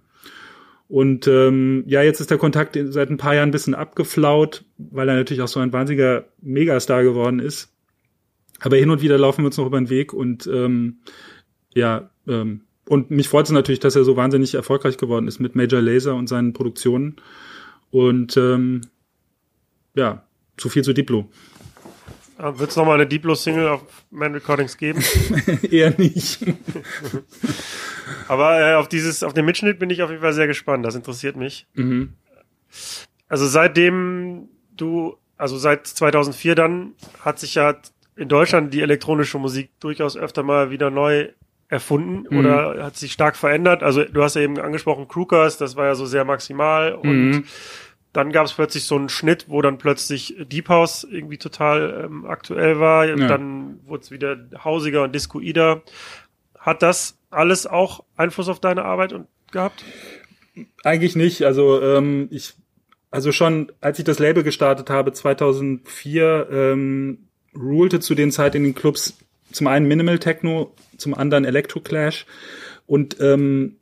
Und 0.89 1.27
ähm, 1.27 1.83
ja, 1.85 2.01
jetzt 2.01 2.19
ist 2.19 2.31
der 2.31 2.39
Kontakt 2.39 2.77
seit 2.89 3.11
ein 3.11 3.17
paar 3.17 3.35
Jahren 3.35 3.49
ein 3.49 3.53
bisschen 3.53 3.75
abgeflaut, 3.75 4.65
weil 4.77 5.07
er 5.07 5.15
natürlich 5.15 5.43
auch 5.43 5.47
so 5.47 5.59
ein 5.59 5.71
wahnsinniger 5.71 6.25
Megastar 6.41 7.03
geworden 7.03 7.39
ist. 7.39 7.71
Aber 8.59 8.75
hin 8.75 8.89
und 8.89 9.01
wieder 9.01 9.19
laufen 9.19 9.43
wir 9.43 9.45
uns 9.47 9.57
noch 9.57 9.67
über 9.67 9.79
den 9.79 9.91
Weg 9.91 10.13
und 10.13 10.47
ähm, 10.47 10.97
ja, 11.75 12.09
ähm, 12.27 12.61
und 12.87 13.11
mich 13.11 13.29
freut 13.29 13.45
es 13.45 13.51
natürlich, 13.51 13.79
dass 13.79 13.95
er 13.95 14.03
so 14.03 14.17
wahnsinnig 14.17 14.55
erfolgreich 14.55 14.97
geworden 14.97 15.27
ist 15.27 15.39
mit 15.39 15.55
Major 15.55 15.79
Laser 15.79 16.15
und 16.15 16.27
seinen 16.27 16.53
Produktionen. 16.53 17.17
Und 17.91 18.35
ähm, 18.35 18.81
ja, 19.93 20.23
zu 20.57 20.69
viel 20.69 20.83
zu 20.83 20.93
Diplo. 20.93 21.29
Wird 22.41 22.69
es 22.69 22.77
nochmal 22.77 22.95
eine 22.95 23.05
Diplo-Single 23.05 23.67
auf 23.67 23.81
Man 24.11 24.33
Recordings 24.33 24.77
geben? 24.77 25.03
Eher 25.69 25.93
nicht. 25.97 26.39
Aber 28.29 28.61
äh, 28.61 28.75
auf 28.75 28.87
dieses, 28.87 29.23
auf 29.23 29.33
den 29.33 29.43
Mitschnitt 29.43 29.77
bin 29.77 29.89
ich 29.89 30.01
auf 30.01 30.09
jeden 30.09 30.21
Fall 30.21 30.31
sehr 30.31 30.47
gespannt. 30.47 30.85
Das 30.85 30.95
interessiert 30.95 31.35
mich. 31.35 31.67
Mhm. 31.73 32.13
Also 33.27 33.45
seitdem 33.45 34.47
du, 34.75 35.17
also 35.37 35.57
seit 35.57 35.85
2004 35.85 36.55
dann, 36.55 36.93
hat 37.19 37.39
sich 37.39 37.55
ja 37.55 37.75
in 38.15 38.29
Deutschland 38.29 38.73
die 38.73 38.81
elektronische 38.81 39.37
Musik 39.37 39.71
durchaus 39.81 40.15
öfter 40.15 40.41
mal 40.41 40.71
wieder 40.71 40.89
neu 40.89 41.27
erfunden 41.67 42.25
mhm. 42.29 42.39
oder 42.39 42.85
hat 42.85 42.95
sich 42.95 43.11
stark 43.11 43.35
verändert. 43.35 43.83
Also 43.83 44.05
du 44.05 44.23
hast 44.23 44.37
ja 44.37 44.41
eben 44.43 44.57
angesprochen 44.59 45.09
Krukers, 45.09 45.57
das 45.57 45.75
war 45.75 45.87
ja 45.87 45.95
so 45.95 46.05
sehr 46.05 46.23
maximal 46.23 46.93
und 46.93 47.29
mhm 47.31 47.43
dann 48.13 48.31
gab 48.31 48.45
es 48.45 48.53
plötzlich 48.53 48.85
so 48.85 48.95
einen 48.95 49.09
Schnitt, 49.09 49.45
wo 49.49 49.61
dann 49.61 49.77
plötzlich 49.77 50.35
Deep 50.39 50.69
House 50.69 51.03
irgendwie 51.09 51.37
total 51.37 52.05
ähm, 52.05 52.25
aktuell 52.25 52.79
war. 52.79 53.05
Ja. 53.05 53.27
Dann 53.27 53.79
wurde 53.85 54.03
es 54.03 54.11
wieder 54.11 54.37
hausiger 54.63 55.03
und 55.03 55.13
discoider. 55.13 55.83
Hat 56.57 56.81
das 56.81 57.17
alles 57.29 57.67
auch 57.67 58.03
Einfluss 58.17 58.49
auf 58.49 58.59
deine 58.59 58.83
Arbeit 58.83 59.13
und 59.13 59.27
gehabt? 59.51 59.83
Eigentlich 60.83 61.15
nicht. 61.15 61.43
Also 61.43 61.81
ähm, 61.81 62.27
ich, 62.31 62.55
also 63.11 63.31
schon, 63.31 63.71
als 63.79 63.99
ich 63.99 64.05
das 64.05 64.19
Label 64.19 64.43
gestartet 64.43 64.89
habe 64.89 65.13
2004, 65.13 66.47
ähm, 66.51 67.27
rulte 67.55 67.99
zu 67.99 68.15
den 68.15 68.31
Zeit 68.31 68.55
in 68.55 68.63
den 68.63 68.75
Clubs 68.75 69.17
zum 69.51 69.67
einen 69.67 69.87
Minimal 69.87 70.19
Techno, 70.19 70.73
zum 70.97 71.13
anderen 71.13 71.45
Electro 71.45 71.79
Clash 71.79 72.25
und 72.85 73.19
ähm, 73.19 73.78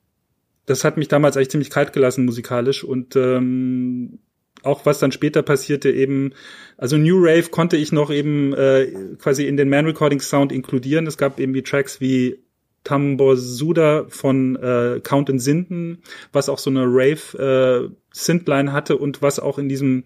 das 0.67 0.83
hat 0.83 0.97
mich 0.97 1.07
damals 1.07 1.35
eigentlich 1.35 1.49
ziemlich 1.49 1.71
kalt 1.71 1.93
gelassen 1.93 2.25
musikalisch 2.25 2.83
und 2.83 3.15
ähm, 3.15 4.19
auch 4.63 4.85
was 4.85 4.99
dann 4.99 5.11
später 5.11 5.41
passierte 5.41 5.89
eben, 5.89 6.33
also 6.77 6.97
New 6.97 7.17
Rave 7.19 7.49
konnte 7.49 7.77
ich 7.77 7.91
noch 7.91 8.11
eben 8.11 8.53
äh, 8.53 9.15
quasi 9.17 9.47
in 9.47 9.57
den 9.57 9.69
Man 9.69 9.85
Recording 9.85 10.19
Sound 10.19 10.51
inkludieren. 10.51 11.07
Es 11.07 11.17
gab 11.17 11.39
eben 11.39 11.53
die 11.53 11.63
Tracks 11.63 12.01
wie 12.01 12.43
Tambosuda 12.83 14.05
von 14.09 14.55
äh, 14.57 14.99
Count 15.01 15.29
in 15.29 15.39
Sinden, 15.39 15.99
was 16.31 16.49
auch 16.49 16.57
so 16.57 16.69
eine 16.69 16.83
Rave 16.85 17.89
äh, 17.89 17.95
Synthline 18.11 18.73
hatte 18.73 18.97
und 18.97 19.21
was 19.21 19.39
auch 19.39 19.57
in 19.57 19.69
diesem 19.69 20.03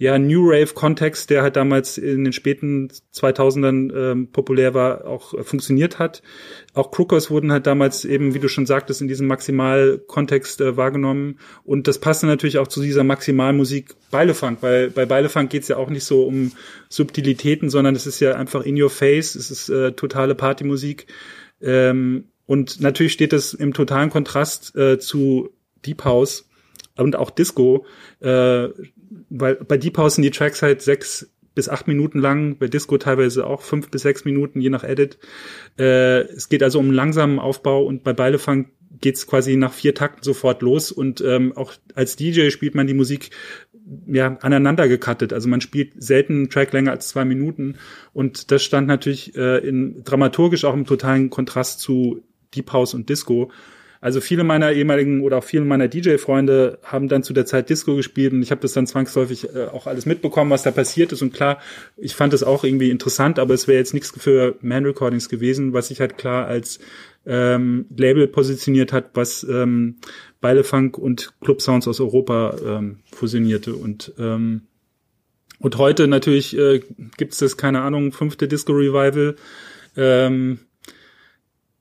ja, 0.00 0.16
New 0.16 0.48
Rave-Kontext, 0.48 1.28
der 1.28 1.42
halt 1.42 1.56
damals 1.56 1.98
in 1.98 2.22
den 2.22 2.32
späten 2.32 2.88
2000ern 3.12 3.92
ähm, 3.94 4.30
populär 4.30 4.72
war, 4.72 5.06
auch 5.06 5.34
äh, 5.34 5.42
funktioniert 5.42 5.98
hat. 5.98 6.22
Auch 6.72 6.92
Crookers 6.92 7.30
wurden 7.30 7.50
halt 7.50 7.66
damals 7.66 8.04
eben, 8.04 8.32
wie 8.32 8.38
du 8.38 8.48
schon 8.48 8.64
sagtest, 8.64 9.00
in 9.00 9.08
diesem 9.08 9.26
Maximal-Kontext 9.26 10.60
äh, 10.60 10.76
wahrgenommen. 10.76 11.40
Und 11.64 11.88
das 11.88 11.98
passte 11.98 12.26
natürlich 12.26 12.58
auch 12.58 12.68
zu 12.68 12.80
dieser 12.80 13.02
Maximalmusik 13.02 13.96
Beilefunk, 14.12 14.58
weil 14.62 14.90
bei 14.90 15.04
Beilefunk 15.04 15.50
geht's 15.50 15.66
ja 15.66 15.76
auch 15.76 15.90
nicht 15.90 16.04
so 16.04 16.24
um 16.24 16.52
Subtilitäten, 16.88 17.68
sondern 17.68 17.96
es 17.96 18.06
ist 18.06 18.20
ja 18.20 18.36
einfach 18.36 18.64
in 18.64 18.80
your 18.80 18.90
face, 18.90 19.34
es 19.34 19.50
ist 19.50 19.68
äh, 19.68 19.92
totale 19.92 20.36
Partymusik. 20.36 21.08
Ähm, 21.60 22.28
und 22.46 22.80
natürlich 22.80 23.12
steht 23.12 23.32
das 23.32 23.52
im 23.52 23.74
totalen 23.74 24.10
Kontrast 24.10 24.76
äh, 24.76 25.00
zu 25.00 25.50
Deep 25.84 26.04
House 26.04 26.48
und 26.96 27.16
auch 27.16 27.30
Disco. 27.30 27.84
Äh, 28.20 28.68
weil 29.30 29.56
bei 29.56 29.76
Deep 29.76 29.98
House 29.98 30.16
sind 30.16 30.22
die 30.22 30.30
Tracks 30.30 30.62
halt 30.62 30.82
sechs 30.82 31.30
bis 31.54 31.68
acht 31.68 31.88
Minuten 31.88 32.20
lang, 32.20 32.56
bei 32.58 32.68
Disco 32.68 32.98
teilweise 32.98 33.44
auch 33.44 33.62
fünf 33.62 33.90
bis 33.90 34.02
sechs 34.02 34.24
Minuten, 34.24 34.60
je 34.60 34.70
nach 34.70 34.84
Edit. 34.84 35.18
Äh, 35.76 36.20
es 36.20 36.48
geht 36.48 36.62
also 36.62 36.78
um 36.78 36.86
einen 36.86 36.94
langsamen 36.94 37.40
Aufbau 37.40 37.84
und 37.84 38.04
bei 38.04 38.12
Beilefang 38.12 38.70
geht's 39.00 39.26
quasi 39.26 39.56
nach 39.56 39.72
vier 39.72 39.94
Takten 39.94 40.22
sofort 40.22 40.62
los 40.62 40.92
und 40.92 41.20
ähm, 41.20 41.52
auch 41.56 41.72
als 41.94 42.16
DJ 42.16 42.50
spielt 42.50 42.74
man 42.74 42.86
die 42.86 42.94
Musik 42.94 43.30
ja 44.06 44.36
aneinander 44.40 44.88
gecuttet. 44.88 45.32
Also 45.32 45.48
man 45.48 45.60
spielt 45.60 46.00
selten 46.00 46.34
einen 46.34 46.50
Track 46.50 46.72
länger 46.72 46.92
als 46.92 47.08
zwei 47.08 47.24
Minuten 47.24 47.76
und 48.12 48.50
das 48.50 48.62
stand 48.62 48.86
natürlich 48.86 49.34
äh, 49.36 49.58
in 49.58 50.04
dramaturgisch 50.04 50.64
auch 50.64 50.74
im 50.74 50.86
totalen 50.86 51.30
Kontrast 51.30 51.80
zu 51.80 52.22
Deep 52.54 52.72
House 52.72 52.94
und 52.94 53.08
Disco. 53.08 53.50
Also 54.00 54.20
viele 54.20 54.44
meiner 54.44 54.72
ehemaligen 54.72 55.22
oder 55.22 55.38
auch 55.38 55.44
viele 55.44 55.64
meiner 55.64 55.88
DJ-Freunde 55.88 56.78
haben 56.82 57.08
dann 57.08 57.22
zu 57.22 57.32
der 57.32 57.46
Zeit 57.46 57.68
Disco 57.68 57.96
gespielt 57.96 58.32
und 58.32 58.42
ich 58.42 58.50
habe 58.50 58.60
das 58.60 58.72
dann 58.72 58.86
zwangsläufig 58.86 59.54
äh, 59.54 59.66
auch 59.66 59.86
alles 59.86 60.06
mitbekommen, 60.06 60.50
was 60.50 60.62
da 60.62 60.70
passiert 60.70 61.12
ist. 61.12 61.22
Und 61.22 61.34
klar, 61.34 61.60
ich 61.96 62.14
fand 62.14 62.32
es 62.32 62.42
auch 62.42 62.64
irgendwie 62.64 62.90
interessant, 62.90 63.38
aber 63.38 63.54
es 63.54 63.66
wäre 63.66 63.78
jetzt 63.78 63.94
nichts 63.94 64.12
für 64.16 64.56
Man-Recordings 64.60 65.28
gewesen, 65.28 65.72
was 65.72 65.88
sich 65.88 66.00
halt 66.00 66.16
klar 66.16 66.46
als 66.46 66.78
ähm, 67.26 67.86
Label 67.96 68.28
positioniert 68.28 68.92
hat, 68.92 69.10
was 69.14 69.44
ähm, 69.44 69.96
Beilefunk 70.40 70.96
und 70.96 71.32
Club 71.40 71.60
Sounds 71.60 71.88
aus 71.88 72.00
Europa 72.00 72.56
ähm, 72.64 73.00
fusionierte. 73.12 73.74
Und 73.74 74.12
ähm, 74.18 74.62
und 75.60 75.76
heute 75.76 76.06
natürlich 76.06 76.56
äh, 76.56 76.80
gibt 77.16 77.32
es 77.32 77.40
das, 77.40 77.56
keine 77.56 77.80
Ahnung, 77.80 78.12
fünfte 78.12 78.46
Disco 78.46 78.72
Revival. 78.72 79.34
Ähm, 79.96 80.60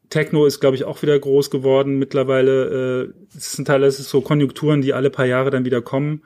Techno 0.10 0.46
ist, 0.46 0.60
glaube 0.60 0.76
ich, 0.76 0.86
auch 0.86 1.02
wieder 1.02 1.18
groß 1.18 1.50
geworden 1.50 2.00
mittlerweile. 2.00 3.12
Äh, 3.34 3.38
es 3.38 3.54
sind 3.54 3.66
teilweise 3.66 4.04
so 4.04 4.22
Konjunkturen, 4.22 4.82
die 4.82 4.94
alle 4.94 5.10
paar 5.10 5.26
Jahre 5.26 5.50
dann 5.50 5.66
wieder 5.66 5.82
kommen. 5.82 6.24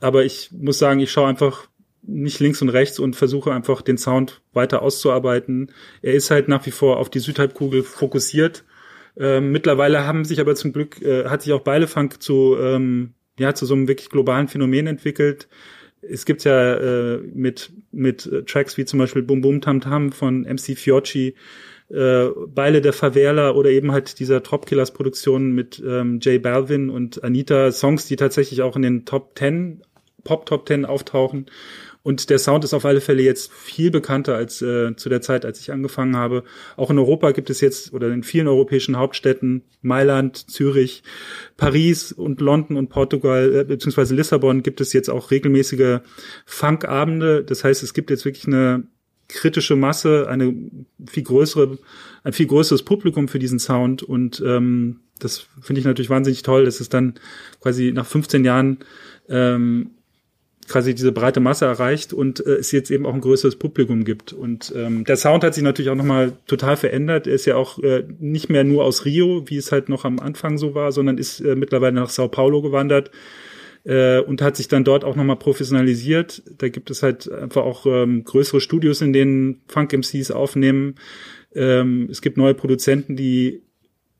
Aber 0.00 0.24
ich 0.24 0.50
muss 0.52 0.78
sagen, 0.78 1.00
ich 1.00 1.10
schaue 1.10 1.28
einfach 1.28 1.68
nicht 2.02 2.38
links 2.40 2.62
und 2.62 2.68
rechts 2.68 2.98
und 2.98 3.16
versuche 3.16 3.52
einfach 3.52 3.82
den 3.82 3.98
Sound 3.98 4.40
weiter 4.52 4.82
auszuarbeiten. 4.82 5.72
Er 6.02 6.14
ist 6.14 6.30
halt 6.30 6.48
nach 6.48 6.64
wie 6.66 6.70
vor 6.70 6.98
auf 6.98 7.10
die 7.10 7.18
Südhalbkugel 7.18 7.82
fokussiert. 7.82 8.64
Ähm, 9.18 9.50
mittlerweile 9.50 10.06
haben 10.06 10.24
sich 10.24 10.40
aber 10.40 10.54
zum 10.54 10.72
Glück, 10.72 11.02
äh, 11.02 11.24
hat 11.24 11.42
sich 11.42 11.52
auch 11.52 11.62
Beilefunk 11.62 12.22
zu, 12.22 12.56
ähm, 12.60 13.14
ja, 13.38 13.54
zu 13.54 13.66
so 13.66 13.74
einem 13.74 13.88
wirklich 13.88 14.10
globalen 14.10 14.48
Phänomen 14.48 14.86
entwickelt. 14.86 15.48
Es 16.02 16.26
gibt 16.26 16.44
ja 16.44 16.74
äh, 16.74 17.18
mit, 17.18 17.72
mit 17.90 18.30
Tracks 18.46 18.76
wie 18.76 18.84
zum 18.84 18.98
Beispiel 18.98 19.22
Bum 19.22 19.40
Bum 19.40 19.60
Tam 19.60 19.80
Tam 19.80 20.12
von 20.12 20.42
MC 20.42 20.76
Fiocchi, 20.76 21.34
äh, 21.88 22.26
Beile 22.48 22.80
der 22.80 22.92
Favela 22.92 23.52
oder 23.52 23.70
eben 23.70 23.92
halt 23.92 24.18
dieser 24.18 24.42
Tropkillers 24.42 24.92
Produktion 24.92 25.52
mit 25.52 25.82
ähm, 25.86 26.18
Jay 26.20 26.38
Balvin 26.38 26.90
und 26.90 27.22
Anita, 27.22 27.70
Songs, 27.72 28.06
die 28.06 28.16
tatsächlich 28.16 28.62
auch 28.62 28.76
in 28.76 28.82
den 28.82 29.04
Top 29.04 29.34
Ten, 29.34 29.82
Pop 30.24 30.46
Top 30.46 30.66
Ten 30.66 30.84
auftauchen. 30.84 31.46
Und 32.06 32.30
der 32.30 32.38
Sound 32.38 32.62
ist 32.62 32.72
auf 32.72 32.84
alle 32.84 33.00
Fälle 33.00 33.22
jetzt 33.22 33.52
viel 33.52 33.90
bekannter 33.90 34.36
als 34.36 34.62
äh, 34.62 34.94
zu 34.94 35.08
der 35.08 35.22
Zeit, 35.22 35.44
als 35.44 35.58
ich 35.58 35.72
angefangen 35.72 36.14
habe. 36.14 36.44
Auch 36.76 36.90
in 36.90 37.00
Europa 37.00 37.32
gibt 37.32 37.50
es 37.50 37.60
jetzt 37.60 37.92
oder 37.92 38.12
in 38.12 38.22
vielen 38.22 38.46
europäischen 38.46 38.96
Hauptstädten, 38.96 39.62
Mailand, 39.82 40.48
Zürich, 40.48 41.02
Paris 41.56 42.12
und 42.12 42.40
London 42.40 42.76
und 42.76 42.90
Portugal 42.90 43.52
äh, 43.52 43.64
beziehungsweise 43.64 44.14
Lissabon 44.14 44.62
gibt 44.62 44.80
es 44.80 44.92
jetzt 44.92 45.10
auch 45.10 45.32
regelmäßige 45.32 45.98
Funkabende. 46.44 47.42
Das 47.42 47.64
heißt, 47.64 47.82
es 47.82 47.92
gibt 47.92 48.10
jetzt 48.10 48.24
wirklich 48.24 48.46
eine 48.46 48.86
kritische 49.28 49.76
Masse, 49.76 50.28
eine 50.28 50.54
viel 51.08 51.22
größere, 51.22 51.78
ein 52.24 52.32
viel 52.32 52.46
größeres 52.46 52.82
Publikum 52.82 53.28
für 53.28 53.38
diesen 53.38 53.58
Sound 53.58 54.02
und 54.02 54.42
ähm, 54.44 55.00
das 55.18 55.46
finde 55.60 55.80
ich 55.80 55.86
natürlich 55.86 56.10
wahnsinnig 56.10 56.42
toll, 56.42 56.64
dass 56.64 56.80
es 56.80 56.88
dann 56.88 57.14
quasi 57.60 57.92
nach 57.92 58.06
15 58.06 58.44
Jahren 58.44 58.78
ähm, 59.28 59.90
quasi 60.68 60.94
diese 60.94 61.12
breite 61.12 61.40
Masse 61.40 61.64
erreicht 61.64 62.12
und 62.12 62.44
äh, 62.44 62.54
es 62.56 62.72
jetzt 62.72 62.90
eben 62.90 63.06
auch 63.06 63.14
ein 63.14 63.20
größeres 63.20 63.56
Publikum 63.56 64.04
gibt. 64.04 64.32
Und 64.32 64.72
ähm, 64.76 65.04
der 65.04 65.16
Sound 65.16 65.44
hat 65.44 65.54
sich 65.54 65.62
natürlich 65.62 65.90
auch 65.90 65.96
nochmal 65.96 66.32
total 66.46 66.76
verändert. 66.76 67.26
Er 67.26 67.34
ist 67.34 67.46
ja 67.46 67.56
auch 67.56 67.78
äh, 67.78 68.04
nicht 68.18 68.48
mehr 68.48 68.64
nur 68.64 68.84
aus 68.84 69.04
Rio, 69.04 69.44
wie 69.46 69.56
es 69.56 69.72
halt 69.72 69.88
noch 69.88 70.04
am 70.04 70.18
Anfang 70.18 70.58
so 70.58 70.74
war, 70.74 70.92
sondern 70.92 71.18
ist 71.18 71.40
äh, 71.40 71.54
mittlerweile 71.54 71.94
nach 71.94 72.10
Sao 72.10 72.28
Paulo 72.28 72.62
gewandert 72.62 73.10
äh, 73.86 74.20
und 74.20 74.42
hat 74.42 74.56
sich 74.56 74.68
dann 74.68 74.84
dort 74.84 75.04
auch 75.04 75.16
nochmal 75.16 75.36
professionalisiert. 75.36 76.42
Da 76.58 76.68
gibt 76.68 76.90
es 76.90 77.02
halt 77.02 77.30
einfach 77.30 77.62
auch 77.62 77.86
ähm, 77.86 78.24
größere 78.24 78.60
Studios, 78.60 79.00
in 79.00 79.12
denen 79.12 79.62
Funk-MCs 79.68 80.32
aufnehmen. 80.32 80.96
Ähm, 81.54 82.08
es 82.10 82.20
gibt 82.20 82.36
neue 82.36 82.54
Produzenten, 82.54 83.16
die 83.16 83.62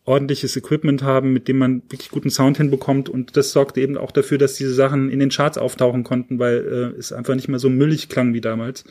ordentliches 0.05 0.57
Equipment 0.57 1.03
haben, 1.03 1.33
mit 1.33 1.49
dem 1.49 1.59
man 1.59 1.83
wirklich 1.91 2.11
guten 2.11 2.31
Sound 2.31 2.59
hinbekommt 2.59 3.09
und 3.09 3.37
das 3.37 3.51
sorgte 3.51 3.81
eben 3.81 3.99
auch 3.99 4.13
dafür, 4.13 4.39
dass 4.39 4.55
diese 4.55 4.73
Sachen 4.73 5.11
in 5.11 5.19
den 5.19 5.31
Charts 5.31 5.59
auftauchen 5.59 6.05
konnten, 6.05 6.39
weil 6.39 6.59
äh, 6.59 6.99
es 6.99 7.13
einfach 7.13 7.35
nicht 7.35 7.49
mehr 7.49 7.59
so 7.59 7.69
müllig 7.69 8.09
klang 8.09 8.33
wie 8.33 8.41
damals. 8.41 8.85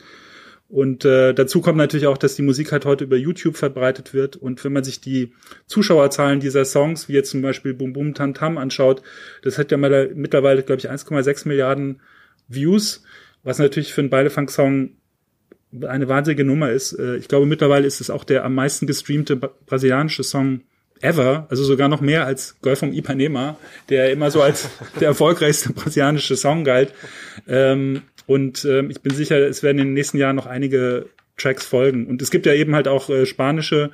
Und 0.68 1.04
äh, 1.04 1.32
dazu 1.32 1.60
kommt 1.60 1.78
natürlich 1.78 2.08
auch, 2.08 2.18
dass 2.18 2.34
die 2.34 2.42
Musik 2.42 2.72
halt 2.72 2.84
heute 2.86 3.04
über 3.04 3.16
YouTube 3.16 3.56
verbreitet 3.56 4.14
wird. 4.14 4.36
Und 4.36 4.64
wenn 4.64 4.72
man 4.72 4.82
sich 4.82 5.00
die 5.00 5.32
Zuschauerzahlen 5.66 6.40
dieser 6.40 6.64
Songs, 6.64 7.08
wie 7.08 7.12
jetzt 7.12 7.30
zum 7.30 7.42
Beispiel 7.42 7.72
Boom 7.72 7.92
Boom 7.92 8.14
Tam 8.14 8.34
Tam 8.34 8.58
anschaut, 8.58 9.02
das 9.42 9.58
hat 9.58 9.70
ja 9.70 9.76
mittlerweile, 9.76 10.62
glaube 10.64 10.80
ich, 10.80 10.90
1,6 10.90 11.46
Milliarden 11.46 12.00
Views, 12.48 13.04
was 13.44 13.58
natürlich 13.58 13.92
für 13.92 14.00
einen 14.00 14.10
Beilefunk-Song 14.10 14.90
eine 15.86 16.08
wahnsinnige 16.08 16.44
Nummer 16.44 16.70
ist. 16.70 16.92
Äh, 16.98 17.16
ich 17.16 17.28
glaube, 17.28 17.46
mittlerweile 17.46 17.86
ist 17.86 18.00
es 18.00 18.10
auch 18.10 18.24
der 18.24 18.44
am 18.44 18.54
meisten 18.54 18.86
gestreamte 18.86 19.36
brasilianische 19.36 20.24
Song 20.24 20.62
ever, 21.00 21.46
also 21.50 21.64
sogar 21.64 21.88
noch 21.88 22.00
mehr 22.00 22.26
als 22.26 22.56
Golf 22.62 22.78
vom 22.80 22.92
Ipanema, 22.92 23.56
der 23.88 24.10
immer 24.12 24.30
so 24.30 24.42
als 24.42 24.68
der 25.00 25.08
erfolgreichste 25.08 25.72
brasilianische 25.72 26.36
Song 26.36 26.64
galt. 26.64 26.92
Ähm, 27.46 28.02
und 28.26 28.64
ähm, 28.64 28.90
ich 28.90 29.00
bin 29.00 29.14
sicher, 29.14 29.38
es 29.38 29.62
werden 29.62 29.78
in 29.78 29.88
den 29.88 29.94
nächsten 29.94 30.18
Jahren 30.18 30.36
noch 30.36 30.46
einige 30.46 31.06
Tracks 31.36 31.66
folgen. 31.66 32.06
Und 32.06 32.22
es 32.22 32.30
gibt 32.30 32.46
ja 32.46 32.54
eben 32.54 32.74
halt 32.74 32.88
auch 32.88 33.10
äh, 33.10 33.26
spanische 33.26 33.90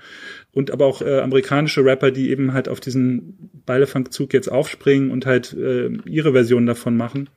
und 0.52 0.70
aber 0.70 0.86
auch 0.86 1.02
äh, 1.02 1.20
amerikanische 1.20 1.84
Rapper, 1.84 2.10
die 2.10 2.30
eben 2.30 2.52
halt 2.52 2.68
auf 2.68 2.80
diesen 2.80 3.50
Beilefunk-Zug 3.66 4.32
jetzt 4.32 4.50
aufspringen 4.50 5.10
und 5.10 5.26
halt 5.26 5.52
äh, 5.52 5.88
ihre 6.06 6.32
Version 6.32 6.66
davon 6.66 6.96
machen. 6.96 7.30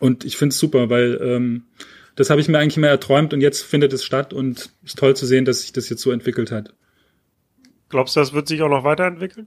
Und 0.00 0.24
ich 0.24 0.36
finde 0.36 0.52
es 0.52 0.58
super, 0.58 0.90
weil 0.90 1.18
ähm, 1.22 1.64
das 2.16 2.30
habe 2.30 2.40
ich 2.40 2.48
mir 2.48 2.58
eigentlich 2.58 2.76
immer 2.76 2.88
erträumt 2.88 3.32
und 3.32 3.40
jetzt 3.40 3.62
findet 3.62 3.92
es 3.92 4.04
statt 4.04 4.32
und 4.32 4.70
ist 4.84 4.98
toll 4.98 5.16
zu 5.16 5.26
sehen, 5.26 5.44
dass 5.44 5.62
sich 5.62 5.72
das 5.72 5.88
jetzt 5.88 6.02
so 6.02 6.10
entwickelt 6.10 6.50
hat. 6.50 6.74
Glaubst 7.90 8.16
du, 8.16 8.20
das 8.20 8.32
wird 8.32 8.48
sich 8.48 8.62
auch 8.62 8.68
noch 8.68 8.84
weiterentwickeln? 8.84 9.46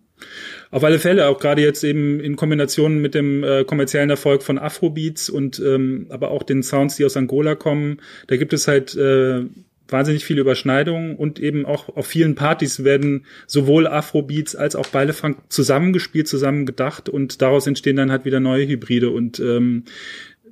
Auf 0.72 0.84
alle 0.84 1.00
Fälle, 1.00 1.28
auch 1.28 1.40
gerade 1.40 1.62
jetzt 1.62 1.84
eben 1.84 2.20
in 2.20 2.36
Kombination 2.36 3.00
mit 3.00 3.16
dem 3.16 3.44
äh, 3.44 3.64
kommerziellen 3.64 4.10
Erfolg 4.10 4.44
von 4.44 4.58
Afrobeats 4.58 5.30
und 5.30 5.60
ähm, 5.60 6.08
aber 6.10 6.32
auch 6.32 6.44
den 6.44 6.64
Sounds, 6.64 6.96
die 6.96 7.06
aus 7.06 7.18
Angola 7.18 7.56
kommen. 7.56 8.00
Da 8.28 8.38
gibt 8.38 8.54
es 8.54 8.68
halt 8.68 8.96
äh, 8.96 9.44
wahnsinnig 9.90 10.26
viele 10.26 10.42
Überschneidungen 10.42 11.16
und 11.16 11.40
eben 11.40 11.66
auch 11.66 11.96
auf 11.96 12.08
vielen 12.08 12.36
Partys 12.36 12.84
werden 12.84 13.26
sowohl 13.46 13.88
Afrobeats 13.88 14.56
als 14.56 14.76
auch 14.76 14.88
Beilefunk 14.88 15.38
zusammengespielt, 15.50 16.28
zusammen 16.28 16.66
gedacht 16.66 17.10
und 17.10 17.42
daraus 17.42 17.68
entstehen 17.68 17.96
dann 17.96 18.12
halt 18.12 18.26
wieder 18.26 18.40
neue 18.40 18.68
Hybride 18.68 19.10
und 19.10 19.40
ähm, 19.40 19.86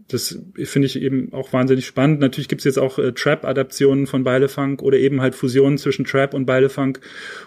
das 0.07 0.39
finde 0.55 0.85
ich 0.85 1.01
eben 1.01 1.33
auch 1.33 1.51
wahnsinnig 1.51 1.85
spannend. 1.85 2.19
Natürlich 2.19 2.47
gibt 2.47 2.61
es 2.61 2.65
jetzt 2.65 2.77
auch 2.77 2.99
äh, 2.99 3.11
Trap-Adaptionen 3.11 4.05
von 4.05 4.23
Beilefunk 4.23 4.81
oder 4.81 4.97
eben 4.97 5.21
halt 5.21 5.33
Fusionen 5.35 5.77
zwischen 5.77 6.05
Trap 6.05 6.33
und 6.33 6.45
Beilefunk. 6.45 6.99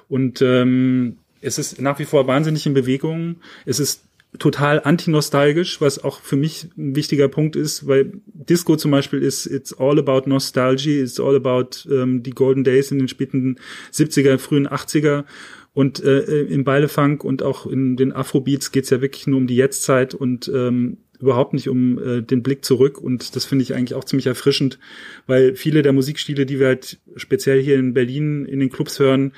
Und 0.09 0.43
ähm, 0.43 1.19
es 1.41 1.59
ist 1.59 1.81
nach 1.81 1.99
wie 2.01 2.05
vor 2.05 2.27
wahnsinnig 2.27 2.67
in 2.67 2.75
Bewegung. 2.75 3.37
Es 3.65 3.79
ist 3.79 4.03
total 4.39 4.81
antinostalgisch, 4.85 5.81
was 5.81 6.03
auch 6.03 6.21
für 6.21 6.37
mich 6.37 6.67
ein 6.77 6.95
wichtiger 6.95 7.29
Punkt 7.29 7.57
ist, 7.57 7.87
weil 7.87 8.13
Disco 8.27 8.77
zum 8.77 8.91
Beispiel 8.91 9.23
ist 9.23 9.47
it's 9.47 9.73
all 9.73 9.99
about 9.99 10.29
Nostalgie, 10.29 11.01
it's 11.01 11.19
all 11.19 11.35
about 11.35 11.89
ähm, 11.91 12.23
die 12.23 12.33
Golden 12.33 12.65
Days 12.65 12.91
in 12.91 12.99
den 12.99 13.09
späten 13.09 13.59
70er, 13.93 14.37
frühen 14.39 14.69
80er 14.69 15.25
und 15.73 16.03
äh, 16.03 16.43
im 16.43 16.65
Beilefunk 16.65 17.25
und 17.25 17.43
auch 17.43 17.67
in 17.67 17.97
den 17.97 18.13
Afrobeats 18.13 18.71
geht's 18.71 18.91
ja 18.91 19.01
wirklich 19.01 19.27
nur 19.27 19.39
um 19.39 19.47
die 19.47 19.57
Jetztzeit 19.57 20.13
und 20.13 20.51
ähm, 20.55 20.99
überhaupt 21.21 21.53
nicht 21.53 21.69
um 21.69 21.99
äh, 21.99 22.23
den 22.23 22.43
Blick 22.43 22.65
zurück. 22.65 22.99
Und 22.99 23.37
das 23.37 23.45
finde 23.45 23.63
ich 23.63 23.75
eigentlich 23.75 23.95
auch 23.95 24.05
ziemlich 24.05 24.27
erfrischend, 24.27 24.79
weil 25.27 25.55
viele 25.55 25.83
der 25.83 25.93
Musikstile, 25.93 26.47
die 26.47 26.59
wir 26.59 26.69
halt 26.69 26.99
speziell 27.17 27.63
hier 27.63 27.79
in 27.79 27.95
Berlin 27.95 28.45
in 28.45 28.61
den 28.61 28.71
Clubs 28.71 28.99
hören, 28.99 29.33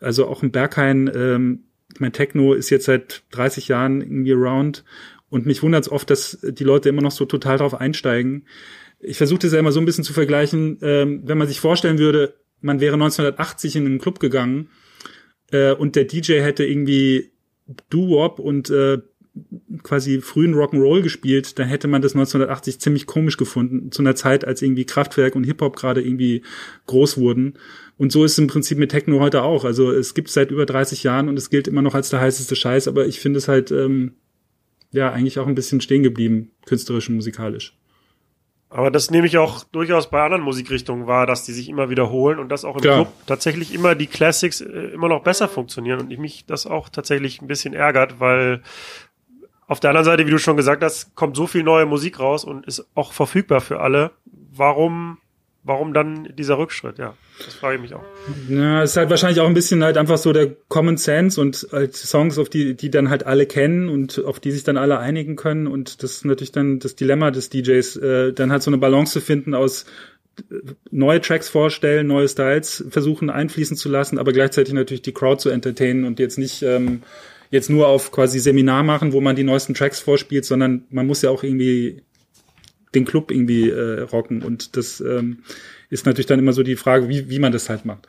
also 0.00 0.26
auch 0.26 0.42
im 0.42 0.50
Berghain, 0.50 1.10
ähm, 1.14 1.64
mein 1.98 2.12
Techno 2.12 2.54
ist 2.54 2.70
jetzt 2.70 2.86
seit 2.86 3.22
30 3.30 3.68
Jahren 3.68 4.00
irgendwie 4.00 4.32
around. 4.32 4.84
Und 5.30 5.46
mich 5.46 5.62
wundert 5.62 5.84
es 5.84 5.92
oft, 5.92 6.10
dass 6.10 6.38
die 6.42 6.64
Leute 6.64 6.88
immer 6.88 7.02
noch 7.02 7.10
so 7.10 7.24
total 7.24 7.58
drauf 7.58 7.74
einsteigen. 7.74 8.46
Ich 9.00 9.16
versuche 9.16 9.40
das 9.40 9.52
ja 9.52 9.58
immer 9.58 9.72
so 9.72 9.80
ein 9.80 9.86
bisschen 9.86 10.04
zu 10.04 10.12
vergleichen, 10.12 10.78
ähm, 10.82 11.22
wenn 11.24 11.38
man 11.38 11.48
sich 11.48 11.60
vorstellen 11.60 11.98
würde, 11.98 12.34
man 12.60 12.80
wäre 12.80 12.94
1980 12.94 13.76
in 13.76 13.86
einen 13.86 13.98
Club 13.98 14.20
gegangen 14.20 14.70
äh, 15.50 15.72
und 15.72 15.96
der 15.96 16.04
DJ 16.04 16.40
hätte 16.40 16.64
irgendwie 16.64 17.32
Doo-Wop 17.90 18.38
und 18.38 18.70
äh, 18.70 18.98
quasi 19.82 20.20
frühen 20.20 20.54
Rock'n'Roll 20.54 21.02
gespielt, 21.02 21.58
dann 21.58 21.68
hätte 21.68 21.88
man 21.88 22.02
das 22.02 22.14
1980 22.14 22.80
ziemlich 22.80 23.06
komisch 23.06 23.36
gefunden, 23.36 23.90
zu 23.90 24.02
einer 24.02 24.14
Zeit, 24.14 24.44
als 24.44 24.62
irgendwie 24.62 24.84
Kraftwerk 24.84 25.34
und 25.34 25.44
Hip-Hop 25.44 25.76
gerade 25.76 26.02
irgendwie 26.02 26.42
groß 26.86 27.18
wurden. 27.18 27.54
Und 27.96 28.12
so 28.12 28.24
ist 28.24 28.32
es 28.32 28.38
im 28.38 28.46
Prinzip 28.46 28.78
mit 28.78 28.90
Techno 28.90 29.20
heute 29.20 29.42
auch. 29.42 29.64
Also 29.64 29.90
es 29.90 30.14
gibt 30.14 30.30
seit 30.30 30.50
über 30.50 30.66
30 30.66 31.02
Jahren 31.02 31.28
und 31.28 31.36
es 31.36 31.50
gilt 31.50 31.68
immer 31.68 31.82
noch 31.82 31.94
als 31.94 32.10
der 32.10 32.20
heißeste 32.20 32.56
Scheiß, 32.56 32.88
aber 32.88 33.06
ich 33.06 33.20
finde 33.20 33.38
es 33.38 33.48
halt 33.48 33.70
ähm, 33.70 34.14
ja 34.92 35.12
eigentlich 35.12 35.38
auch 35.38 35.46
ein 35.46 35.54
bisschen 35.54 35.80
stehen 35.80 36.02
geblieben, 36.02 36.50
künstlerisch 36.66 37.08
und 37.08 37.16
musikalisch. 37.16 37.76
Aber 38.74 38.90
das 38.90 39.08
nehme 39.08 39.28
ich 39.28 39.38
auch 39.38 39.62
durchaus 39.62 40.10
bei 40.10 40.20
anderen 40.24 40.42
Musikrichtungen 40.42 41.06
wahr, 41.06 41.26
dass 41.26 41.44
die 41.44 41.52
sich 41.52 41.68
immer 41.68 41.90
wiederholen 41.90 42.40
und 42.40 42.48
dass 42.48 42.64
auch 42.64 42.74
im 42.74 42.82
Klar. 42.82 43.04
Club 43.04 43.12
tatsächlich 43.24 43.72
immer 43.72 43.94
die 43.94 44.08
Classics 44.08 44.60
äh, 44.60 44.66
immer 44.66 45.08
noch 45.08 45.22
besser 45.22 45.46
funktionieren 45.46 46.00
und 46.00 46.10
ich 46.10 46.18
mich 46.18 46.44
das 46.46 46.66
auch 46.66 46.88
tatsächlich 46.88 47.40
ein 47.40 47.46
bisschen 47.46 47.72
ärgert, 47.72 48.18
weil 48.18 48.62
auf 49.66 49.80
der 49.80 49.90
anderen 49.90 50.04
Seite, 50.04 50.26
wie 50.26 50.30
du 50.30 50.38
schon 50.38 50.56
gesagt 50.56 50.82
hast, 50.82 51.14
kommt 51.14 51.36
so 51.36 51.46
viel 51.46 51.62
neue 51.62 51.86
Musik 51.86 52.20
raus 52.20 52.44
und 52.44 52.66
ist 52.66 52.86
auch 52.94 53.12
verfügbar 53.12 53.60
für 53.60 53.80
alle. 53.80 54.10
Warum, 54.52 55.18
warum 55.62 55.94
dann 55.94 56.28
dieser 56.36 56.58
Rückschritt? 56.58 56.98
Ja, 56.98 57.14
das 57.44 57.54
frage 57.54 57.76
ich 57.76 57.80
mich 57.80 57.94
auch. 57.94 58.04
Ja, 58.48 58.82
es 58.82 58.90
ist 58.90 58.96
halt 58.98 59.10
wahrscheinlich 59.10 59.40
auch 59.40 59.46
ein 59.46 59.54
bisschen 59.54 59.82
halt 59.82 59.96
einfach 59.96 60.18
so 60.18 60.32
der 60.32 60.54
Common 60.68 60.98
Sense 60.98 61.40
und 61.40 61.66
halt 61.72 61.96
Songs, 61.96 62.38
auf 62.38 62.50
die, 62.50 62.74
die 62.74 62.90
dann 62.90 63.08
halt 63.08 63.24
alle 63.24 63.46
kennen 63.46 63.88
und 63.88 64.22
auf 64.24 64.38
die 64.38 64.50
sich 64.50 64.64
dann 64.64 64.76
alle 64.76 64.98
einigen 64.98 65.34
können. 65.34 65.66
Und 65.66 66.02
das 66.02 66.12
ist 66.12 66.24
natürlich 66.26 66.52
dann 66.52 66.78
das 66.78 66.94
Dilemma 66.94 67.30
des 67.30 67.48
DJs, 67.48 67.96
äh, 67.96 68.32
dann 68.34 68.52
halt 68.52 68.62
so 68.62 68.70
eine 68.70 68.78
Balance 68.78 69.14
zu 69.14 69.20
finden 69.22 69.54
aus 69.54 69.86
äh, 70.50 70.56
neue 70.90 71.22
Tracks 71.22 71.48
vorstellen, 71.48 72.06
neue 72.06 72.28
Styles 72.28 72.84
versuchen 72.90 73.30
einfließen 73.30 73.78
zu 73.78 73.88
lassen, 73.88 74.18
aber 74.18 74.32
gleichzeitig 74.32 74.74
natürlich 74.74 75.02
die 75.02 75.14
Crowd 75.14 75.40
zu 75.40 75.48
entertainen 75.48 76.04
und 76.04 76.18
jetzt 76.18 76.36
nicht 76.36 76.62
ähm, 76.62 77.02
jetzt 77.50 77.70
nur 77.70 77.88
auf 77.88 78.10
quasi 78.10 78.38
Seminar 78.38 78.82
machen, 78.82 79.12
wo 79.12 79.20
man 79.20 79.36
die 79.36 79.44
neuesten 79.44 79.74
Tracks 79.74 80.00
vorspielt, 80.00 80.44
sondern 80.44 80.84
man 80.90 81.06
muss 81.06 81.22
ja 81.22 81.30
auch 81.30 81.42
irgendwie 81.42 82.02
den 82.94 83.04
Club 83.04 83.30
irgendwie 83.30 83.70
äh, 83.70 84.00
rocken. 84.02 84.42
Und 84.42 84.76
das 84.76 85.00
ähm, 85.00 85.42
ist 85.90 86.06
natürlich 86.06 86.26
dann 86.26 86.38
immer 86.38 86.52
so 86.52 86.62
die 86.62 86.76
Frage, 86.76 87.08
wie, 87.08 87.28
wie 87.28 87.38
man 87.38 87.52
das 87.52 87.68
halt 87.68 87.84
macht. 87.84 88.08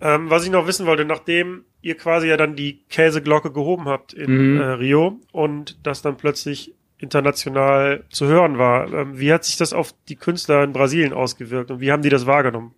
Ähm, 0.00 0.28
was 0.30 0.44
ich 0.44 0.50
noch 0.50 0.66
wissen 0.66 0.86
wollte, 0.86 1.04
nachdem 1.04 1.64
ihr 1.80 1.96
quasi 1.96 2.28
ja 2.28 2.36
dann 2.36 2.56
die 2.56 2.84
Käseglocke 2.88 3.50
gehoben 3.50 3.86
habt 3.86 4.12
in 4.12 4.54
mhm. 4.54 4.60
äh, 4.60 4.64
Rio 4.64 5.20
und 5.32 5.78
das 5.86 6.02
dann 6.02 6.16
plötzlich 6.16 6.74
international 6.98 8.04
zu 8.10 8.26
hören 8.26 8.58
war, 8.58 8.92
ähm, 8.92 9.18
wie 9.18 9.32
hat 9.32 9.44
sich 9.44 9.56
das 9.56 9.72
auf 9.72 9.94
die 10.08 10.16
Künstler 10.16 10.64
in 10.64 10.72
Brasilien 10.72 11.12
ausgewirkt 11.12 11.70
und 11.70 11.80
wie 11.80 11.92
haben 11.92 12.02
die 12.02 12.08
das 12.08 12.26
wahrgenommen? 12.26 12.74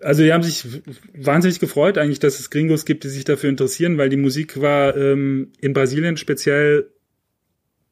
Also 0.00 0.22
die 0.22 0.32
haben 0.32 0.42
sich 0.42 0.82
wahnsinnig 1.14 1.60
gefreut 1.60 1.96
eigentlich, 1.96 2.18
dass 2.18 2.40
es 2.40 2.50
Gringos 2.50 2.84
gibt, 2.84 3.04
die 3.04 3.08
sich 3.08 3.24
dafür 3.24 3.50
interessieren, 3.50 3.98
weil 3.98 4.08
die 4.08 4.16
Musik 4.16 4.60
war 4.60 4.96
ähm, 4.96 5.52
in 5.60 5.72
Brasilien 5.72 6.16
speziell 6.16 6.90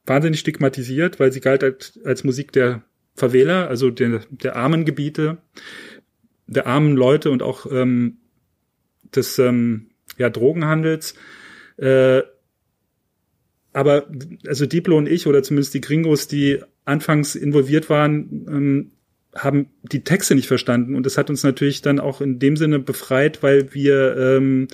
wahnsinnig 0.05 0.41
stigmatisiert, 0.41 1.21
weil 1.21 1.33
sie 1.33 1.41
galt 1.41 1.63
als, 1.63 1.99
als 2.05 2.25
Musik 2.25 2.53
der 2.53 2.83
Favela, 3.15 3.67
also 3.67 3.91
der, 3.91 4.23
der 4.31 4.57
armen 4.57 4.85
Gebiete, 4.85 5.39
der 6.47 6.67
armen 6.67 6.97
Leute 6.97 7.31
und 7.31 7.43
auch 7.43 7.67
ähm, 7.71 8.19
des 9.15 9.39
ähm, 9.39 9.91
ja, 10.19 10.31
Drogenhandels. 10.31 11.15
Äh, 11.77 12.23
aber 13.73 14.09
also 14.47 14.67
Diplo 14.67 14.97
und 14.97 15.09
ich 15.09 15.27
oder 15.27 15.43
zumindest 15.43 15.75
die 15.75 15.81
Gringos, 15.81 16.29
die 16.29 16.61
anfangs 16.85 17.35
involviert 17.35 17.89
waren, 17.89 18.47
ähm, 18.49 18.93
haben 19.35 19.71
die 19.83 20.05
Texte 20.05 20.35
nicht 20.35 20.47
verstanden 20.47 20.95
und 20.95 21.07
das 21.07 21.19
hat 21.19 21.31
uns 21.31 21.43
natürlich 21.43 21.83
dann 21.83 21.99
auch 21.99 22.21
in 22.21 22.39
dem 22.39 22.57
Sinne 22.57 22.79
befreit, 22.79 23.43
weil 23.43 23.75
wir 23.75 24.17
ähm, 24.17 24.69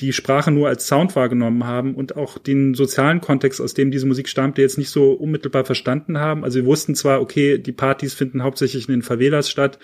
die 0.00 0.12
Sprache 0.12 0.50
nur 0.50 0.68
als 0.68 0.86
Sound 0.86 1.14
wahrgenommen 1.14 1.66
haben 1.66 1.94
und 1.94 2.16
auch 2.16 2.38
den 2.38 2.74
sozialen 2.74 3.20
Kontext, 3.20 3.60
aus 3.60 3.74
dem 3.74 3.90
diese 3.90 4.06
Musik 4.06 4.28
stammte, 4.28 4.62
jetzt 4.62 4.78
nicht 4.78 4.90
so 4.90 5.12
unmittelbar 5.12 5.64
verstanden 5.64 6.18
haben. 6.18 6.42
Also 6.42 6.60
wir 6.60 6.66
wussten 6.66 6.94
zwar, 6.94 7.20
okay, 7.20 7.58
die 7.58 7.72
Partys 7.72 8.14
finden 8.14 8.42
hauptsächlich 8.42 8.88
in 8.88 8.94
den 8.94 9.02
Favelas 9.02 9.50
statt, 9.50 9.78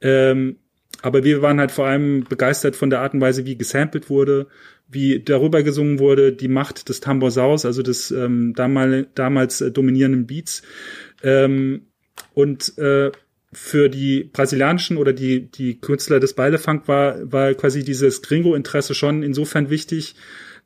ähm, 0.00 0.56
aber 1.02 1.24
wir 1.24 1.42
waren 1.42 1.60
halt 1.60 1.70
vor 1.70 1.86
allem 1.86 2.24
begeistert 2.24 2.76
von 2.76 2.90
der 2.90 3.00
Art 3.00 3.14
und 3.14 3.20
Weise, 3.20 3.46
wie 3.46 3.56
gesampelt 3.56 4.10
wurde, 4.10 4.48
wie 4.88 5.22
darüber 5.22 5.62
gesungen 5.62 5.98
wurde, 5.98 6.32
die 6.32 6.48
Macht 6.48 6.88
des 6.88 7.00
Tamborsaus, 7.00 7.64
also 7.64 7.82
des 7.82 8.10
ähm, 8.10 8.54
damals, 8.54 9.08
damals 9.14 9.60
äh, 9.60 9.70
dominierenden 9.70 10.26
Beats. 10.26 10.62
Ähm, 11.22 11.86
und 12.32 12.78
äh, 12.78 13.10
für 13.54 13.88
die 13.88 14.30
brasilianischen 14.32 14.96
oder 14.96 15.12
die, 15.12 15.50
die 15.50 15.80
Künstler 15.80 16.20
des 16.20 16.34
Beilefunk 16.34 16.88
war, 16.88 17.32
war 17.32 17.54
quasi 17.54 17.84
dieses 17.84 18.22
Gringo-Interesse 18.22 18.94
schon 18.94 19.22
insofern 19.22 19.70
wichtig, 19.70 20.14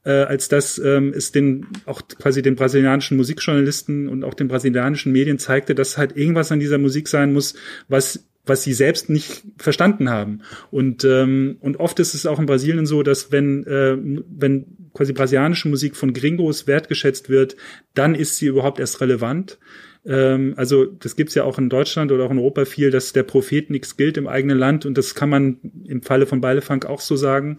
äh, 0.04 0.10
als 0.10 0.48
dass 0.48 0.78
ähm, 0.78 1.12
es 1.14 1.32
den 1.32 1.66
auch 1.86 2.02
quasi 2.18 2.42
den 2.42 2.56
brasilianischen 2.56 3.16
Musikjournalisten 3.16 4.08
und 4.08 4.24
auch 4.24 4.34
den 4.34 4.48
brasilianischen 4.48 5.12
Medien 5.12 5.38
zeigte, 5.38 5.74
dass 5.74 5.98
halt 5.98 6.16
irgendwas 6.16 6.52
an 6.52 6.60
dieser 6.60 6.78
Musik 6.78 7.08
sein 7.08 7.32
muss, 7.32 7.54
was 7.88 8.24
was 8.48 8.62
sie 8.62 8.72
selbst 8.72 9.10
nicht 9.10 9.42
verstanden 9.58 10.08
haben. 10.08 10.40
Und, 10.70 11.04
ähm, 11.04 11.58
und 11.60 11.78
oft 11.78 12.00
ist 12.00 12.14
es 12.14 12.26
auch 12.26 12.38
in 12.38 12.46
Brasilien 12.46 12.86
so, 12.86 13.02
dass 13.02 13.30
wenn, 13.30 13.66
äh, 13.66 13.96
wenn 13.98 14.64
quasi 14.94 15.12
brasilianische 15.12 15.68
Musik 15.68 15.96
von 15.96 16.12
Gringos 16.12 16.66
wertgeschätzt 16.66 17.28
wird, 17.28 17.56
dann 17.94 18.14
ist 18.14 18.36
sie 18.36 18.46
überhaupt 18.46 18.80
erst 18.80 19.00
relevant. 19.00 19.58
Ähm, 20.06 20.54
also 20.56 20.84
das 20.86 21.16
gibt's 21.16 21.34
ja 21.34 21.44
auch 21.44 21.58
in 21.58 21.68
Deutschland 21.68 22.12
oder 22.12 22.24
auch 22.24 22.30
in 22.30 22.38
Europa 22.38 22.64
viel, 22.64 22.90
dass 22.90 23.12
der 23.12 23.22
Prophet 23.22 23.70
nichts 23.70 23.96
gilt 23.96 24.16
im 24.16 24.26
eigenen 24.26 24.58
Land 24.58 24.86
und 24.86 24.96
das 24.98 25.14
kann 25.14 25.28
man 25.28 25.58
im 25.84 26.02
Falle 26.02 26.26
von 26.26 26.40
Beilefunk 26.40 26.86
auch 26.86 27.00
so 27.00 27.16
sagen. 27.16 27.56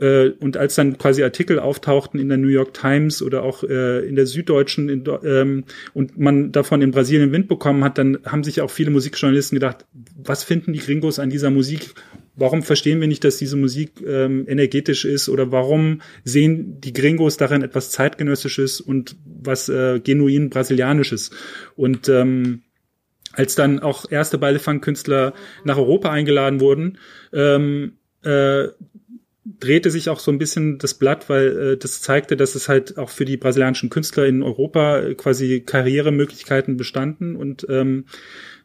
Äh, 0.00 0.30
und 0.40 0.56
als 0.56 0.76
dann 0.76 0.96
quasi 0.96 1.24
Artikel 1.24 1.58
auftauchten 1.58 2.20
in 2.20 2.28
der 2.28 2.38
New 2.38 2.48
York 2.48 2.74
Times 2.74 3.20
oder 3.20 3.42
auch 3.42 3.64
äh, 3.64 4.06
in 4.06 4.14
der 4.14 4.26
Süddeutschen 4.26 4.88
in, 4.88 5.04
ähm, 5.24 5.64
und 5.92 6.18
man 6.18 6.52
davon 6.52 6.82
in 6.82 6.92
Brasilien 6.92 7.32
Wind 7.32 7.48
bekommen 7.48 7.82
hat, 7.82 7.98
dann 7.98 8.18
haben 8.24 8.44
sich 8.44 8.60
auch 8.60 8.70
viele 8.70 8.90
Musikjournalisten 8.90 9.56
gedacht, 9.56 9.86
was 10.16 10.44
finden 10.44 10.72
die 10.72 10.78
Gringos 10.78 11.18
an 11.18 11.30
dieser 11.30 11.50
Musik? 11.50 11.94
Warum 12.40 12.62
verstehen 12.62 13.00
wir 13.00 13.08
nicht, 13.08 13.24
dass 13.24 13.36
diese 13.36 13.56
Musik 13.56 14.00
ähm, 14.06 14.46
energetisch 14.46 15.04
ist 15.04 15.28
oder 15.28 15.50
warum 15.50 16.02
sehen 16.22 16.80
die 16.80 16.92
Gringos 16.92 17.36
darin 17.36 17.62
etwas 17.62 17.90
zeitgenössisches 17.90 18.80
und 18.80 19.16
was 19.24 19.68
äh, 19.68 19.98
genuin 19.98 20.48
brasilianisches? 20.48 21.32
Und 21.74 22.08
ähm, 22.08 22.62
als 23.32 23.56
dann 23.56 23.80
auch 23.80 24.08
erste 24.08 24.38
Beilefang-Künstler 24.38 25.34
nach 25.64 25.78
Europa 25.78 26.10
eingeladen 26.10 26.60
wurden, 26.60 26.98
ähm, 27.32 27.94
äh, 28.22 28.68
drehte 29.60 29.90
sich 29.90 30.08
auch 30.08 30.20
so 30.20 30.30
ein 30.30 30.38
bisschen 30.38 30.78
das 30.78 30.94
Blatt, 30.94 31.28
weil 31.28 31.58
äh, 31.58 31.76
das 31.76 32.00
zeigte, 32.00 32.36
dass 32.36 32.54
es 32.54 32.68
halt 32.68 32.98
auch 32.98 33.10
für 33.10 33.24
die 33.24 33.36
brasilianischen 33.36 33.90
Künstler 33.90 34.26
in 34.26 34.42
Europa 34.42 35.00
äh, 35.00 35.14
quasi 35.14 35.60
Karrieremöglichkeiten 35.60 36.76
bestanden 36.76 37.36
und 37.36 37.66
ähm, 37.68 38.04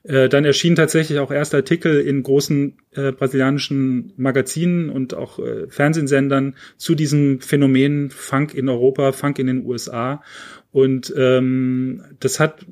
äh, 0.03 0.27
dann 0.27 0.45
erschienen 0.45 0.75
tatsächlich 0.75 1.19
auch 1.19 1.31
erste 1.31 1.57
Artikel 1.57 2.01
in 2.01 2.23
großen 2.23 2.77
äh, 2.91 3.11
brasilianischen 3.11 4.13
Magazinen 4.17 4.89
und 4.89 5.13
auch 5.13 5.39
äh, 5.39 5.67
Fernsehsendern 5.69 6.55
zu 6.77 6.93
diesem 6.93 7.39
Phänomen 7.39 8.09
Funk 8.09 8.53
in 8.53 8.67
Europa, 8.67 9.13
Funk 9.13 9.39
in 9.39 9.47
den 9.47 9.65
USA. 9.65 10.21
Und 10.71 11.13
ähm, 11.15 12.03
das 12.19 12.39
hat 12.39 12.65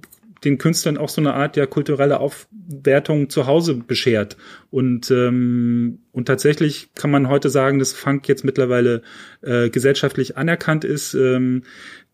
den 0.43 0.57
Künstlern 0.57 0.97
auch 0.97 1.09
so 1.09 1.21
eine 1.21 1.33
Art 1.33 1.55
ja 1.55 1.65
kulturelle 1.65 2.19
Aufwertung 2.19 3.29
zu 3.29 3.45
Hause 3.45 3.75
beschert. 3.75 4.37
Und, 4.71 5.11
ähm, 5.11 5.99
und 6.11 6.25
tatsächlich 6.25 6.89
kann 6.95 7.11
man 7.11 7.29
heute 7.29 7.49
sagen, 7.49 7.77
dass 7.77 7.93
Funk 7.93 8.27
jetzt 8.27 8.43
mittlerweile 8.43 9.03
äh, 9.41 9.69
gesellschaftlich 9.69 10.37
anerkannt 10.37 10.83
ist. 10.83 11.13
Ähm, 11.13 11.63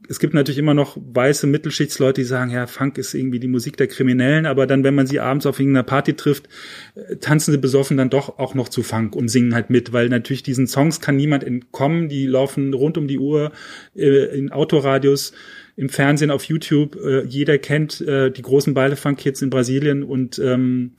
es 0.10 0.20
gibt 0.20 0.34
natürlich 0.34 0.60
immer 0.60 0.74
noch 0.74 0.98
weiße 0.98 1.48
Mittelschichtsleute, 1.48 2.22
die 2.22 2.26
sagen, 2.26 2.52
ja, 2.52 2.68
Funk 2.68 2.98
ist 2.98 3.14
irgendwie 3.14 3.40
die 3.40 3.48
Musik 3.48 3.78
der 3.78 3.88
Kriminellen, 3.88 4.46
aber 4.46 4.68
dann, 4.68 4.84
wenn 4.84 4.96
man 4.96 5.08
sie 5.08 5.20
abends 5.20 5.46
auf 5.46 5.60
irgendeiner 5.60 5.84
Party 5.84 6.14
trifft, 6.14 6.50
äh, 6.96 7.16
tanzen 7.16 7.52
sie 7.52 7.58
besoffen 7.58 7.96
dann 7.96 8.10
doch 8.10 8.40
auch 8.40 8.56
noch 8.56 8.68
zu 8.68 8.84
Funk 8.84 9.16
und 9.16 9.30
singen 9.30 9.56
halt 9.56 9.70
mit, 9.70 9.94
weil 9.94 10.10
natürlich 10.10 10.44
diesen 10.44 10.68
Songs 10.68 11.00
kann 11.00 11.16
niemand 11.16 11.46
entkommen, 11.46 12.10
die 12.10 12.28
laufen 12.28 12.74
rund 12.74 12.98
um 12.98 13.08
die 13.08 13.20
Uhr 13.20 13.54
äh, 13.96 14.38
in 14.38 14.52
Autoradios 14.52 15.32
im 15.78 15.90
Fernsehen, 15.90 16.32
auf 16.32 16.44
YouTube. 16.44 16.98
Äh, 16.98 17.24
jeder 17.26 17.58
kennt 17.58 18.02
äh, 18.02 18.30
die 18.32 18.42
großen 18.42 18.74
Beilefunk-Kids 18.74 19.42
in 19.42 19.50
Brasilien 19.50 20.04
und 20.04 20.40
ähm, 20.40 20.96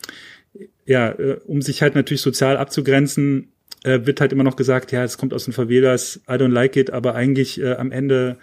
ja, 0.86 1.10
äh, 1.10 1.38
um 1.44 1.60
sich 1.60 1.82
halt 1.82 1.94
natürlich 1.94 2.22
sozial 2.22 2.56
abzugrenzen, 2.56 3.48
äh, 3.84 4.06
wird 4.06 4.20
halt 4.20 4.32
immer 4.32 4.44
noch 4.44 4.56
gesagt, 4.56 4.92
ja, 4.92 5.04
es 5.04 5.18
kommt 5.18 5.34
aus 5.34 5.44
den 5.44 5.52
Favelas, 5.52 6.20
I 6.28 6.32
don't 6.32 6.52
like 6.52 6.76
it, 6.76 6.90
aber 6.90 7.14
eigentlich 7.14 7.60
äh, 7.60 7.74
am 7.74 7.92
Ende 7.92 8.38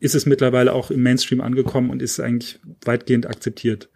ist 0.00 0.14
es 0.14 0.26
mittlerweile 0.26 0.72
auch 0.72 0.90
im 0.90 1.02
Mainstream 1.02 1.40
angekommen 1.40 1.90
und 1.90 2.02
ist 2.02 2.20
eigentlich 2.20 2.60
weitgehend 2.84 3.26
akzeptiert. 3.26 3.88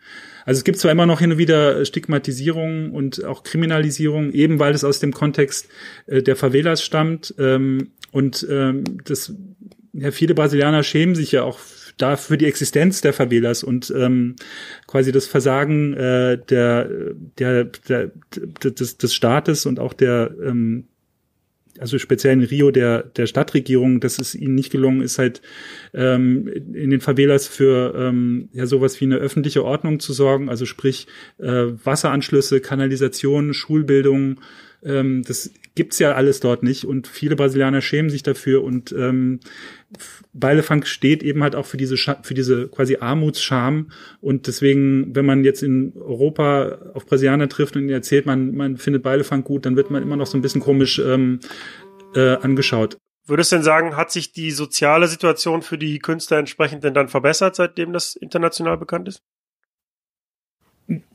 Also 0.45 0.59
es 0.59 0.65
gibt 0.65 0.79
zwar 0.79 0.91
immer 0.91 1.07
noch 1.07 1.21
hin 1.21 1.33
und 1.33 1.39
wieder 1.39 1.85
Stigmatisierung 1.85 2.93
und 2.93 3.25
auch 3.25 3.45
Kriminalisierung, 3.45 4.33
eben 4.33 4.59
weil 4.59 4.75
es 4.75 4.85
aus 4.85 4.99
dem 4.99 5.13
Kontext 5.13 5.69
äh, 6.07 6.23
der 6.23 6.37
Favelas 6.37 6.83
stammt 6.83 7.35
ähm, 7.39 7.93
und 8.11 8.47
ähm, 8.51 8.85
das 9.05 9.33
ja, 9.93 10.11
viele 10.11 10.35
Brasilianer 10.35 10.83
schämen 10.83 11.15
sich 11.15 11.33
ja 11.33 11.43
auch 11.43 11.59
da 11.99 12.17
für 12.17 12.39
die 12.39 12.47
Existenz 12.47 13.01
der 13.01 13.13
Favelas 13.13 13.63
und 13.63 13.93
ähm, 13.97 14.37
quasi 14.87 15.13
das 15.13 15.27
Versagen 15.27 15.93
äh, 15.95 16.39
der, 16.39 16.89
der, 17.39 17.65
der, 17.89 18.11
des, 18.65 18.97
des 18.97 19.15
Staates 19.15 19.67
und 19.67 19.79
auch 19.79 19.93
der 19.93 20.35
ähm, 20.43 20.85
also 21.79 21.99
speziell 21.99 22.35
in 22.35 22.43
Rio 22.43 22.71
der 22.71 23.03
der 23.03 23.27
Stadtregierung, 23.27 24.01
dass 24.01 24.19
es 24.19 24.35
ihnen 24.35 24.55
nicht 24.55 24.71
gelungen 24.71 25.01
ist, 25.01 25.19
halt 25.19 25.41
ähm, 25.95 26.47
in 26.47 26.91
den 26.91 27.01
Favelas 27.01 27.49
für 27.49 27.95
ähm, 27.97 28.51
ja 28.53 28.67
sowas 28.67 29.01
wie 29.01 29.07
eine 29.07 29.17
öffentliche 29.17 29.65
Ordnung 29.65 29.99
zu 29.99 30.13
sorgen, 30.13 30.49
also 30.49 30.67
sprich 30.67 31.07
äh, 31.39 31.65
Wasseranschlüsse, 31.85 32.61
Kanalisation, 32.61 33.55
Schulbildung, 33.55 34.41
ähm, 34.85 35.23
das 35.27 35.51
gibt's 35.75 35.99
ja 35.99 36.13
alles 36.13 36.41
dort 36.41 36.63
nicht 36.63 36.85
und 36.85 37.07
viele 37.07 37.37
Brasilianer 37.37 37.81
schämen 37.81 38.11
sich 38.11 38.23
dafür 38.23 38.63
und 38.63 38.93
ähm, 38.93 39.41
Beilefunk 40.33 40.87
steht 40.87 41.23
eben 41.23 41.43
halt 41.43 41.55
auch 41.55 41.67
für 41.67 41.77
diese 41.77 41.97
für 41.97 42.35
diese 42.35 42.69
quasi 42.69 42.97
Armutsscham 42.97 43.91
und 44.21 44.47
deswegen, 44.47 45.15
wenn 45.15 45.25
man 45.25 45.45
jetzt 45.45 45.63
in 45.63 45.95
Europa 45.97 46.79
auf 46.95 47.07
Brasilianer 47.07 47.49
trifft 47.49 47.77
und 47.77 47.83
ihnen 47.83 47.91
erzählt, 47.91 48.27
man 48.27 48.55
man 48.55 48.77
findet 48.77 49.03
Beilefunk 49.03 49.45
gut, 49.45 49.65
dann 49.67 49.77
wird 49.77 49.91
man 49.91 50.03
immer 50.03 50.17
noch 50.17 50.27
so 50.27 50.37
ein 50.37 50.43
bisschen 50.43 50.61
komisch 50.61 50.99
ähm, 50.99 51.41
äh, 52.15 52.37
angeschaut. 52.37 52.99
Würdest 53.25 53.53
du 53.53 53.57
denn 53.57 53.63
sagen, 53.63 53.97
hat 53.97 54.11
sich 54.11 54.33
die 54.33 54.51
soziale 54.51 55.07
Situation 55.07 55.63
für 55.63 55.79
die 55.79 56.01
Künstler 56.01 56.39
entsprechend 56.39 56.83
denn 56.83 56.95
dann 56.95 57.09
verbessert, 57.09 57.55
seitdem 57.55 57.93
das 57.93 58.17
international 58.17 58.77
bekannt 58.77 59.09
ist? 59.09 59.23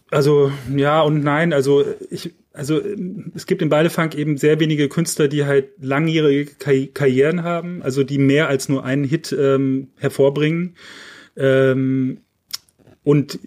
Also 0.09 0.51
ja 0.73 1.01
und 1.01 1.21
nein. 1.21 1.51
Also 1.51 1.83
ich, 2.09 2.33
also 2.57 2.81
es 3.35 3.45
gibt 3.45 3.61
in 3.61 3.69
Beilefunk 3.69 4.15
eben 4.15 4.37
sehr 4.37 4.59
wenige 4.59 4.89
Künstler, 4.89 5.27
die 5.27 5.45
halt 5.45 5.69
langjährige 5.79 6.87
Karrieren 6.87 7.43
haben, 7.43 7.83
also 7.83 8.03
die 8.03 8.17
mehr 8.17 8.47
als 8.47 8.67
nur 8.67 8.83
einen 8.83 9.03
Hit 9.03 9.35
ähm, 9.37 9.89
hervorbringen. 9.97 10.75
Ähm, 11.35 12.21
und 13.03 13.39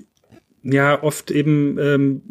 ja, 0.62 1.02
oft 1.02 1.30
eben 1.30 1.76
ähm, 1.78 2.22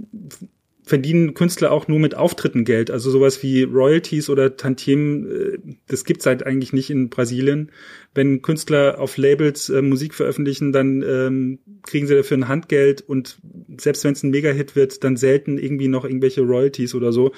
verdienen 0.90 1.36
Künstler 1.36 1.72
auch 1.72 1.88
nur 1.88 2.00
mit 2.00 2.16
Auftritten 2.16 2.66
Geld. 2.66 2.90
Also 2.90 3.12
sowas 3.12 3.44
wie 3.44 3.62
Royalties 3.62 4.30
oder 4.30 4.58
Tantiemen, 4.58 5.32
äh, 5.32 5.58
das 5.88 6.04
gibt's 6.04 6.26
halt 6.26 6.46
eigentlich 6.46 6.74
nicht 6.74 6.90
in 6.90 7.10
Brasilien. 7.10 7.72
Wenn 8.16 8.42
Künstler 8.42 9.00
auf 9.00 9.16
Labels 9.18 9.70
äh, 9.70 9.84
Musik 9.84 10.16
veröffentlichen, 10.16 10.72
dann 10.72 11.04
ähm, 11.04 11.60
kriegen 11.84 12.08
sie 12.08 12.16
dafür 12.16 12.38
ein 12.38 12.48
Handgeld 12.48 13.02
und 13.02 13.38
selbst 13.78 14.04
wenn 14.04 14.14
es 14.14 14.24
ein 14.24 14.32
Mega-Hit 14.32 14.76
wird, 14.76 15.04
dann 15.04 15.16
selten 15.16 15.60
irgendwie 15.60 15.88
noch 15.88 16.06
irgendwelche 16.06 16.42
Royalties 16.42 16.96
oder 16.96 17.14
so. 17.14 17.32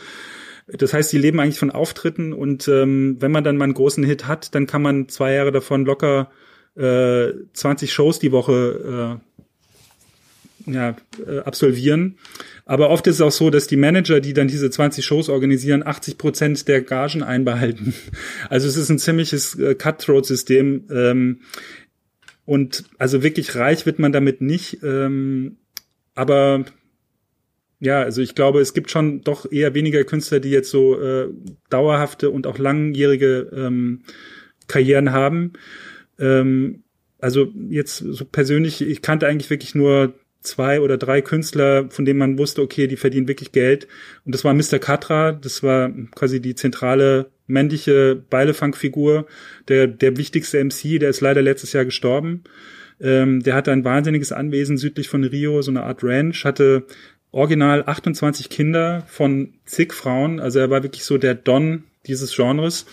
Das 0.67 0.93
heißt, 0.93 1.09
sie 1.09 1.17
leben 1.17 1.41
eigentlich 1.41 1.59
von 1.59 1.71
Auftritten 1.71 2.31
und 2.31 2.69
ähm, 2.69 3.17
wenn 3.19 3.31
man 3.31 3.43
dann 3.43 3.57
mal 3.57 3.65
einen 3.65 3.73
großen 3.73 4.05
Hit 4.05 4.27
hat, 4.27 4.55
dann 4.55 4.65
kann 4.65 4.81
man 4.81 5.09
zwei 5.09 5.33
Jahre 5.33 5.51
davon 5.51 5.83
locker 5.83 6.31
äh, 6.77 7.33
20 7.51 7.91
Shows 7.91 8.19
die 8.19 8.31
Woche 8.31 9.19
äh, 10.67 10.71
ja, 10.71 10.95
äh, 11.27 11.39
absolvieren. 11.39 12.17
Aber 12.65 12.89
oft 12.89 13.07
ist 13.07 13.15
es 13.15 13.21
auch 13.21 13.31
so, 13.31 13.49
dass 13.49 13.67
die 13.67 13.77
Manager, 13.77 14.19
die 14.19 14.33
dann 14.33 14.47
diese 14.47 14.69
20 14.69 15.03
Shows 15.03 15.29
organisieren, 15.29 15.85
80 15.85 16.17
Prozent 16.17 16.67
der 16.67 16.81
Gagen 16.81 17.23
einbehalten. 17.23 17.93
Also 18.49 18.67
es 18.67 18.77
ist 18.77 18.89
ein 18.89 18.99
ziemliches 18.99 19.57
äh, 19.57 19.75
Cutthroat-System. 19.75 20.87
Ähm, 20.91 21.39
und 22.45 22.83
also 22.97 23.23
wirklich 23.23 23.55
reich 23.55 23.85
wird 23.85 23.99
man 23.99 24.11
damit 24.11 24.41
nicht. 24.41 24.83
Ähm, 24.83 25.57
aber 26.15 26.65
ja, 27.79 28.01
also 28.01 28.21
ich 28.21 28.35
glaube, 28.35 28.61
es 28.61 28.73
gibt 28.73 28.91
schon 28.91 29.21
doch 29.21 29.51
eher 29.51 29.73
weniger 29.73 30.03
Künstler, 30.03 30.39
die 30.39 30.51
jetzt 30.51 30.69
so 30.69 30.99
äh, 31.01 31.29
dauerhafte 31.69 32.29
und 32.29 32.45
auch 32.45 32.57
langjährige 32.57 33.49
ähm, 33.55 34.03
Karrieren 34.67 35.11
haben. 35.11 35.53
Ähm, 36.19 36.83
also 37.19 37.51
jetzt 37.69 37.97
so 37.97 38.25
persönlich, 38.25 38.81
ich 38.81 39.01
kannte 39.01 39.27
eigentlich 39.27 39.49
wirklich 39.49 39.75
nur 39.75 40.13
zwei 40.41 40.81
oder 40.81 40.97
drei 40.97 41.21
Künstler, 41.21 41.89
von 41.89 42.05
denen 42.05 42.19
man 42.19 42.37
wusste, 42.37 42.61
okay, 42.61 42.87
die 42.87 42.97
verdienen 42.97 43.27
wirklich 43.27 43.51
Geld. 43.51 43.87
Und 44.25 44.33
das 44.33 44.43
war 44.43 44.53
Mr. 44.53 44.79
Katra, 44.79 45.31
das 45.31 45.63
war 45.63 45.91
quasi 46.15 46.41
die 46.41 46.55
zentrale 46.55 47.31
männliche 47.47 48.15
Beilefunk-Figur, 48.29 49.27
der, 49.67 49.87
der 49.87 50.17
wichtigste 50.17 50.63
MC, 50.63 50.99
der 50.99 51.09
ist 51.09 51.21
leider 51.21 51.41
letztes 51.41 51.73
Jahr 51.73 51.85
gestorben. 51.85 52.43
Ähm, 52.99 53.41
der 53.41 53.55
hatte 53.55 53.71
ein 53.71 53.83
wahnsinniges 53.83 54.31
Anwesen 54.31 54.77
südlich 54.77 55.09
von 55.09 55.23
Rio, 55.23 55.61
so 55.61 55.71
eine 55.71 55.83
Art 55.83 56.03
Ranch, 56.03 56.45
hatte 56.45 56.85
original 57.31 57.83
28 57.85 58.49
Kinder 58.49 59.03
von 59.07 59.53
zig 59.65 59.93
Frauen. 59.93 60.39
Also 60.39 60.59
er 60.59 60.69
war 60.69 60.83
wirklich 60.83 61.05
so 61.05 61.17
der 61.17 61.35
Don 61.35 61.83
dieses 62.05 62.35
Genres. 62.35 62.85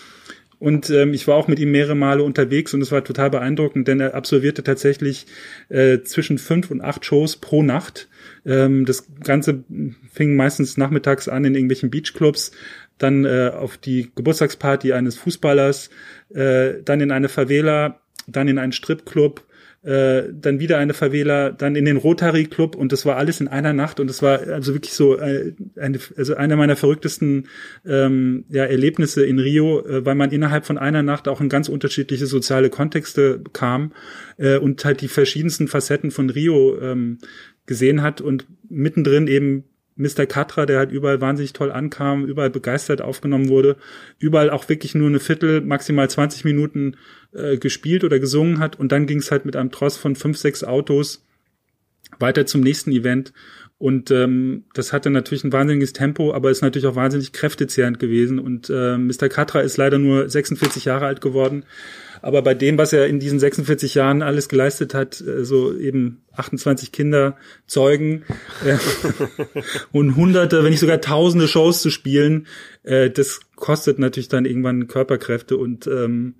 Und 0.59 0.89
ähm, 0.89 1.13
ich 1.13 1.27
war 1.27 1.35
auch 1.35 1.47
mit 1.47 1.57
ihm 1.59 1.71
mehrere 1.71 1.95
Male 1.95 2.21
unterwegs 2.21 2.73
und 2.73 2.81
es 2.81 2.91
war 2.91 3.03
total 3.03 3.29
beeindruckend, 3.29 3.87
denn 3.87 4.01
er 4.01 4.13
absolvierte 4.13 4.61
tatsächlich 4.61 5.25
äh, 5.69 6.01
zwischen 6.01 6.37
fünf 6.37 6.69
und 6.69 6.81
acht 6.81 7.05
Shows 7.05 7.37
pro 7.37 7.63
Nacht. 7.63 8.09
Ähm, 8.45 8.85
das 8.85 9.07
Ganze 9.23 9.63
fing 10.11 10.35
meistens 10.35 10.75
nachmittags 10.75 11.29
an 11.29 11.45
in 11.45 11.55
irgendwelchen 11.55 11.89
Beachclubs, 11.89 12.51
dann 12.97 13.23
äh, 13.23 13.51
auf 13.55 13.77
die 13.77 14.11
Geburtstagsparty 14.13 14.91
eines 14.91 15.17
Fußballers, 15.17 15.89
äh, 16.33 16.81
dann 16.83 16.99
in 16.99 17.11
eine 17.11 17.29
Favela, 17.29 18.01
dann 18.27 18.49
in 18.49 18.57
einen 18.57 18.73
Stripclub, 18.73 19.45
äh, 19.81 20.23
dann 20.33 20.59
wieder 20.59 20.77
eine 20.77 20.93
Favela, 20.93 21.51
dann 21.51 21.75
in 21.75 21.85
den 21.85 21.97
Rotary 21.97 22.45
Club 22.45 22.75
und 22.75 22.91
das 22.91 23.05
war 23.05 23.15
alles 23.15 23.39
in 23.39 23.47
einer 23.47 23.71
Nacht 23.71 23.99
und 23.99 24.07
das 24.07 24.21
war 24.21 24.39
also 24.41 24.73
wirklich 24.73 24.93
so 24.93 25.17
äh, 25.17 25.53
eine, 25.77 25.99
also 26.17 26.35
einer 26.35 26.57
meiner 26.57 26.75
verrücktesten 26.75 27.47
ähm, 27.85 28.45
ja, 28.49 28.65
Erlebnisse 28.65 29.25
in 29.25 29.39
Rio, 29.39 29.85
äh, 29.85 30.05
weil 30.05 30.15
man 30.15 30.31
innerhalb 30.31 30.65
von 30.65 30.77
einer 30.77 31.01
Nacht 31.01 31.27
auch 31.27 31.39
in 31.39 31.47
ganz 31.47 31.69
unterschiedliche 31.69 32.25
soziale 32.25 32.69
Kontexte 32.69 33.41
kam 33.53 33.93
äh, 34.37 34.57
und 34.57 34.83
halt 34.83 34.99
die 35.01 35.07
verschiedensten 35.07 35.69
Facetten 35.69 36.11
von 36.11 36.29
Rio 36.29 36.77
ähm, 36.81 37.19
gesehen 37.65 38.01
hat 38.01 38.19
und 38.19 38.47
mittendrin 38.67 39.27
eben 39.27 39.63
Mr. 39.99 40.25
Katra, 40.25 40.65
der 40.65 40.79
halt 40.79 40.91
überall 40.91 41.21
wahnsinnig 41.21 41.53
toll 41.53 41.71
ankam, 41.71 42.25
überall 42.25 42.49
begeistert 42.49 43.01
aufgenommen 43.01 43.49
wurde, 43.49 43.75
überall 44.17 44.49
auch 44.49 44.67
wirklich 44.69 44.95
nur 44.95 45.07
eine 45.07 45.19
Viertel, 45.19 45.61
maximal 45.61 46.09
20 46.09 46.45
Minuten 46.45 46.95
äh, 47.33 47.57
gespielt 47.57 48.03
oder 48.03 48.19
gesungen 48.19 48.59
hat 48.59 48.79
und 48.79 48.91
dann 48.91 49.05
ging 49.05 49.19
es 49.19 49.31
halt 49.31 49.45
mit 49.45 49.55
einem 49.55 49.71
Tross 49.71 49.97
von 49.97 50.15
fünf, 50.15 50.37
sechs 50.37 50.63
Autos 50.63 51.25
weiter 52.17 52.45
zum 52.45 52.61
nächsten 52.61 52.91
Event 52.91 53.33
und 53.77 54.09
ähm, 54.11 54.63
das 54.73 54.93
hatte 54.93 55.09
natürlich 55.09 55.43
ein 55.43 55.53
wahnsinniges 55.53 55.93
Tempo, 55.93 56.33
aber 56.33 56.49
ist 56.49 56.61
natürlich 56.61 56.87
auch 56.87 56.95
wahnsinnig 56.95 57.33
kräftezehrend 57.33 57.99
gewesen 57.99 58.39
und 58.39 58.69
äh, 58.69 58.97
Mr. 58.97 59.29
Katra 59.29 59.59
ist 59.59 59.77
leider 59.77 59.99
nur 59.99 60.29
46 60.29 60.85
Jahre 60.85 61.05
alt 61.05 61.21
geworden 61.21 61.65
aber 62.21 62.41
bei 62.41 62.53
dem, 62.53 62.77
was 62.77 62.93
er 62.93 63.07
in 63.07 63.19
diesen 63.19 63.39
46 63.39 63.95
Jahren 63.95 64.21
alles 64.21 64.49
geleistet 64.49 64.93
hat, 64.93 65.21
äh, 65.21 65.43
so 65.45 65.75
eben 65.77 66.23
28 66.35 66.91
Kinder 66.91 67.37
zeugen 67.67 68.23
äh, 68.65 68.77
und 69.91 70.15
hunderte, 70.15 70.63
wenn 70.63 70.71
nicht 70.71 70.79
sogar 70.79 71.01
tausende 71.01 71.47
Shows 71.47 71.81
zu 71.81 71.89
spielen, 71.89 72.47
äh, 72.83 73.09
das 73.09 73.41
kostet 73.55 73.99
natürlich 73.99 74.29
dann 74.29 74.45
irgendwann 74.45 74.87
Körperkräfte 74.87 75.57
und 75.57 75.87
ähm, 75.87 76.35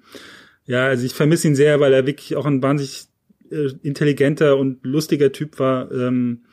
ja, 0.65 0.85
also 0.85 1.05
ich 1.05 1.13
vermisse 1.13 1.47
ihn 1.47 1.55
sehr, 1.55 1.79
weil 1.79 1.93
er 1.93 2.05
wirklich 2.05 2.35
auch 2.35 2.45
ein 2.45 2.61
wahnsinnig 2.61 3.07
äh, 3.51 3.71
intelligenter 3.81 4.57
und 4.57 4.85
lustiger 4.85 5.31
Typ 5.31 5.59
war. 5.59 5.91
Ähm, 5.91 6.43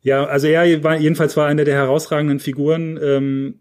ja, 0.00 0.24
also 0.24 0.46
er 0.46 0.82
war 0.82 0.98
jedenfalls 0.98 1.36
war 1.36 1.46
einer 1.46 1.64
der 1.64 1.74
herausragenden 1.74 2.40
Figuren. 2.40 2.98
Ähm, 3.02 3.60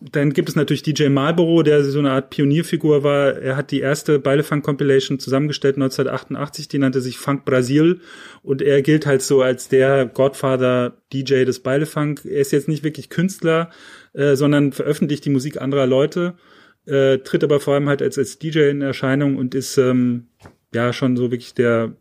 dann 0.00 0.32
gibt 0.32 0.48
es 0.48 0.56
natürlich 0.56 0.82
DJ 0.82 1.08
Marlboro, 1.08 1.62
der 1.62 1.84
so 1.84 1.98
eine 1.98 2.12
Art 2.12 2.30
Pionierfigur 2.30 3.02
war. 3.02 3.36
Er 3.36 3.56
hat 3.56 3.70
die 3.70 3.80
erste 3.80 4.18
Beilefunk 4.18 4.64
Compilation 4.64 5.18
zusammengestellt 5.18 5.76
1988, 5.76 6.68
die 6.68 6.78
nannte 6.78 7.02
sich 7.02 7.18
Funk 7.18 7.44
Brasil 7.44 8.00
und 8.42 8.62
er 8.62 8.80
gilt 8.80 9.04
halt 9.04 9.20
so 9.20 9.42
als 9.42 9.68
der 9.68 10.06
Godfather 10.06 10.96
DJ 11.12 11.44
des 11.44 11.60
Beilefunk. 11.60 12.24
Er 12.24 12.40
ist 12.40 12.52
jetzt 12.52 12.68
nicht 12.68 12.82
wirklich 12.82 13.10
Künstler, 13.10 13.70
äh, 14.14 14.36
sondern 14.36 14.72
veröffentlicht 14.72 15.24
die 15.26 15.30
Musik 15.30 15.60
anderer 15.60 15.86
Leute, 15.86 16.34
äh, 16.86 17.18
tritt 17.18 17.44
aber 17.44 17.60
vor 17.60 17.74
allem 17.74 17.88
halt 17.88 18.00
als, 18.00 18.16
als 18.16 18.38
DJ 18.38 18.70
in 18.70 18.80
Erscheinung 18.80 19.36
und 19.36 19.54
ist 19.54 19.76
ähm, 19.76 20.28
ja 20.72 20.94
schon 20.94 21.18
so 21.18 21.30
wirklich 21.30 21.52
der 21.52 21.94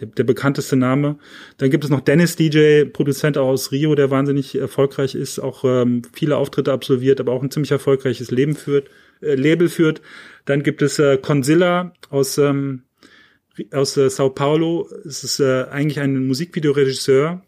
der, 0.00 0.08
der 0.08 0.24
bekannteste 0.24 0.76
Name. 0.76 1.18
Dann 1.58 1.70
gibt 1.70 1.84
es 1.84 1.90
noch 1.90 2.00
Dennis 2.00 2.36
DJ, 2.36 2.84
Produzent 2.84 3.38
aus 3.38 3.72
Rio, 3.72 3.94
der 3.94 4.10
wahnsinnig 4.10 4.56
erfolgreich 4.56 5.14
ist, 5.14 5.38
auch 5.38 5.64
ähm, 5.64 6.02
viele 6.12 6.36
Auftritte 6.36 6.72
absolviert, 6.72 7.20
aber 7.20 7.32
auch 7.32 7.42
ein 7.42 7.50
ziemlich 7.50 7.72
erfolgreiches 7.72 8.30
Leben 8.30 8.54
führt, 8.54 8.88
äh, 9.20 9.34
Label 9.34 9.68
führt. 9.68 10.00
Dann 10.44 10.62
gibt 10.62 10.82
es 10.82 10.98
äh, 10.98 11.18
Conzilla 11.18 11.92
aus 12.10 12.38
ähm, 12.38 12.82
aus 13.72 13.96
äh, 13.96 14.10
Sao 14.10 14.30
Paulo. 14.30 14.88
Es 15.04 15.24
ist 15.24 15.40
äh, 15.40 15.64
eigentlich 15.70 16.00
ein 16.00 16.26
Musikvideoregisseur, 16.26 17.42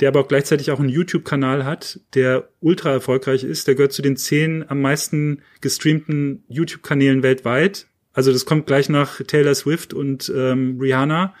der 0.00 0.08
aber 0.08 0.20
auch 0.20 0.28
gleichzeitig 0.28 0.70
auch 0.70 0.80
einen 0.80 0.88
YouTube-Kanal 0.88 1.64
hat, 1.64 2.00
der 2.14 2.48
ultra 2.60 2.90
erfolgreich 2.90 3.44
ist. 3.44 3.68
Der 3.68 3.74
gehört 3.74 3.92
zu 3.92 4.02
den 4.02 4.16
zehn 4.16 4.64
am 4.68 4.80
meisten 4.80 5.42
gestreamten 5.60 6.44
YouTube-Kanälen 6.48 7.22
weltweit. 7.22 7.86
Also 8.12 8.32
das 8.32 8.44
kommt 8.44 8.66
gleich 8.66 8.88
nach 8.88 9.22
Taylor 9.22 9.54
Swift 9.54 9.94
und 9.94 10.30
ähm, 10.34 10.78
Rihanna. 10.80 11.34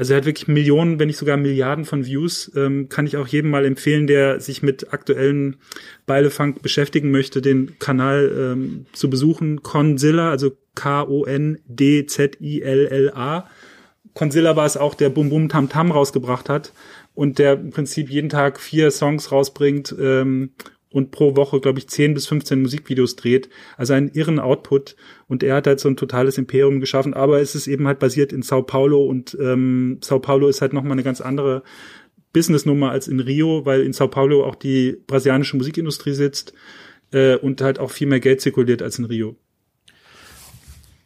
Also 0.00 0.14
er 0.14 0.16
hat 0.16 0.24
wirklich 0.24 0.48
Millionen, 0.48 0.98
wenn 0.98 1.08
nicht 1.08 1.18
sogar 1.18 1.36
Milliarden 1.36 1.84
von 1.84 2.06
Views. 2.06 2.50
Ähm, 2.56 2.88
kann 2.88 3.04
ich 3.06 3.18
auch 3.18 3.26
jedem 3.26 3.50
mal 3.50 3.66
empfehlen, 3.66 4.06
der 4.06 4.40
sich 4.40 4.62
mit 4.62 4.94
aktuellen 4.94 5.56
Beilefunk 6.06 6.62
beschäftigen 6.62 7.10
möchte, 7.10 7.42
den 7.42 7.78
Kanal 7.78 8.32
ähm, 8.34 8.86
zu 8.94 9.10
besuchen. 9.10 9.62
Conzilla, 9.62 10.30
also 10.30 10.52
K-O-N-D-Z-I-L-L-A. 10.74 11.50
Conzilla 14.14 14.56
war 14.56 14.64
es 14.64 14.78
auch, 14.78 14.94
der 14.94 15.10
Bum 15.10 15.28
Bum 15.28 15.50
Tam 15.50 15.68
Tam 15.68 15.90
rausgebracht 15.90 16.48
hat 16.48 16.72
und 17.14 17.38
der 17.38 17.60
im 17.60 17.68
Prinzip 17.68 18.08
jeden 18.08 18.30
Tag 18.30 18.58
vier 18.58 18.90
Songs 18.90 19.30
rausbringt 19.30 19.94
ähm, 20.00 20.54
und 20.92 21.12
pro 21.12 21.36
Woche, 21.36 21.60
glaube 21.60 21.78
ich, 21.78 21.88
10 21.88 22.14
bis 22.14 22.26
15 22.26 22.62
Musikvideos 22.62 23.16
dreht. 23.16 23.48
Also 23.76 23.92
einen 23.94 24.08
irren 24.08 24.40
Output. 24.40 24.96
Und 25.28 25.42
er 25.42 25.56
hat 25.56 25.66
halt 25.66 25.78
so 25.78 25.88
ein 25.88 25.96
totales 25.96 26.36
Imperium 26.36 26.80
geschaffen. 26.80 27.14
Aber 27.14 27.40
es 27.40 27.54
ist 27.54 27.68
eben 27.68 27.86
halt 27.86 28.00
basiert 28.00 28.32
in 28.32 28.42
Sao 28.42 28.62
Paulo 28.62 29.04
und 29.04 29.36
ähm, 29.40 29.98
Sao 30.02 30.18
Paulo 30.18 30.48
ist 30.48 30.60
halt 30.60 30.72
nochmal 30.72 30.92
eine 30.92 31.04
ganz 31.04 31.20
andere 31.20 31.62
Businessnummer 32.32 32.90
als 32.90 33.08
in 33.08 33.20
Rio, 33.20 33.64
weil 33.66 33.82
in 33.82 33.92
Sao 33.92 34.08
Paulo 34.08 34.44
auch 34.44 34.56
die 34.56 34.96
brasilianische 35.06 35.56
Musikindustrie 35.56 36.12
sitzt 36.12 36.54
äh, 37.12 37.36
und 37.36 37.60
halt 37.60 37.78
auch 37.78 37.90
viel 37.90 38.08
mehr 38.08 38.20
Geld 38.20 38.40
zirkuliert 38.40 38.82
als 38.82 38.98
in 38.98 39.04
Rio. 39.04 39.36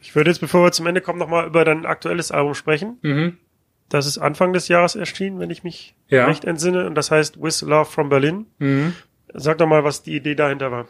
Ich 0.00 0.14
würde 0.14 0.30
jetzt, 0.30 0.40
bevor 0.40 0.64
wir 0.64 0.72
zum 0.72 0.86
Ende 0.86 1.00
kommen, 1.00 1.18
nochmal 1.18 1.46
über 1.46 1.64
dein 1.64 1.86
aktuelles 1.86 2.30
Album 2.30 2.54
sprechen. 2.54 2.98
Mhm. 3.02 3.38
Das 3.88 4.06
ist 4.06 4.18
Anfang 4.18 4.52
des 4.52 4.68
Jahres 4.68 4.96
erschienen, 4.96 5.38
wenn 5.38 5.50
ich 5.50 5.62
mich 5.62 5.94
ja. 6.08 6.26
recht 6.26 6.44
entsinne. 6.44 6.86
Und 6.86 6.94
das 6.94 7.10
heißt 7.10 7.42
With 7.42 7.62
Love 7.62 7.90
from 7.90 8.08
Berlin. 8.08 8.46
Mhm. 8.58 8.94
Sag 9.34 9.58
doch 9.58 9.66
mal, 9.66 9.84
was 9.84 10.02
die 10.02 10.16
Idee 10.16 10.34
dahinter 10.34 10.70
war. 10.70 10.86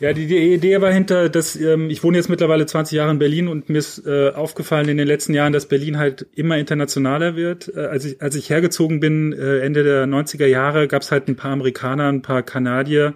Ja, 0.00 0.12
die, 0.12 0.26
die 0.26 0.54
Idee 0.54 0.80
war 0.80 0.92
hinter, 0.92 1.28
dass 1.28 1.54
ähm, 1.54 1.88
ich 1.88 2.02
wohne 2.02 2.16
jetzt 2.16 2.28
mittlerweile 2.28 2.66
20 2.66 2.96
Jahre 2.96 3.12
in 3.12 3.20
Berlin 3.20 3.46
und 3.46 3.68
mir 3.68 3.78
ist 3.78 4.04
äh, 4.04 4.30
aufgefallen 4.30 4.88
in 4.88 4.96
den 4.96 5.06
letzten 5.06 5.34
Jahren, 5.34 5.52
dass 5.52 5.66
Berlin 5.66 5.98
halt 5.98 6.26
immer 6.34 6.58
internationaler 6.58 7.36
wird. 7.36 7.72
Äh, 7.74 7.86
als, 7.86 8.04
ich, 8.04 8.20
als 8.20 8.34
ich 8.34 8.50
hergezogen 8.50 8.98
bin, 8.98 9.32
äh, 9.32 9.60
Ende 9.60 9.84
der 9.84 10.06
90er 10.06 10.46
Jahre, 10.46 10.88
gab 10.88 11.02
es 11.02 11.12
halt 11.12 11.28
ein 11.28 11.36
paar 11.36 11.52
Amerikaner, 11.52 12.08
ein 12.08 12.22
paar 12.22 12.42
Kanadier, 12.42 13.14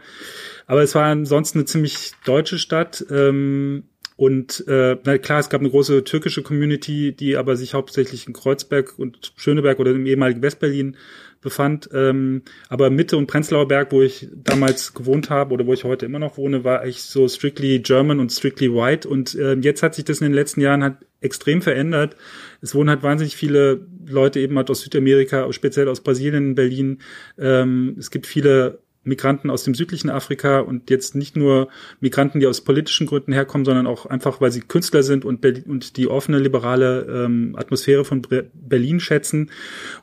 aber 0.67 0.83
es 0.83 0.95
war 0.95 1.07
ansonsten 1.07 1.59
eine 1.59 1.65
ziemlich 1.65 2.13
deutsche 2.25 2.59
Stadt. 2.59 3.05
Ähm, 3.11 3.85
und 4.19 4.65
äh, 4.67 4.97
na 5.05 5.17
klar, 5.19 5.39
es 5.39 5.49
gab 5.49 5.61
eine 5.61 5.71
große 5.71 6.03
türkische 6.03 6.43
Community, 6.43 7.13
die 7.13 7.37
aber 7.37 7.55
sich 7.55 7.75
hauptsächlich 7.75 8.27
in 8.27 8.33
Kreuzberg 8.33 8.99
und 8.99 9.33
Schöneberg 9.37 9.79
oder 9.79 9.93
im 9.93 10.07
ehemaligen 10.07 10.43
Westberlin 10.43 10.97
befand. 11.41 11.89
Ähm, 11.95 12.43
aber 12.69 12.91
Mitte 12.91 13.17
und 13.17 13.29
Prenzlauer 13.29 13.69
Berg, 13.69 13.93
wo 13.93 14.03
ich 14.03 14.27
damals 14.35 14.93
gewohnt 14.93 15.31
habe 15.31 15.55
oder 15.55 15.67
wo 15.67 15.73
ich 15.73 15.85
heute 15.85 16.05
immer 16.05 16.19
noch 16.19 16.37
wohne, 16.37 16.65
war 16.65 16.85
ich 16.85 17.01
so 17.03 17.29
strictly 17.29 17.79
German 17.79 18.19
und 18.19 18.33
strictly 18.33 18.75
white. 18.75 19.09
Und 19.09 19.37
äh, 19.37 19.55
jetzt 19.55 19.85
hat 19.85 19.95
sich 19.95 20.05
das 20.05 20.21
in 20.21 20.25
den 20.25 20.35
letzten 20.35 20.63
Jahren 20.63 20.83
halt 20.83 20.97
extrem 21.21 21.63
verändert. 21.63 22.17
Es 22.61 22.75
wohnen 22.75 22.91
halt 22.91 23.05
wahnsinnig 23.05 23.37
viele 23.37 23.87
Leute 24.05 24.41
eben 24.41 24.57
halt 24.57 24.69
aus 24.69 24.81
Südamerika, 24.81 25.53
speziell 25.53 25.87
aus 25.87 26.01
Brasilien, 26.01 26.49
in 26.49 26.55
Berlin. 26.57 26.99
Ähm, 27.39 27.95
es 27.97 28.11
gibt 28.11 28.27
viele 28.27 28.81
Migranten 29.09 29.51
aus 29.51 29.65
dem 29.65 29.75
südlichen 29.75 30.11
Afrika 30.11 30.61
und 30.61 30.91
jetzt 30.91 31.15
nicht 31.15 31.37
nur 31.37 31.69
Migranten, 32.01 32.41
die 32.41 32.47
aus 32.47 32.61
politischen 32.61 33.07
Gründen 33.07 33.33
herkommen, 33.33 33.65
sondern 33.65 33.87
auch 33.87 34.07
einfach, 34.07 34.41
weil 34.41 34.53
sie 34.53 34.61
Künstler 34.61 35.03
sind 35.03 35.25
und, 35.25 35.41
Berlin, 35.41 35.65
und 35.65 35.97
die 35.97 36.07
offene 36.07 36.39
liberale 36.39 37.07
ähm, 37.09 37.57
Atmosphäre 37.57 38.05
von 38.05 38.23
Berlin 38.55 39.01
schätzen. 39.01 39.51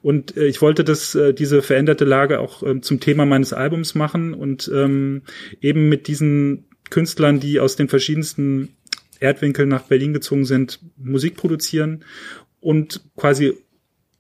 Und 0.02 0.36
äh, 0.36 0.48
ich 0.48 0.62
wollte 0.62 0.84
das, 0.84 1.16
äh, 1.16 1.34
diese 1.34 1.62
veränderte 1.62 2.06
Lage 2.06 2.40
auch 2.40 2.64
äh, 2.64 2.82
zum 2.82 3.00
Thema 3.00 3.26
meines 3.26 3.54
Albums 3.54 3.96
machen 3.96 4.34
und 4.34 4.70
ähm, 4.74 5.22
eben 5.62 5.88
mit 5.88 6.08
diesen 6.08 6.66
Künstlern, 6.90 7.40
die 7.40 7.60
aus 7.60 7.76
den 7.76 7.88
verschiedensten 7.88 8.76
Erdwinkeln 9.20 9.70
nach 9.70 9.84
Berlin 9.84 10.14
gezogen 10.14 10.46
sind, 10.46 10.80
Musik 10.98 11.38
produzieren 11.38 12.04
und 12.60 13.02
quasi 13.16 13.54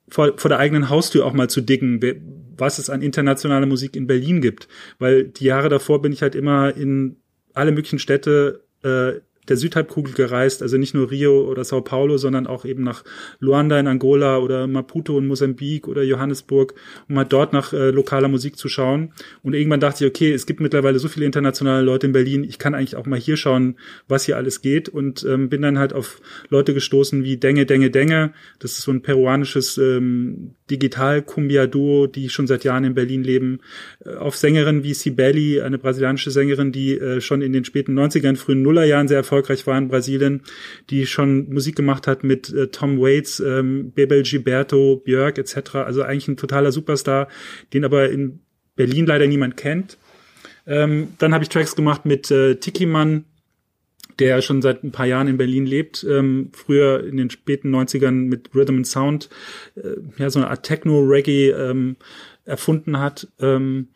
vor, 0.07 0.37
vor 0.37 0.49
der 0.49 0.59
eigenen 0.59 0.89
Haustür 0.89 1.25
auch 1.25 1.33
mal 1.33 1.49
zu 1.49 1.61
dicken, 1.61 1.99
was 2.57 2.79
es 2.79 2.89
an 2.89 3.01
internationaler 3.01 3.65
Musik 3.65 3.95
in 3.95 4.07
Berlin 4.07 4.41
gibt. 4.41 4.67
Weil 4.99 5.25
die 5.25 5.45
Jahre 5.45 5.69
davor 5.69 6.01
bin 6.01 6.11
ich 6.11 6.21
halt 6.21 6.35
immer 6.35 6.75
in 6.75 7.17
alle 7.53 7.71
möglichen 7.71 7.99
Städte 7.99 8.63
äh, 8.83 9.19
der 9.47 9.57
Südhalbkugel 9.57 10.13
gereist, 10.13 10.61
also 10.61 10.77
nicht 10.77 10.93
nur 10.93 11.11
Rio 11.11 11.49
oder 11.49 11.63
Sao 11.63 11.81
Paulo, 11.81 12.17
sondern 12.17 12.47
auch 12.47 12.65
eben 12.65 12.83
nach 12.83 13.03
Luanda 13.39 13.79
in 13.79 13.87
Angola 13.87 14.37
oder 14.39 14.67
Maputo 14.67 15.17
in 15.17 15.27
Mosambik 15.27 15.87
oder 15.87 16.03
Johannesburg, 16.03 16.73
um 17.07 17.17
halt 17.17 17.31
dort 17.31 17.53
nach 17.53 17.73
äh, 17.73 17.91
lokaler 17.91 18.27
Musik 18.27 18.57
zu 18.57 18.69
schauen. 18.69 19.13
Und 19.43 19.53
irgendwann 19.53 19.79
dachte 19.79 20.05
ich, 20.05 20.09
okay, 20.09 20.33
es 20.33 20.45
gibt 20.45 20.59
mittlerweile 20.59 20.99
so 20.99 21.07
viele 21.07 21.25
internationale 21.25 21.83
Leute 21.83 22.07
in 22.07 22.13
Berlin, 22.13 22.43
ich 22.43 22.59
kann 22.59 22.73
eigentlich 22.73 22.95
auch 22.95 23.05
mal 23.05 23.19
hier 23.19 23.37
schauen, 23.37 23.75
was 24.07 24.25
hier 24.25 24.37
alles 24.37 24.61
geht 24.61 24.89
und 24.89 25.23
ähm, 25.23 25.49
bin 25.49 25.61
dann 25.61 25.79
halt 25.79 25.93
auf 25.93 26.21
Leute 26.49 26.73
gestoßen 26.73 27.23
wie 27.23 27.37
Denge, 27.37 27.65
Denge, 27.65 27.91
Denge. 27.91 28.33
Das 28.59 28.71
ist 28.71 28.81
so 28.81 28.91
ein 28.91 29.01
peruanisches 29.01 29.77
ähm, 29.77 30.55
Digital-Cumbia-Duo, 30.71 32.07
die 32.07 32.29
schon 32.29 32.47
seit 32.47 32.63
Jahren 32.63 32.83
in 32.83 32.95
Berlin 32.95 33.23
leben. 33.23 33.59
Äh, 34.03 34.15
auf 34.15 34.35
Sängerinnen 34.35 34.83
wie 34.83 34.93
Sibeli, 34.93 35.61
eine 35.61 35.77
brasilianische 35.77 36.31
Sängerin, 36.31 36.71
die 36.71 36.97
äh, 36.97 37.21
schon 37.21 37.41
in 37.41 37.53
den 37.53 37.65
späten 37.65 37.97
90ern, 37.97 38.35
frühen 38.35 38.61
Nullerjahren 38.61 39.07
sehr 39.07 39.17
erfolgreich 39.17 39.34
war 39.67 39.77
in 39.77 39.87
Brasilien, 39.87 40.41
die 40.89 41.05
schon 41.05 41.49
Musik 41.49 41.75
gemacht 41.75 42.07
hat 42.07 42.23
mit 42.23 42.51
äh, 42.53 42.67
Tom 42.67 42.99
Waits, 42.99 43.39
ähm, 43.39 43.91
Bebel 43.91 44.23
Gilberto, 44.23 44.97
Björk 44.97 45.37
etc. 45.37 45.75
Also 45.75 46.01
eigentlich 46.03 46.27
ein 46.27 46.37
totaler 46.37 46.71
Superstar, 46.71 47.27
den 47.73 47.85
aber 47.85 48.09
in 48.09 48.39
Berlin 48.75 49.05
leider 49.05 49.27
niemand 49.27 49.57
kennt. 49.57 49.97
Ähm, 50.67 51.09
dann 51.19 51.33
habe 51.33 51.43
ich 51.43 51.49
Tracks 51.49 51.75
gemacht 51.75 52.05
mit 52.05 52.31
äh, 52.31 52.55
Tiki 52.55 52.85
Man, 52.85 53.25
der 54.19 54.41
schon 54.41 54.61
seit 54.61 54.83
ein 54.83 54.91
paar 54.91 55.05
Jahren 55.05 55.27
in 55.27 55.37
Berlin 55.37 55.65
lebt, 55.65 56.05
ähm, 56.09 56.49
früher 56.53 57.03
in 57.03 57.17
den 57.17 57.29
späten 57.29 57.73
90ern 57.73 58.11
mit 58.11 58.55
Rhythm 58.55 58.77
and 58.77 58.87
Sound, 58.87 59.29
äh, 59.75 59.95
ja, 60.17 60.29
so 60.29 60.39
eine 60.39 60.49
Art 60.49 60.63
Techno-Reggae 60.63 61.51
ähm, 61.51 61.97
erfunden 62.45 62.99
hat. 62.99 63.27
Ähm, 63.39 63.89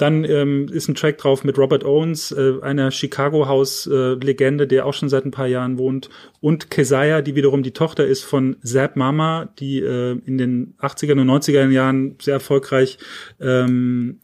dann 0.00 0.24
ähm, 0.24 0.68
ist 0.72 0.88
ein 0.88 0.94
Track 0.94 1.18
drauf 1.18 1.44
mit 1.44 1.58
Robert 1.58 1.84
Owens, 1.84 2.32
äh, 2.32 2.54
einer 2.62 2.90
Chicago 2.90 3.46
House-Legende, 3.46 4.64
äh, 4.64 4.66
der 4.66 4.86
auch 4.86 4.94
schon 4.94 5.08
seit 5.08 5.24
ein 5.24 5.30
paar 5.30 5.46
Jahren 5.46 5.78
wohnt. 5.78 6.08
Und 6.40 6.70
Keziah, 6.70 7.20
die 7.20 7.34
wiederum 7.34 7.62
die 7.62 7.72
Tochter 7.72 8.06
ist 8.06 8.24
von 8.24 8.56
Zap 8.62 8.96
Mama, 8.96 9.52
die 9.58 9.80
äh, 9.80 10.18
in 10.24 10.38
den 10.38 10.74
80er 10.78 11.12
und 11.12 11.28
90er 11.28 11.68
Jahren 11.68 12.16
sehr 12.20 12.34
erfolgreich 12.34 12.98
ähm, 13.40 14.20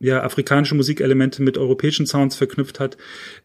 ja, 0.00 0.22
afrikanische 0.22 0.76
Musikelemente 0.76 1.42
mit 1.42 1.58
europäischen 1.58 2.06
Sounds 2.06 2.36
verknüpft 2.36 2.78
hat. 2.78 2.96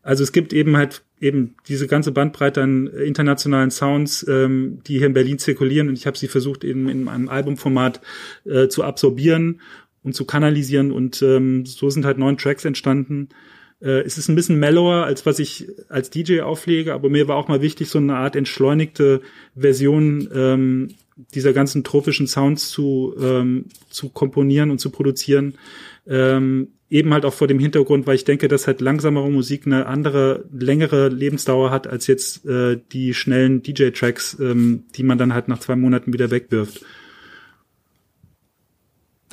Also 0.04 0.24
es 0.24 0.32
gibt 0.32 0.54
eben 0.54 0.78
halt 0.78 1.02
eben 1.20 1.56
diese 1.68 1.88
ganze 1.88 2.12
Bandbreite 2.12 2.62
an 2.62 2.88
internationalen 2.88 3.72
Sounds, 3.72 4.26
ähm, 4.28 4.80
die 4.86 5.00
hier 5.00 5.08
in 5.08 5.14
Berlin 5.14 5.40
zirkulieren 5.40 5.90
und 5.90 5.98
ich 5.98 6.06
habe 6.06 6.18
sie 6.18 6.28
versucht 6.28 6.64
eben 6.64 6.90
in 6.90 7.08
einem 7.08 7.30
Albumformat 7.30 8.02
äh, 8.46 8.68
zu 8.68 8.84
absorbieren 8.84 9.62
und 10.04 10.14
zu 10.14 10.26
kanalisieren 10.26 10.92
und 10.92 11.22
ähm, 11.22 11.66
so 11.66 11.90
sind 11.90 12.06
halt 12.06 12.18
neun 12.18 12.38
Tracks 12.38 12.66
entstanden. 12.66 13.30
Äh, 13.82 14.02
es 14.02 14.18
ist 14.18 14.30
ein 14.30 14.36
bisschen 14.36 14.60
mellower, 14.60 15.06
als 15.06 15.26
was 15.26 15.40
ich 15.40 15.68
als 15.90 16.10
DJ 16.10 16.42
auflege, 16.42 16.94
aber 16.94 17.10
mir 17.10 17.28
war 17.28 17.36
auch 17.36 17.48
mal 17.48 17.62
wichtig, 17.62 17.90
so 17.90 18.00
eine 18.00 18.16
Art 18.16 18.36
entschleunigte 18.36 19.22
Version 19.56 20.30
ähm, 20.34 20.90
dieser 21.36 21.54
ganzen 21.54 21.84
tropischen 21.84 22.28
Sounds 22.28 22.70
zu, 22.70 23.14
ähm, 23.22 23.66
zu 23.90 24.10
komponieren 24.10 24.72
und 24.72 24.80
zu 24.80 24.90
produzieren. 24.90 25.56
Ähm, 26.08 26.70
eben 26.90 27.14
halt 27.14 27.26
auch 27.26 27.34
vor 27.34 27.48
dem 27.48 27.60
Hintergrund, 27.60 28.06
weil 28.06 28.16
ich 28.16 28.24
denke, 28.24 28.48
dass 28.48 28.68
halt 28.68 28.80
langsamere 28.80 29.30
Musik 29.32 29.66
eine 29.66 29.88
andere, 29.88 30.46
längere 30.52 31.10
Lebensdauer 31.10 31.72
hat 31.72 31.88
als 31.88 32.08
jetzt 32.08 32.46
äh, 32.46 32.80
die 32.92 33.14
schnellen 33.14 33.64
DJ-Tracks, 33.64 34.38
ähm, 34.40 34.84
die 34.96 35.04
man 35.04 35.18
dann 35.18 35.34
halt 35.34 35.48
nach 35.48 35.60
zwei 35.60 35.76
Monaten 35.76 36.14
wieder 36.14 36.30
wegwirft. 36.30 36.86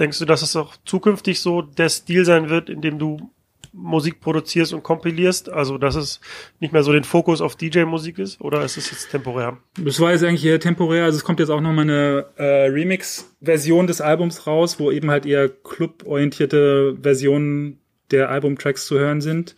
Denkst 0.00 0.18
du, 0.18 0.24
dass 0.24 0.42
es 0.42 0.56
auch 0.56 0.76
zukünftig 0.84 1.40
so 1.40 1.62
der 1.62 1.90
Stil 1.90 2.24
sein 2.24 2.48
wird, 2.48 2.70
in 2.70 2.80
dem 2.80 2.98
du 2.98 3.30
Musik 3.72 4.20
produzierst 4.20 4.72
und 4.72 4.82
kompilierst? 4.82 5.50
Also, 5.50 5.76
dass 5.78 5.94
es 5.94 6.20
nicht 6.58 6.72
mehr 6.72 6.82
so 6.82 6.92
den 6.92 7.04
Fokus 7.04 7.40
auf 7.40 7.54
DJ-Musik 7.54 8.18
ist? 8.18 8.40
Oder 8.40 8.64
ist 8.64 8.78
es 8.78 8.90
jetzt 8.90 9.10
temporär? 9.10 9.58
Das 9.78 10.00
war 10.00 10.10
jetzt 10.10 10.24
eigentlich 10.24 10.44
eher 10.44 10.58
temporär. 10.58 11.04
Also, 11.04 11.18
es 11.18 11.24
kommt 11.24 11.38
jetzt 11.38 11.50
auch 11.50 11.60
noch 11.60 11.72
mal 11.72 11.82
eine 11.82 12.26
äh, 12.36 12.66
Remix-Version 12.68 13.86
des 13.86 14.00
Albums 14.00 14.46
raus, 14.46 14.80
wo 14.80 14.90
eben 14.90 15.10
halt 15.10 15.26
eher 15.26 15.48
club-orientierte 15.48 16.96
Versionen 17.00 17.78
der 18.10 18.30
Albumtracks 18.30 18.86
zu 18.86 18.98
hören 18.98 19.20
sind. 19.20 19.54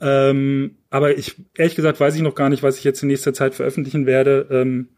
Ähm, 0.00 0.78
aber 0.90 1.16
ich, 1.16 1.36
ehrlich 1.56 1.76
gesagt, 1.76 2.00
weiß 2.00 2.16
ich 2.16 2.22
noch 2.22 2.34
gar 2.34 2.48
nicht, 2.48 2.62
was 2.62 2.78
ich 2.78 2.84
jetzt 2.84 3.02
in 3.02 3.08
nächster 3.08 3.34
Zeit 3.34 3.54
veröffentlichen 3.54 4.06
werde. 4.06 4.48
Ähm, 4.50 4.88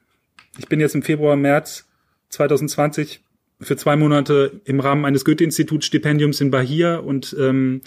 ich 0.58 0.68
bin 0.68 0.80
jetzt 0.80 0.94
im 0.94 1.02
Februar, 1.02 1.36
März 1.36 1.88
2020 2.30 3.20
für 3.60 3.76
zwei 3.76 3.96
Monate 3.96 4.60
im 4.64 4.80
Rahmen 4.80 5.04
eines 5.04 5.24
Goethe-Institut-Stipendiums 5.24 6.40
in 6.40 6.50
Bahia 6.50 6.98
und 6.98 7.34
ähm, 7.38 7.80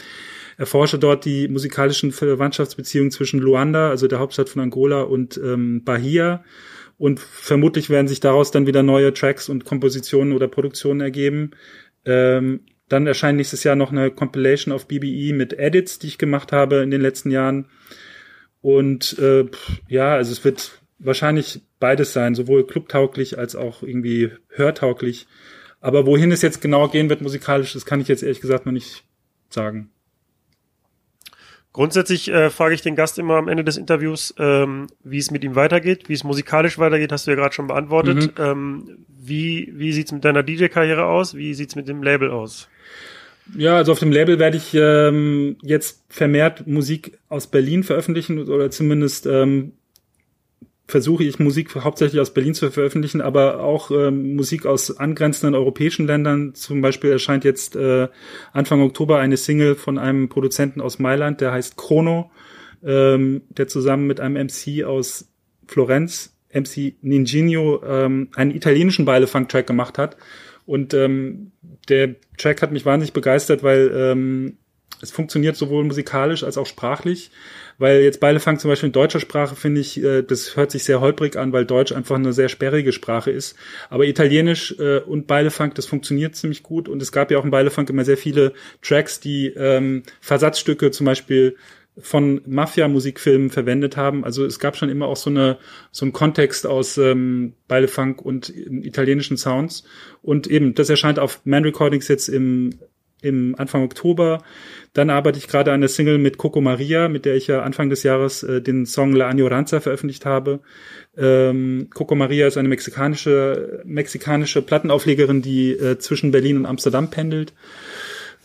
erforsche 0.57 0.97
dort 0.97 1.26
die 1.26 1.47
musikalischen 1.47 2.11
Verwandtschaftsbeziehungen 2.11 3.11
zwischen 3.11 3.39
Luanda, 3.39 3.89
also 3.89 4.07
der 4.07 4.20
Hauptstadt 4.20 4.49
von 4.49 4.61
Angola, 4.61 5.01
und 5.01 5.38
ähm, 5.38 5.84
Bahia. 5.84 6.43
Und 6.97 7.20
vermutlich 7.20 7.89
werden 7.89 8.07
sich 8.07 8.20
daraus 8.20 8.51
dann 8.51 8.67
wieder 8.67 8.84
neue 8.84 9.13
Tracks 9.13 9.47
und 9.47 9.63
Kompositionen 9.63 10.34
oder 10.34 10.47
Produktionen 10.47 11.01
ergeben. 11.01 11.51
Ähm, 12.03 12.61
dann 12.89 13.07
erscheint 13.07 13.38
nächstes 13.38 13.63
Jahr 13.63 13.76
noch 13.76 13.91
eine 13.91 14.11
Compilation 14.11 14.74
auf 14.74 14.88
BBE 14.88 15.34
mit 15.34 15.53
Edits, 15.57 15.99
die 15.99 16.07
ich 16.07 16.17
gemacht 16.17 16.51
habe 16.51 16.78
in 16.78 16.91
den 16.91 17.01
letzten 17.01 17.30
Jahren. 17.32 17.67
Und 18.61 19.17
äh, 19.20 19.45
ja, 19.88 20.15
also 20.15 20.32
es 20.32 20.43
wird 20.43 20.82
wahrscheinlich 20.97 21.61
beides 21.80 22.11
sein, 22.11 22.36
sowohl 22.36 22.67
clubtauglich 22.67 23.38
als 23.38 23.55
auch 23.55 23.84
irgendwie 23.84 24.32
hörtauglich. 24.49 25.28
Aber 25.82 26.05
wohin 26.05 26.32
es 26.32 26.41
jetzt 26.41 26.61
genau 26.61 26.88
gehen 26.88 27.09
wird 27.09 27.21
musikalisch, 27.21 27.73
das 27.73 27.86
kann 27.86 28.01
ich 28.01 28.07
jetzt 28.07 28.23
ehrlich 28.23 28.41
gesagt 28.41 28.65
noch 28.65 28.73
nicht 28.73 29.03
sagen. 29.49 29.91
Grundsätzlich 31.71 32.30
äh, 32.30 32.49
frage 32.49 32.73
ich 32.73 32.82
den 32.82 32.95
Gast 32.95 33.19
immer 33.19 33.36
am 33.36 33.47
Ende 33.47 33.63
des 33.63 33.77
Interviews, 33.77 34.34
ähm, 34.39 34.88
wie 35.03 35.19
es 35.19 35.30
mit 35.30 35.43
ihm 35.43 35.55
weitergeht, 35.55 36.09
wie 36.09 36.13
es 36.13 36.23
musikalisch 36.23 36.80
weitergeht, 36.80 37.11
hast 37.11 37.27
du 37.27 37.32
ja 37.32 37.38
gerade 37.38 37.53
schon 37.53 37.67
beantwortet. 37.67 38.38
Mhm. 38.38 38.43
Ähm, 38.43 39.05
wie 39.07 39.71
wie 39.75 39.93
sieht's 39.93 40.11
mit 40.11 40.25
deiner 40.25 40.41
DJ-Karriere 40.41 41.05
aus? 41.05 41.36
Wie 41.36 41.53
sieht's 41.53 41.75
mit 41.75 41.88
dem 41.88 42.01
Label 42.01 42.32
aus? 42.32 42.67
Ja, 43.55 43.77
also 43.77 43.91
auf 43.91 43.99
dem 43.99 44.11
Label 44.11 44.39
werde 44.39 44.57
ich 44.57 44.73
ähm, 44.73 45.57
jetzt 45.61 46.03
vermehrt 46.09 46.67
Musik 46.67 47.19
aus 47.30 47.47
Berlin 47.47 47.84
veröffentlichen 47.84 48.49
oder 48.49 48.71
zumindest 48.71 49.25
ähm, 49.27 49.73
versuche 50.89 51.23
ich 51.23 51.39
Musik 51.39 51.75
hauptsächlich 51.75 52.19
aus 52.19 52.33
Berlin 52.33 52.55
zu 52.55 52.71
veröffentlichen, 52.71 53.21
aber 53.21 53.61
auch 53.61 53.91
ähm, 53.91 54.35
Musik 54.35 54.65
aus 54.65 54.97
angrenzenden 54.97 55.53
europäischen 55.53 56.07
Ländern. 56.07 56.55
Zum 56.55 56.81
Beispiel 56.81 57.11
erscheint 57.11 57.43
jetzt 57.43 57.75
äh, 57.75 58.07
Anfang 58.53 58.81
Oktober 58.81 59.19
eine 59.19 59.37
Single 59.37 59.75
von 59.75 59.99
einem 59.99 60.29
Produzenten 60.29 60.81
aus 60.81 60.97
Mailand, 60.97 61.41
der 61.41 61.51
heißt 61.51 61.77
Chrono, 61.77 62.31
ähm, 62.83 63.41
der 63.49 63.67
zusammen 63.67 64.07
mit 64.07 64.19
einem 64.19 64.47
MC 64.47 64.83
aus 64.83 65.29
Florenz, 65.67 66.35
MC 66.51 66.95
Ninjinho, 67.01 67.83
ähm, 67.85 68.29
einen 68.35 68.51
italienischen 68.51 69.05
Beilefunk-Track 69.05 69.67
gemacht 69.67 69.99
hat. 69.99 70.17
Und 70.65 70.93
ähm, 70.95 71.51
der 71.87 72.15
Track 72.37 72.63
hat 72.63 72.71
mich 72.71 72.85
wahnsinnig 72.85 73.13
begeistert, 73.13 73.61
weil 73.61 73.91
ähm, 73.93 74.57
es 75.01 75.11
funktioniert 75.11 75.55
sowohl 75.55 75.83
musikalisch 75.83 76.43
als 76.43 76.57
auch 76.57 76.65
sprachlich. 76.65 77.31
Weil 77.80 78.01
jetzt 78.01 78.19
Beilefang 78.19 78.59
zum 78.59 78.69
Beispiel 78.69 78.88
in 78.88 78.93
deutscher 78.93 79.21
Sprache 79.21 79.55
finde 79.55 79.82
ich, 79.82 80.03
äh, 80.03 80.21
das 80.21 80.55
hört 80.55 80.69
sich 80.69 80.84
sehr 80.84 81.01
holprig 81.01 81.38
an, 81.38 81.53
weil 81.53 81.65
Deutsch 81.65 81.91
einfach 81.91 82.17
eine 82.17 82.34
sehr 82.34 82.49
sperrige 82.49 82.91
Sprache 82.91 83.32
ist. 83.32 83.55
Aber 83.89 84.05
Italienisch 84.05 84.75
äh, 84.80 84.99
und 84.99 85.25
Beilefang, 85.25 85.73
das 85.73 85.86
funktioniert 85.86 86.36
ziemlich 86.36 86.61
gut. 86.61 86.88
Und 86.89 87.01
es 87.01 87.11
gab 87.11 87.32
ja 87.32 87.39
auch 87.39 87.45
in 87.45 87.51
Beilefang 87.51 87.88
immer 87.88 88.05
sehr 88.05 88.17
viele 88.17 88.53
Tracks, 88.82 89.19
die 89.19 89.47
ähm, 89.47 90.03
Versatzstücke 90.19 90.91
zum 90.91 91.05
Beispiel 91.05 91.55
von 92.01 92.41
Mafia-Musikfilmen 92.45 93.49
verwendet 93.49 93.97
haben. 93.97 94.23
Also 94.23 94.45
es 94.45 94.59
gab 94.59 94.77
schon 94.77 94.89
immer 94.89 95.07
auch 95.07 95.17
so 95.17 95.30
eine 95.30 95.57
so 95.91 96.05
einen 96.05 96.13
Kontext 96.13 96.67
aus 96.67 96.97
ähm, 96.97 97.53
Beilefunk 97.67 98.21
und 98.21 98.49
italienischen 98.49 99.38
Sounds. 99.38 99.84
Und 100.21 100.47
eben, 100.47 100.75
das 100.75 100.89
erscheint 100.89 101.19
auf 101.19 101.41
Man 101.45 101.63
Recordings 101.63 102.07
jetzt 102.07 102.27
im 102.30 102.71
im 103.22 103.55
Anfang 103.57 103.84
Oktober. 103.84 104.41
Dann 104.93 105.09
arbeite 105.09 105.38
ich 105.38 105.47
gerade 105.47 105.72
an 105.72 105.82
der 105.82 105.89
Single 105.89 106.17
mit 106.17 106.38
Coco 106.38 106.61
Maria, 106.61 107.09
mit 107.09 107.26
der 107.26 107.36
ich 107.36 107.47
ja 107.47 107.61
Anfang 107.61 107.89
des 107.89 108.03
Jahres 108.03 108.43
äh, 108.43 108.61
den 108.61 108.86
Song 108.86 109.13
La 109.13 109.30
Añoranza 109.30 109.80
veröffentlicht 109.80 110.26
habe. 110.26 110.61
Ähm, 111.17 111.89
Coco 111.93 112.15
Maria 112.15 112.47
ist 112.47 112.57
eine 112.57 112.70
mexikanische, 112.70 113.82
mexikanische 113.86 114.61
Plattenauflegerin, 114.61 115.41
die 115.41 115.72
äh, 115.72 115.97
zwischen 115.99 116.32
Berlin 116.32 116.57
und 116.57 116.65
Amsterdam 116.65 117.09
pendelt. 117.09 117.53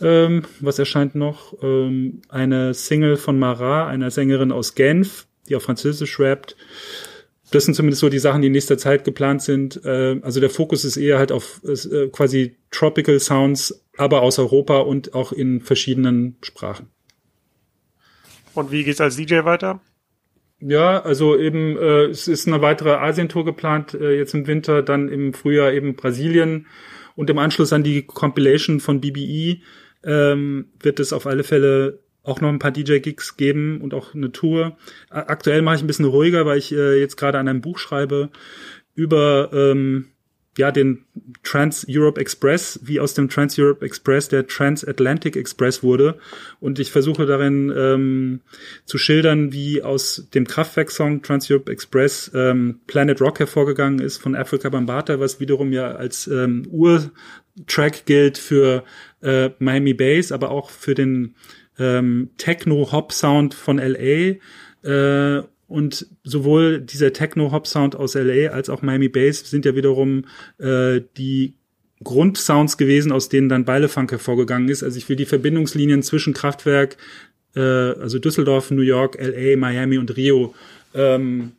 ähm, 0.01 0.43
was 0.59 0.79
erscheint 0.79 1.15
noch? 1.15 1.55
Ähm, 1.63 2.21
eine 2.29 2.73
Single 2.73 3.17
von 3.17 3.39
Mara, 3.39 3.87
einer 3.87 4.11
Sängerin 4.11 4.51
aus 4.51 4.75
Genf, 4.75 5.25
die 5.47 5.55
auf 5.55 5.63
Französisch 5.63 6.19
rappt. 6.19 6.55
Das 7.51 7.65
sind 7.65 7.75
zumindest 7.75 8.01
so 8.01 8.09
die 8.09 8.19
Sachen, 8.19 8.41
die 8.41 8.47
in 8.47 8.53
nächster 8.53 8.77
Zeit 8.77 9.03
geplant 9.03 9.41
sind. 9.41 9.83
Äh, 9.85 10.19
also 10.21 10.39
der 10.39 10.49
Fokus 10.49 10.83
ist 10.83 10.97
eher 10.97 11.19
halt 11.19 11.31
auf 11.31 11.61
äh, 11.63 12.07
quasi 12.07 12.57
Tropical 12.71 13.19
Sounds, 13.19 13.85
aber 13.97 14.21
aus 14.21 14.39
Europa 14.39 14.79
und 14.79 15.13
auch 15.13 15.31
in 15.31 15.61
verschiedenen 15.61 16.37
Sprachen. 16.41 16.87
Und 18.53 18.71
wie 18.71 18.83
geht's 18.83 19.01
als 19.01 19.17
DJ 19.17 19.43
weiter? 19.43 19.81
Ja, 20.59 21.01
also 21.01 21.37
eben, 21.37 21.77
äh, 21.77 22.05
es 22.05 22.27
ist 22.27 22.47
eine 22.47 22.61
weitere 22.61 22.91
Asientour 22.91 23.45
geplant, 23.45 23.93
äh, 23.93 24.17
jetzt 24.17 24.33
im 24.33 24.47
Winter, 24.47 24.81
dann 24.81 25.09
im 25.09 25.33
Frühjahr 25.33 25.73
eben 25.73 25.95
Brasilien 25.95 26.67
und 27.15 27.29
im 27.29 27.37
Anschluss 27.37 27.73
an 27.73 27.83
die 27.83 28.03
Compilation 28.03 28.79
von 28.79 29.01
BBE 29.01 29.61
ähm, 30.03 30.69
wird 30.79 30.99
es 30.99 31.13
auf 31.13 31.27
alle 31.27 31.43
Fälle 31.43 31.99
auch 32.25 32.41
noch 32.41 32.49
ein 32.49 32.59
paar 32.59 32.71
DJ-Gigs 32.71 33.37
geben 33.37 33.81
und 33.81 33.93
auch 33.93 34.13
eine 34.13 34.31
Tour. 34.31 34.77
Aktuell 35.09 35.61
mache 35.61 35.77
ich 35.77 35.83
ein 35.83 35.87
bisschen 35.87 36.05
ruhiger, 36.05 36.45
weil 36.45 36.57
ich 36.57 36.71
äh, 36.71 36.99
jetzt 36.99 37.17
gerade 37.17 37.39
an 37.39 37.47
einem 37.47 37.61
Buch 37.61 37.77
schreibe 37.77 38.29
über 38.95 39.49
ähm, 39.53 40.07
ja 40.57 40.71
den 40.71 41.05
Trans-Europe 41.43 42.19
Express, 42.19 42.79
wie 42.83 42.99
aus 42.99 43.13
dem 43.13 43.29
Trans-Europe 43.29 43.85
Express 43.85 44.29
der 44.29 44.47
Trans-Atlantic 44.47 45.35
Express 45.35 45.83
wurde. 45.83 46.17
Und 46.59 46.79
ich 46.79 46.91
versuche 46.91 47.25
darin 47.25 47.73
ähm, 47.75 48.41
zu 48.85 48.97
schildern, 48.97 49.51
wie 49.51 49.83
aus 49.83 50.27
dem 50.33 50.47
Kraftwerk-Song 50.47 51.21
Trans-Europe 51.21 51.71
Express 51.71 52.31
ähm, 52.33 52.79
Planet 52.87 53.19
Rock 53.21 53.39
hervorgegangen 53.39 53.99
ist 53.99 54.17
von 54.17 54.35
Africa 54.35 54.69
Bambata, 54.69 55.19
was 55.19 55.39
wiederum 55.39 55.73
ja 55.73 55.91
als 55.91 56.27
ähm, 56.27 56.67
Ur-Track 56.71 58.05
gilt 58.05 58.37
für 58.37 58.83
äh, 59.21 59.49
Miami 59.59 59.93
Bass, 59.93 60.31
aber 60.31 60.51
auch 60.51 60.69
für 60.69 60.95
den 60.95 61.35
ähm, 61.79 62.29
Techno-Hop-Sound 62.37 63.53
von 63.53 63.77
LA. 63.77 64.35
Äh, 64.83 65.43
und 65.67 66.07
sowohl 66.23 66.81
dieser 66.81 67.11
Techno-Hop-Sound 67.11 67.95
aus 67.95 68.13
LA 68.13 68.51
als 68.51 68.69
auch 68.69 68.81
Miami 68.81 69.09
Bass 69.09 69.49
sind 69.49 69.65
ja 69.65 69.75
wiederum 69.75 70.25
äh, 70.59 71.01
die 71.17 71.55
Grundsounds 72.03 72.77
gewesen, 72.77 73.11
aus 73.11 73.29
denen 73.29 73.49
dann 73.49 73.65
Beilefunk 73.65 74.11
hervorgegangen 74.11 74.69
ist. 74.69 74.83
Also 74.83 74.97
ich 74.97 75.09
will 75.09 75.15
die 75.15 75.25
Verbindungslinien 75.25 76.03
zwischen 76.03 76.33
Kraftwerk, 76.33 76.97
äh, 77.55 77.59
also 77.59 78.19
Düsseldorf, 78.19 78.69
New 78.71 78.81
York, 78.81 79.17
LA, 79.19 79.57
Miami 79.57 79.97
und 79.97 80.15
Rio 80.15 80.53
ähm, 80.93 81.53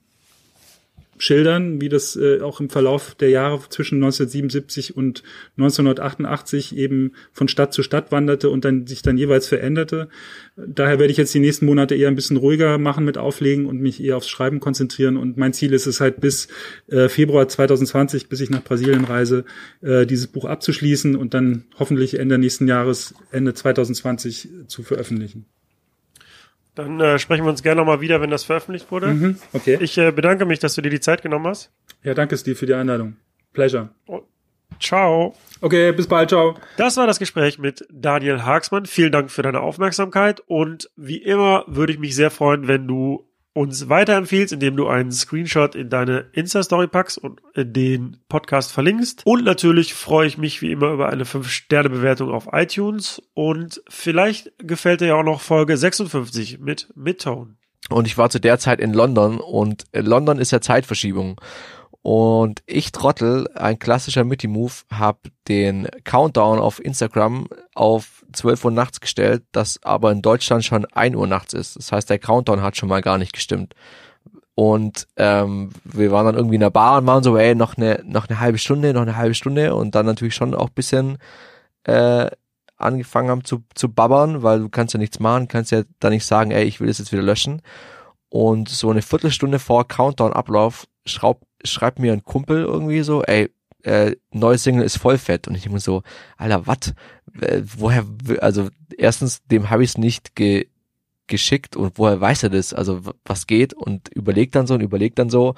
schildern, 1.19 1.81
wie 1.81 1.89
das 1.89 2.17
äh, 2.17 2.41
auch 2.41 2.61
im 2.61 2.71
Verlauf 2.71 3.15
der 3.15 3.31
Jahre 3.31 3.61
zwischen 3.69 3.97
1977 3.97 4.97
und 4.97 5.23
1988 5.57 6.77
eben 6.77 7.13
von 7.33 7.49
Stadt 7.49 7.73
zu 7.73 7.83
Stadt 7.83 8.13
wanderte 8.13 8.51
und 8.51 8.65
dann 8.65 8.87
sich 8.87 9.03
dann 9.03 9.19
jeweils 9.19 9.47
veränderte. 9.47 10.09
Daher 10.57 10.99
werde 10.99 11.11
ich 11.11 11.17
jetzt 11.17 11.35
die 11.35 11.41
nächsten 11.41 11.67
Monate 11.67 11.95
eher 11.95 12.09
ein 12.09 12.15
bisschen 12.15 12.37
ruhiger 12.37 12.79
machen 12.79 13.05
mit 13.05 13.19
Auflegen 13.19 13.67
und 13.67 13.81
mich 13.81 14.03
eher 14.03 14.17
aufs 14.17 14.29
Schreiben 14.29 14.61
konzentrieren. 14.61 15.17
Und 15.17 15.37
mein 15.37 15.53
Ziel 15.53 15.73
ist 15.73 15.87
es 15.87 16.01
halt 16.01 16.21
bis 16.21 16.49
äh, 16.89 17.09
Februar 17.09 17.49
2020, 17.49 18.29
bis 18.29 18.41
ich 18.41 18.51
nach 18.51 18.63
Brasilien 18.65 19.05
reise, 19.05 19.45
äh, 19.83 20.07
dieses 20.07 20.27
Buch 20.27 20.45
abzuschließen 20.45 21.17
und 21.17 21.35
dann 21.35 21.65
hoffentlich 21.79 22.19
Ende 22.19 22.39
nächsten 22.39 22.69
Jahres, 22.69 23.15
Ende 23.31 23.55
2020 23.55 24.49
zu 24.67 24.83
veröffentlichen. 24.83 25.47
Dann 26.77 27.01
äh, 27.01 27.19
sprechen 27.19 27.45
wir 27.45 27.51
uns 27.51 27.63
gerne 27.63 27.81
nochmal 27.81 28.01
wieder, 28.01 28.21
wenn 28.21 28.31
das 28.31 28.45
veröffentlicht 28.45 28.93
wurde. 28.93 29.09
Mhm, 29.09 29.39
okay. 29.55 29.79
Ich 29.81 29.97
äh, 29.99 30.13
bedanke 30.13 30.45
mich, 30.45 30.59
dass 30.59 30.75
du 30.75 30.83
dir 30.83 30.91
die 30.91 31.01
Zeit 31.01 31.23
genommen 31.23 31.47
hast. 31.47 31.73
Ja, 32.03 32.15
danke 32.15 32.37
Steve 32.37 32.55
für 32.55 32.67
die 32.67 32.75
Einladung. 32.75 33.17
Pleasure. 33.55 33.89
Oh, 34.07 34.21
ciao. 34.79 35.35
Okay, 35.63 35.93
bis 35.93 36.07
bald, 36.07 36.29
ciao. 36.29 36.55
Das 36.77 36.99
war 36.99 37.07
das 37.07 37.19
Gespräch 37.19 37.59
mit 37.59 37.87
Daniel 37.91 38.43
Hagsmann. 38.43 38.85
Vielen 38.85 39.11
Dank 39.11 39.31
für 39.31 39.41
deine 39.41 39.61
Aufmerksamkeit 39.61 40.41
und 40.47 40.91
wie 40.97 41.17
immer 41.17 41.65
würde 41.67 41.95
ich 41.95 41.99
mich 41.99 42.15
sehr 42.15 42.31
freuen, 42.31 42.69
wenn 42.69 42.87
du 42.87 43.27
uns 43.57 43.89
weiterempfiehlst, 43.89 44.53
indem 44.53 44.77
du 44.77 44.87
einen 44.87 45.11
Screenshot 45.11 45.75
in 45.75 45.89
deine 45.89 46.27
Insta-Story 46.33 46.89
packst 46.89 47.17
und 47.17 47.41
den 47.57 48.19
Podcast 48.29 48.71
verlinkst. 48.71 49.23
Und 49.25 49.45
natürlich 49.45 49.95
freue 49.95 50.27
ich 50.27 50.37
mich 50.37 50.61
wie 50.61 50.73
immer 50.73 50.93
über 50.93 51.09
eine 51.09 51.25
5-Sterne-Bewertung 51.25 52.31
auf 52.31 52.49
iTunes. 52.53 53.23
Und 53.33 53.83
vielleicht 53.89 54.53
gefällt 54.59 55.01
dir 55.01 55.07
ja 55.07 55.15
auch 55.15 55.25
noch 55.25 55.41
Folge 55.41 55.79
56 55.79 56.61
mit 56.61 56.93
Midtone. 56.95 57.57
Und 57.89 58.07
ich 58.07 58.19
war 58.19 58.29
zu 58.29 58.41
der 58.41 58.59
Zeit 58.59 58.79
in 58.79 58.93
London 58.93 59.39
und 59.39 59.85
London 59.93 60.39
ist 60.39 60.51
ja 60.51 60.61
Zeitverschiebung. 60.61 61.41
Und 62.09 62.63
ich 62.67 62.93
Trottel, 62.93 63.49
ein 63.57 63.81
klassischer 63.81 64.23
Mitty-Move, 64.23 64.73
habe 64.93 65.19
den 65.49 65.89
Countdown 66.05 66.61
auf 66.61 66.79
Instagram 66.79 67.49
auf 67.75 68.25
12 68.33 68.65
Uhr 68.67 68.71
nachts 68.71 69.01
gestellt, 69.01 69.43
das 69.51 69.83
aber 69.83 70.13
in 70.13 70.23
Deutschland 70.23 70.65
schon 70.65 70.85
1 70.85 71.17
Uhr 71.17 71.27
nachts 71.27 71.53
ist. 71.53 71.75
Das 71.75 71.91
heißt, 71.91 72.09
der 72.09 72.21
Countdown 72.21 72.63
hat 72.63 72.77
schon 72.77 72.89
mal 72.89 73.03
gar 73.03 73.19
nicht 73.19 73.33
gestimmt. 73.33 73.75
Und 74.55 75.09
ähm, 75.17 75.71
wir 75.83 76.13
waren 76.13 76.27
dann 76.27 76.37
irgendwie 76.37 76.55
in 76.55 76.61
der 76.61 76.71
Bar 76.71 76.99
und 76.99 77.09
waren 77.09 77.25
so, 77.25 77.37
ey, 77.37 77.57
noch 77.57 77.77
eine, 77.77 78.01
noch 78.05 78.29
eine 78.29 78.39
halbe 78.39 78.59
Stunde, 78.59 78.95
noch 78.95 79.03
eine 79.03 79.17
halbe 79.17 79.35
Stunde 79.35 79.75
und 79.75 79.97
dann 79.97 80.07
natürlich 80.07 80.37
schon 80.37 80.55
auch 80.55 80.69
bisschen 80.71 81.19
äh, 81.83 82.31
angefangen 82.77 83.31
haben 83.31 83.43
zu, 83.43 83.65
zu 83.75 83.93
babbern, 83.93 84.45
weil 84.45 84.61
du 84.61 84.69
kannst 84.69 84.95
ja 84.95 85.01
nichts 85.01 85.19
machen, 85.19 85.49
kannst 85.49 85.73
ja 85.73 85.83
da 85.99 86.11
nicht 86.11 86.25
sagen, 86.25 86.53
ey, 86.53 86.67
ich 86.67 86.79
will 86.79 86.87
das 86.87 86.99
jetzt 86.99 87.11
wieder 87.11 87.23
löschen. 87.23 87.63
Und 88.29 88.69
so 88.69 88.91
eine 88.91 89.03
Viertelstunde 89.03 89.59
vor 89.59 89.89
Countdown-Ablauf 89.89 90.87
schraub, 91.05 91.43
schreibt 91.67 91.99
mir 91.99 92.13
ein 92.13 92.25
Kumpel 92.25 92.63
irgendwie 92.63 93.03
so, 93.03 93.23
ey, 93.23 93.51
äh, 93.83 94.17
neues 94.33 94.65
Single 94.65 94.85
ist 94.85 94.99
voll 94.99 95.19
fett. 95.19 95.47
Und 95.49 95.55
ich 95.55 95.63
denke 95.63 95.75
mir 95.75 95.81
so, 95.81 96.03
Alter, 96.37 96.67
was? 96.67 96.95
Äh, 97.41 97.63
woher, 97.77 98.05
also 98.41 98.69
erstens, 98.97 99.45
dem 99.45 99.71
habe 99.71 99.85
ich 99.85 99.91
es 99.91 99.99
nicht 99.99 100.35
ge 100.35 100.67
geschickt 101.29 101.75
und 101.75 101.99
woher 101.99 102.21
weiß 102.21 102.45
er 102.45 102.51
das? 102.51 102.73
Also 102.73 103.01
was 103.25 103.49
geht? 103.49 103.75
Und 103.75 104.09
überlegt 104.15 104.55
dann 104.55 104.69
so 104.69 104.75
und 104.75 104.81
überlegt 104.81 105.19
dann 105.19 105.29
so, 105.29 105.55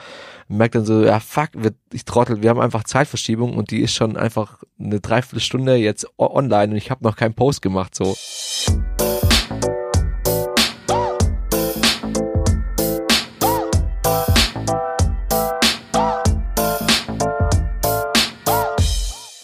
merkt 0.48 0.74
dann 0.74 0.86
so, 0.86 1.04
ja 1.04 1.20
fuck, 1.20 1.50
ich 1.92 2.06
trottel, 2.06 2.42
wir 2.42 2.48
haben 2.48 2.60
einfach 2.60 2.84
Zeitverschiebung 2.84 3.54
und 3.54 3.70
die 3.70 3.82
ist 3.82 3.92
schon 3.92 4.16
einfach 4.16 4.62
eine 4.78 5.00
Dreiviertelstunde 5.00 5.76
jetzt 5.76 6.06
online 6.18 6.72
und 6.72 6.78
ich 6.78 6.90
habe 6.90 7.04
noch 7.04 7.16
keinen 7.16 7.34
Post 7.34 7.60
gemacht 7.60 7.94
so. 7.94 8.16